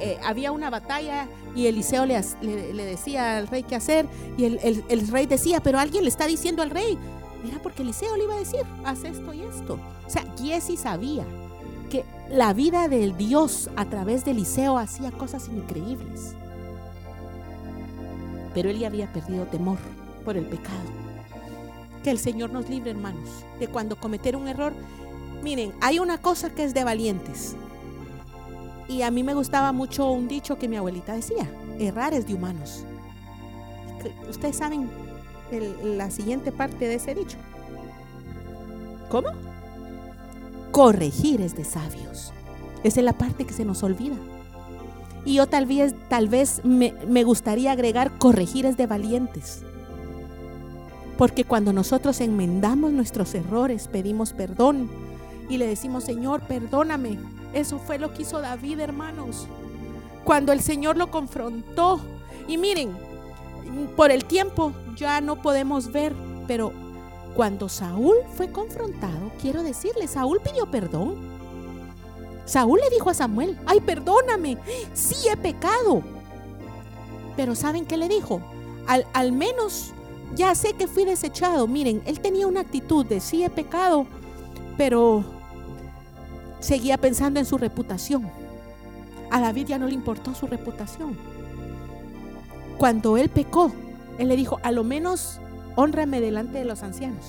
eh, 0.00 0.18
había 0.24 0.50
una 0.50 0.70
batalla 0.70 1.28
y 1.54 1.66
Eliseo 1.66 2.04
le, 2.04 2.20
le, 2.42 2.84
decía 2.84 3.36
al 3.36 3.46
rey 3.46 3.62
qué 3.62 3.76
hacer 3.76 4.08
y 4.36 4.46
el, 4.46 4.82
el, 4.88 5.06
rey 5.06 5.26
decía, 5.26 5.60
pero 5.60 5.78
alguien 5.78 6.02
le 6.02 6.08
está 6.08 6.26
diciendo 6.26 6.62
al 6.62 6.70
rey, 6.70 6.98
era 7.46 7.62
porque 7.62 7.82
Eliseo 7.82 8.16
le 8.16 8.24
iba 8.24 8.34
a 8.34 8.38
decir, 8.38 8.62
haz 8.84 9.04
esto 9.04 9.32
y 9.32 9.42
esto. 9.42 9.78
O 10.04 10.10
sea, 10.10 10.24
Giesi 10.36 10.76
sabía 10.76 11.24
que 11.90 12.04
la 12.28 12.52
vida 12.54 12.88
del 12.88 13.16
Dios 13.16 13.70
a 13.76 13.84
través 13.84 14.24
de 14.24 14.32
Eliseo 14.32 14.76
hacía 14.76 15.12
cosas 15.12 15.46
increíbles. 15.46 16.34
Pero 18.54 18.70
él 18.70 18.78
ya 18.78 18.88
había 18.88 19.12
perdido 19.12 19.46
temor 19.46 19.78
por 20.24 20.36
el 20.36 20.46
pecado. 20.46 20.78
Que 22.02 22.10
el 22.10 22.18
Señor 22.18 22.50
nos 22.50 22.68
libre, 22.68 22.90
hermanos, 22.90 23.44
de 23.58 23.68
cuando 23.68 23.96
cometer 23.96 24.36
un 24.36 24.48
error 24.48 24.72
Miren, 25.42 25.72
hay 25.80 25.98
una 25.98 26.18
cosa 26.18 26.50
que 26.50 26.64
es 26.64 26.74
de 26.74 26.84
valientes. 26.84 27.56
Y 28.88 29.02
a 29.02 29.10
mí 29.10 29.22
me 29.22 29.34
gustaba 29.34 29.72
mucho 29.72 30.10
un 30.10 30.28
dicho 30.28 30.58
que 30.58 30.68
mi 30.68 30.76
abuelita 30.76 31.14
decía, 31.14 31.50
errar 31.78 32.12
es 32.12 32.26
de 32.26 32.34
humanos. 32.34 32.84
Ustedes 34.28 34.56
saben 34.56 34.90
la 35.82 36.10
siguiente 36.10 36.52
parte 36.52 36.86
de 36.88 36.96
ese 36.96 37.14
dicho. 37.14 37.38
¿Cómo? 39.08 39.28
Corregir 40.72 41.40
es 41.40 41.56
de 41.56 41.64
sabios. 41.64 42.32
Esa 42.84 43.00
es 43.00 43.04
la 43.04 43.12
parte 43.12 43.44
que 43.46 43.52
se 43.52 43.64
nos 43.64 43.82
olvida. 43.82 44.16
Y 45.24 45.34
yo 45.34 45.46
tal 45.46 45.66
vez, 45.66 45.94
tal 46.08 46.28
vez 46.28 46.62
me, 46.64 46.94
me 47.06 47.24
gustaría 47.24 47.72
agregar 47.72 48.18
corregir 48.18 48.66
es 48.66 48.76
de 48.76 48.86
valientes. 48.86 49.62
Porque 51.18 51.44
cuando 51.44 51.72
nosotros 51.72 52.20
enmendamos 52.20 52.92
nuestros 52.92 53.34
errores, 53.34 53.88
pedimos 53.88 54.32
perdón, 54.32 54.88
y 55.50 55.58
le 55.58 55.66
decimos, 55.66 56.04
Señor, 56.04 56.42
perdóname. 56.42 57.18
Eso 57.52 57.78
fue 57.78 57.98
lo 57.98 58.14
que 58.14 58.22
hizo 58.22 58.40
David, 58.40 58.78
hermanos. 58.78 59.46
Cuando 60.24 60.52
el 60.52 60.60
Señor 60.60 60.96
lo 60.96 61.10
confrontó. 61.10 62.00
Y 62.46 62.56
miren, 62.56 62.96
por 63.96 64.12
el 64.12 64.24
tiempo 64.24 64.72
ya 64.96 65.20
no 65.20 65.42
podemos 65.42 65.92
ver, 65.92 66.14
pero 66.46 66.72
cuando 67.34 67.68
Saúl 67.68 68.16
fue 68.36 68.50
confrontado, 68.50 69.30
quiero 69.40 69.62
decirle, 69.62 70.06
Saúl 70.06 70.40
pidió 70.40 70.70
perdón. 70.70 71.39
Saúl 72.50 72.80
le 72.80 72.90
dijo 72.90 73.08
a 73.10 73.14
Samuel, 73.14 73.56
ay, 73.64 73.80
perdóname, 73.80 74.58
sí 74.92 75.28
he 75.28 75.36
pecado. 75.36 76.02
Pero 77.36 77.54
¿saben 77.54 77.86
qué 77.86 77.96
le 77.96 78.08
dijo? 78.08 78.40
Al, 78.88 79.30
menos 79.30 79.92
ya 80.34 80.56
sé 80.56 80.72
que 80.72 80.88
fui 80.88 81.04
desechado. 81.04 81.68
Miren, 81.68 82.02
él 82.06 82.18
tenía 82.18 82.48
una 82.48 82.62
actitud 82.62 83.06
de 83.06 83.20
sí 83.20 83.44
he 83.44 83.50
pecado, 83.50 84.04
pero 84.76 85.22
seguía 86.58 86.98
pensando 86.98 87.38
en 87.38 87.46
su 87.46 87.56
reputación. 87.56 88.28
A 89.30 89.40
David 89.40 89.68
ya 89.68 89.78
no 89.78 89.86
le 89.86 89.94
importó 89.94 90.34
su 90.34 90.48
reputación. 90.48 91.16
Cuando 92.78 93.16
él 93.16 93.28
pecó, 93.28 93.70
él 94.18 94.26
le 94.26 94.34
dijo, 94.34 94.58
a 94.64 94.72
lo 94.72 94.82
menos 94.82 95.38
honrame 95.76 96.20
delante 96.20 96.58
de 96.58 96.64
los 96.64 96.82
ancianos. 96.82 97.26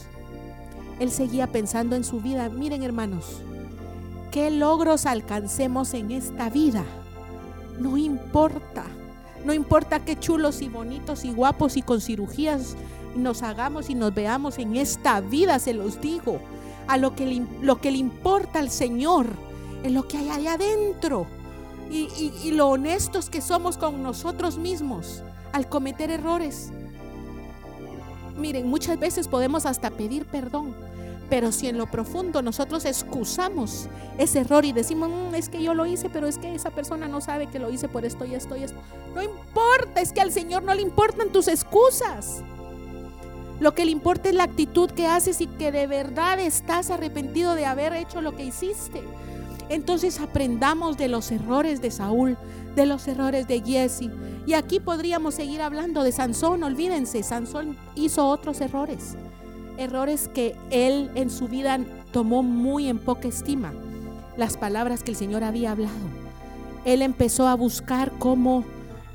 Él 1.00 1.12
seguía 1.12 1.46
pensando 1.46 1.96
en 1.96 2.04
su 2.04 2.22
vida. 2.22 2.50
Miren 2.50 2.82
hermanos, 2.82 3.44
qué 4.32 4.50
logros 4.50 5.06
alcancemos 5.06 5.94
en 5.94 6.12
esta 6.12 6.50
vida. 6.50 6.84
No 7.80 7.98
importa. 7.98 8.86
No 9.46 9.54
importa 9.54 10.06
qué 10.06 10.18
chulos 10.18 10.62
y 10.62 10.70
bonitos 10.70 11.26
y 11.26 11.32
guapos 11.32 11.76
y 11.76 11.82
con 11.82 12.00
cirugías 12.00 12.76
nos 13.16 13.44
hagamos 13.44 13.90
y 13.90 13.96
nos 13.96 14.14
veamos 14.14 14.58
en 14.58 14.76
esta 14.76 15.20
vida, 15.20 15.60
se 15.60 15.74
los 15.74 16.00
digo 16.00 16.40
a 16.88 16.98
lo 16.98 17.16
que 17.16 17.26
le, 17.26 17.46
lo 17.62 17.82
que 17.82 17.92
le 17.92 17.98
importa 17.98 18.60
al 18.60 18.70
Señor, 18.70 19.28
en 19.84 19.94
lo 19.94 20.08
que 20.08 20.18
hay 20.18 20.30
allá 20.30 20.54
adentro. 20.54 21.28
Y, 21.90 22.08
y 22.44 22.52
lo 22.52 22.70
honestos 22.70 23.30
que 23.30 23.42
somos 23.42 23.78
con 23.78 24.02
nosotros 24.02 24.58
mismos 24.58 25.24
al 25.52 25.68
cometer 25.68 26.10
errores. 26.10 26.72
Miren, 28.38 28.70
muchas 28.70 28.98
veces 28.98 29.28
podemos 29.28 29.66
hasta 29.66 29.90
pedir 29.90 30.26
perdón, 30.26 30.74
Pero 31.32 31.54
si 31.54 31.70
en 31.70 31.78
lo 31.78 31.88
profundo 31.88 32.42
nosotros 32.42 32.84
excusamos 32.84 33.88
ese 34.18 34.40
error 34.40 34.66
y 34.66 34.74
decimos, 34.74 35.10
mm, 35.10 35.36
es 35.36 35.48
que 35.48 35.64
yo 35.64 35.74
lo 35.74 35.86
hice, 35.86 36.10
pero 36.10 36.28
es 36.28 36.38
que 36.38 36.54
esa 36.54 36.72
persona 36.72 37.08
no 37.08 37.22
sabe 37.22 37.48
que 37.48 37.58
lo 37.58 37.72
hice 37.72 37.88
por 37.88 38.04
esto 38.04 38.26
y 38.26 38.36
esto 38.36 38.58
y 38.58 38.64
esto. 38.66 38.78
No 39.16 39.24
importa, 39.24 40.02
es 40.02 40.12
que 40.12 40.20
al 40.20 40.34
Señor 40.34 40.64
no 40.64 40.74
le 40.74 40.82
importan 40.82 41.32
tus 41.32 41.48
excusas. 41.48 42.44
Lo 43.62 43.74
que 43.74 43.86
le 43.86 43.92
importa 43.92 44.28
es 44.28 44.36
la 44.36 44.44
actitud 44.44 44.92
que 44.92 45.08
haces 45.08 45.40
y 45.40 45.48
que 45.48 45.72
de 45.72 45.88
verdad 45.88 46.38
estás 46.38 46.90
arrepentido 46.90 47.56
de 47.56 47.66
haber 47.66 47.94
hecho 47.94 48.20
lo 48.20 48.36
que 48.36 48.44
hiciste. 48.44 49.02
Entonces 49.70 50.20
aprendamos 50.20 50.98
de 50.98 51.08
los 51.08 51.32
errores 51.32 51.82
de 51.82 51.92
Saúl, 51.92 52.38
de 52.76 52.86
los 52.86 53.08
errores 53.08 53.48
de 53.48 53.62
Jesse. 53.62 54.10
Y 54.46 54.52
aquí 54.54 54.82
podríamos 54.82 55.36
seguir 55.36 55.62
hablando 55.62 56.04
de 56.04 56.12
Sansón, 56.12 56.62
olvídense, 56.62 57.24
Sansón 57.24 57.78
hizo 57.96 58.28
otros 58.28 58.60
errores. 58.60 59.16
Errores 59.78 60.30
que 60.34 60.56
él 60.70 61.12
en 61.16 61.30
su 61.30 61.48
vida 61.48 61.80
tomó 62.12 62.44
muy 62.44 62.88
en 62.88 63.00
poca 63.00 63.28
estima. 63.28 63.74
Las 64.38 64.58
palabras 64.58 65.04
que 65.04 65.12
el 65.12 65.18
Señor 65.18 65.44
había 65.44 65.72
hablado. 65.72 65.96
Él 66.86 67.02
empezó 67.02 67.48
a 67.48 67.56
buscar 67.56 68.12
cómo, 68.18 68.64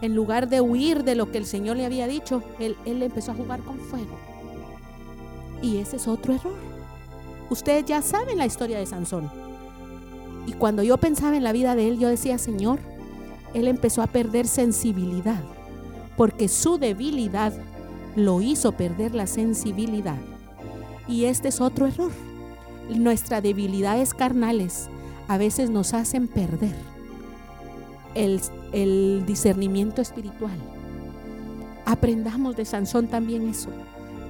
en 0.01 0.15
lugar 0.15 0.49
de 0.49 0.61
huir 0.61 1.05
de 1.05 1.15
lo 1.15 1.31
que 1.31 1.39
el 1.39 1.47
Señor 1.47 1.77
le 1.77 1.87
había 1.87 2.07
dicho, 2.07 2.43
él, 2.59 2.77
él 2.85 3.03
empezó 3.03 3.33
a 3.33 3.35
jugar 3.35 3.61
con 3.61 3.79
fuego. 3.79 4.17
Y 5.63 5.79
ese 5.79 5.97
es 5.97 6.07
otro 6.07 6.35
error. 6.35 6.55
Ustedes 7.51 7.85
ya 7.85 8.03
saben 8.03 8.39
la 8.39 8.47
historia 8.47 8.79
de 8.79 8.87
Sansón. 8.87 9.31
Y 10.47 10.53
cuando 10.53 10.83
yo 10.83 10.97
pensaba 10.99 11.37
en 11.37 11.45
la 11.45 11.53
vida 11.53 11.75
de 11.75 11.89
él, 11.89 11.99
yo 11.99 12.09
decía, 12.09 12.39
Señor, 12.39 12.79
él 13.55 13.69
empezó 13.69 14.03
a 14.03 14.07
perder 14.07 14.47
sensibilidad, 14.47 15.43
porque 16.17 16.49
su 16.49 16.79
debilidad 16.79 17.53
lo 18.15 18.41
hizo 18.41 18.73
perder 18.73 19.15
la 19.15 19.27
sensibilidad. 19.27 20.19
Y 21.09 21.25
este 21.25 21.49
es 21.49 21.61
otro 21.61 21.87
error. 21.87 22.13
Nuestras 22.89 23.43
debilidades 23.43 24.15
carnales 24.15 24.89
a 25.29 25.39
veces 25.39 25.71
nos 25.71 25.95
hacen 25.95 26.29
perder 26.29 26.75
el, 28.15 29.25
discernimiento 29.27 30.03
espiritual. 30.03 30.57
Aprendamos 31.85 32.57
de 32.57 32.65
Sansón 32.65 33.09
también 33.09 33.49
eso 33.49 33.71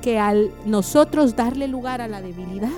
que 0.02 0.18
al 0.18 0.52
nosotros 0.66 1.34
darle 1.34 1.66
lugar 1.66 2.00
a 2.00 2.06
la 2.06 2.20
debilidad 2.22 2.70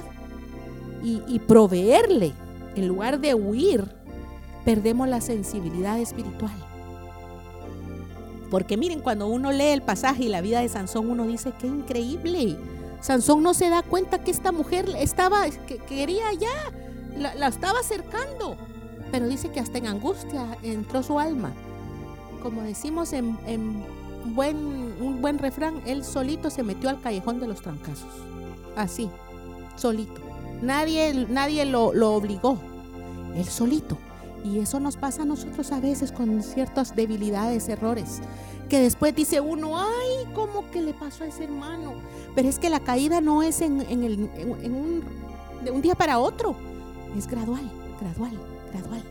y, 1.03 1.38
proveerle, 1.40 2.32
en 2.74 2.88
lugar 2.88 3.20
de 3.20 3.34
huir, 3.34 3.84
perdemos 4.64 5.09
la 5.09 5.20
sensibilidad 5.20 5.99
espiritual. 5.99 6.55
Porque 8.51 8.76
miren, 8.76 9.01
cuando 9.01 9.26
uno 9.26 9.53
lee 9.53 9.68
el 9.68 9.82
pasaje 9.82 10.24
y 10.24 10.28
la 10.28 10.40
vida 10.40 10.61
de 10.61 10.68
Sansón, 10.68 11.11
uno 11.11 11.26
dice, 11.26 11.53
qué 11.59 11.66
increíble. 11.66 12.57
Sansón 13.01 13.42
no 13.42 13.55
se 13.55 13.68
da 13.68 13.82
cuenta 13.82 14.22
que 14.22 14.30
esta 14.30 14.53
mujer 14.53 14.88
estaba, 14.99 15.49
que 15.66 15.78
quería 15.78 16.32
ya, 16.32 16.72
la, 17.16 17.49
estaba 17.49 17.80
acercando. 17.80 18.57
Pero 19.11 19.26
dice 19.26 19.51
que 19.51 19.61
hasta 19.61 19.78
en 19.78 19.86
angustia 19.86 20.59
entró 20.62 21.03
su 21.03 21.18
alma. 21.18 21.53
Como 22.42 22.62
decimos 22.62 23.12
en 23.12 23.36
buen, 24.34 24.57
un 25.01 25.20
buen 25.20 25.38
refrán, 25.38 25.80
él 25.86 26.05
solito 26.05 26.51
se 26.51 26.62
metió 26.62 26.88
al 26.88 27.01
callejón 27.01 27.40
de 27.40 27.49
los 27.49 27.61
trancazos. 27.61 28.11
Así, 28.76 29.11
solito. 29.76 30.20
Nadie, 30.62 31.26
nadie 31.28 31.64
lo, 31.64 31.92
lo 31.92 32.12
obligó, 32.12 32.59
él 33.34 33.44
solito. 33.44 33.96
Y 34.44 34.59
eso 34.61 34.80
nos 34.80 34.96
pasa 34.96 35.22
a 35.22 35.24
nosotros 35.24 35.72
a 35.72 35.80
veces 35.80 36.12
con 36.12 36.42
ciertas 36.42 36.94
debilidades, 36.94 37.68
errores, 37.68 38.20
que 38.69 38.81
después 38.81 39.14
dice 39.14 39.41
uno, 39.41 39.79
ay, 39.79 40.33
¿cómo 40.35 40.71
que 40.71 40.83
le 40.83 40.93
pasó 40.93 41.25
a 41.25 41.27
ese 41.27 41.45
hermano? 41.45 41.95
Pero 42.35 42.49
es 42.49 42.59
que 42.59 42.71
la 42.71 42.81
caída 42.81 43.21
no 43.21 43.43
es 43.43 43.61
en, 43.61 43.81
el, 43.81 44.31
en 44.37 44.75
un, 44.75 45.03
de 45.64 45.71
un 45.71 45.83
día 45.83 45.95
para 45.95 46.19
otro, 46.19 46.55
es 47.16 47.27
gradual, 47.27 47.71
gradual, 48.01 48.39
gradual. 48.73 49.03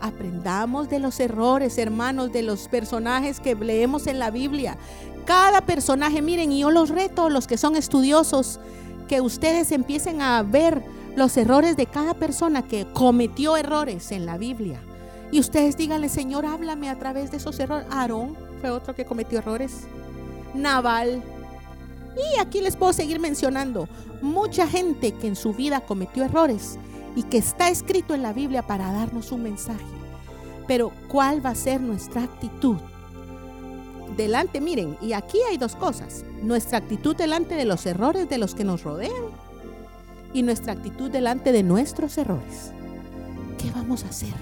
Aprendamos 0.00 0.88
de 0.88 0.98
los 0.98 1.18
errores, 1.18 1.78
hermanos, 1.78 2.32
de 2.32 2.42
los 2.42 2.68
personajes 2.68 3.40
que 3.40 3.54
leemos 3.54 4.06
en 4.06 4.18
la 4.18 4.30
Biblia. 4.30 4.76
Cada 5.24 5.60
personaje, 5.60 6.22
miren, 6.22 6.52
y 6.52 6.60
yo 6.60 6.70
los 6.70 6.88
reto, 6.88 7.30
los 7.30 7.46
que 7.46 7.58
son 7.58 7.76
estudiosos, 7.76 8.60
que 9.08 9.20
ustedes 9.20 9.72
empiecen 9.72 10.22
a 10.22 10.42
ver 10.42 10.84
los 11.16 11.36
errores 11.36 11.76
de 11.76 11.86
cada 11.86 12.14
persona 12.14 12.62
que 12.62 12.86
cometió 12.92 13.56
errores 13.56 14.12
en 14.12 14.24
la 14.24 14.38
Biblia. 14.38 14.80
Y 15.32 15.40
ustedes 15.40 15.76
díganle, 15.76 16.08
Señor, 16.08 16.46
háblame 16.46 16.88
a 16.88 16.98
través 16.98 17.30
de 17.30 17.38
esos 17.38 17.58
errores. 17.58 17.86
Aarón 17.90 18.47
fue 18.58 18.70
otro 18.70 18.94
que 18.94 19.04
cometió 19.04 19.38
errores. 19.38 19.86
Naval. 20.54 21.22
Y 22.16 22.40
aquí 22.40 22.60
les 22.60 22.76
puedo 22.76 22.92
seguir 22.92 23.20
mencionando 23.20 23.88
mucha 24.20 24.66
gente 24.66 25.12
que 25.12 25.28
en 25.28 25.36
su 25.36 25.52
vida 25.52 25.80
cometió 25.80 26.24
errores 26.24 26.78
y 27.14 27.22
que 27.24 27.38
está 27.38 27.68
escrito 27.68 28.14
en 28.14 28.22
la 28.22 28.32
Biblia 28.32 28.66
para 28.66 28.92
darnos 28.92 29.32
un 29.32 29.42
mensaje. 29.42 29.84
Pero 30.66 30.92
¿cuál 31.08 31.44
va 31.44 31.50
a 31.50 31.54
ser 31.54 31.80
nuestra 31.80 32.24
actitud? 32.24 32.76
Delante, 34.16 34.60
miren, 34.60 34.96
y 35.00 35.12
aquí 35.12 35.38
hay 35.48 35.56
dos 35.56 35.76
cosas. 35.76 36.24
Nuestra 36.42 36.78
actitud 36.78 37.16
delante 37.16 37.54
de 37.54 37.64
los 37.64 37.86
errores 37.86 38.28
de 38.28 38.38
los 38.38 38.54
que 38.54 38.64
nos 38.64 38.82
rodean 38.82 39.12
y 40.32 40.42
nuestra 40.42 40.72
actitud 40.72 41.10
delante 41.10 41.52
de 41.52 41.62
nuestros 41.62 42.18
errores. 42.18 42.72
¿Qué 43.58 43.70
vamos 43.70 44.04
a 44.04 44.08
hacer? 44.08 44.34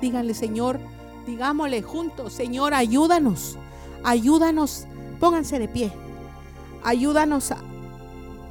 Díganle, 0.00 0.34
Señor, 0.34 0.80
digámosle 1.26 1.82
juntos, 1.82 2.32
Señor, 2.32 2.74
ayúdanos, 2.74 3.58
ayúdanos, 4.04 4.86
pónganse 5.20 5.58
de 5.58 5.68
pie, 5.68 5.92
ayúdanos 6.84 7.52
a, 7.52 7.58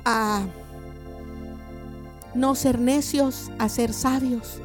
a 0.06 0.44
no 2.34 2.56
ser 2.56 2.80
necios, 2.80 3.52
a 3.60 3.70
ser 3.70 3.94
sabios, 3.94 4.62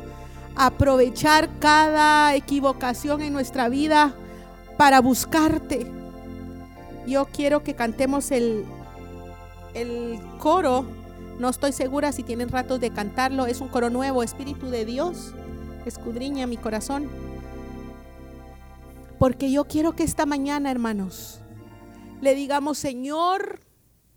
aprovechar 0.55 1.59
cada 1.59 2.35
equivocación 2.35 3.21
en 3.23 3.33
nuestra 3.33 3.69
vida 3.69 4.15
para 4.77 5.01
buscarte. 5.01 5.91
Yo 7.07 7.27
quiero 7.27 7.63
que 7.63 7.75
cantemos 7.75 8.31
el, 8.31 8.65
el 9.75 10.21
coro. 10.39 10.85
No 11.39 11.49
estoy 11.51 11.73
segura 11.73 12.13
si 12.13 12.23
tienen 12.23 12.49
ratos 12.49 12.81
de 12.81 12.91
cantarlo. 12.91 13.47
Es 13.47 13.61
un 13.61 13.69
coro 13.69 13.91
nuevo, 13.91 14.23
Espíritu 14.23 14.69
de 14.69 14.85
Dios. 14.85 15.33
Escudriña 15.85 16.47
mi 16.47 16.57
corazón. 16.57 17.09
Porque 19.19 19.51
yo 19.51 19.65
quiero 19.65 19.97
que 19.97 20.05
esta 20.05 20.27
mañana, 20.27 20.71
hermanos, 20.71 21.41
le 22.21 22.35
digamos, 22.35 22.79
Señor, 22.79 23.61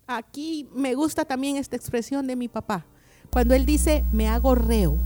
aquí 0.06 0.68
me 0.74 0.94
gusta 0.94 1.24
también 1.24 1.56
esta 1.56 1.76
expresión 1.76 2.26
de 2.26 2.36
mi 2.36 2.48
papá. 2.48 2.84
Cuando 3.30 3.54
Él 3.54 3.64
dice, 3.64 4.04
me 4.12 4.28
hago 4.28 4.54
reo. 4.54 4.98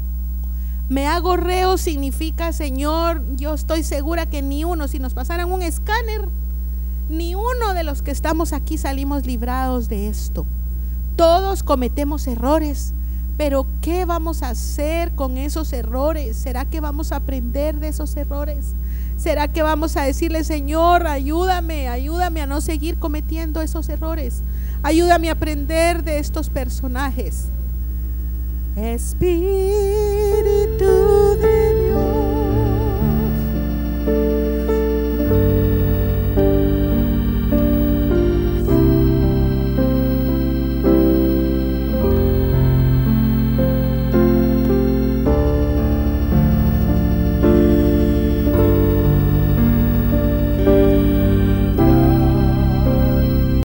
Me 0.89 1.07
hago 1.07 1.37
reo 1.37 1.79
significa, 1.79 2.53
Señor, 2.53 3.23
yo 3.37 3.55
estoy 3.55 3.83
segura 3.83 4.29
que 4.29 4.43
ni 4.43 4.65
uno, 4.65 4.87
si 4.89 4.99
nos 4.99 5.15
pasaran 5.15 5.51
un 5.51 5.63
escáner, 5.63 6.29
ni 7.09 7.35
uno 7.35 7.75
de 7.75 7.85
los 7.85 8.03
que 8.03 8.11
estamos 8.11 8.53
aquí 8.53 8.79
salimos 8.79 9.27
librados 9.27 9.89
de 9.89 10.09
esto. 10.09 10.47
Todos 11.17 11.63
cometemos 11.63 12.27
errores, 12.27 12.93
pero 13.37 13.67
¿qué 13.81 14.05
vamos 14.05 14.43
a 14.43 14.51
hacer 14.51 15.15
con 15.15 15.39
esos 15.39 15.73
errores? 15.73 16.37
¿Será 16.37 16.65
que 16.65 16.81
vamos 16.81 17.13
a 17.13 17.17
aprender 17.17 17.79
de 17.79 17.89
esos 17.89 18.17
errores? 18.17 18.75
¿Será 19.17 19.49
que 19.49 19.63
vamos 19.63 19.97
a 19.97 20.03
decirle, 20.03 20.45
Señor, 20.45 21.07
ayúdame, 21.07 21.89
ayúdame 21.89 22.41
a 22.43 22.47
no 22.47 22.61
seguir 22.61 22.99
cometiendo 22.99 23.63
esos 23.63 23.89
errores? 23.89 24.43
Ayúdame 24.83 25.29
a 25.29 25.33
aprender 25.33 26.03
de 26.03 26.19
estos 26.19 26.51
personajes. 26.51 27.47
Espíritu 28.77 29.25
de 31.41 31.84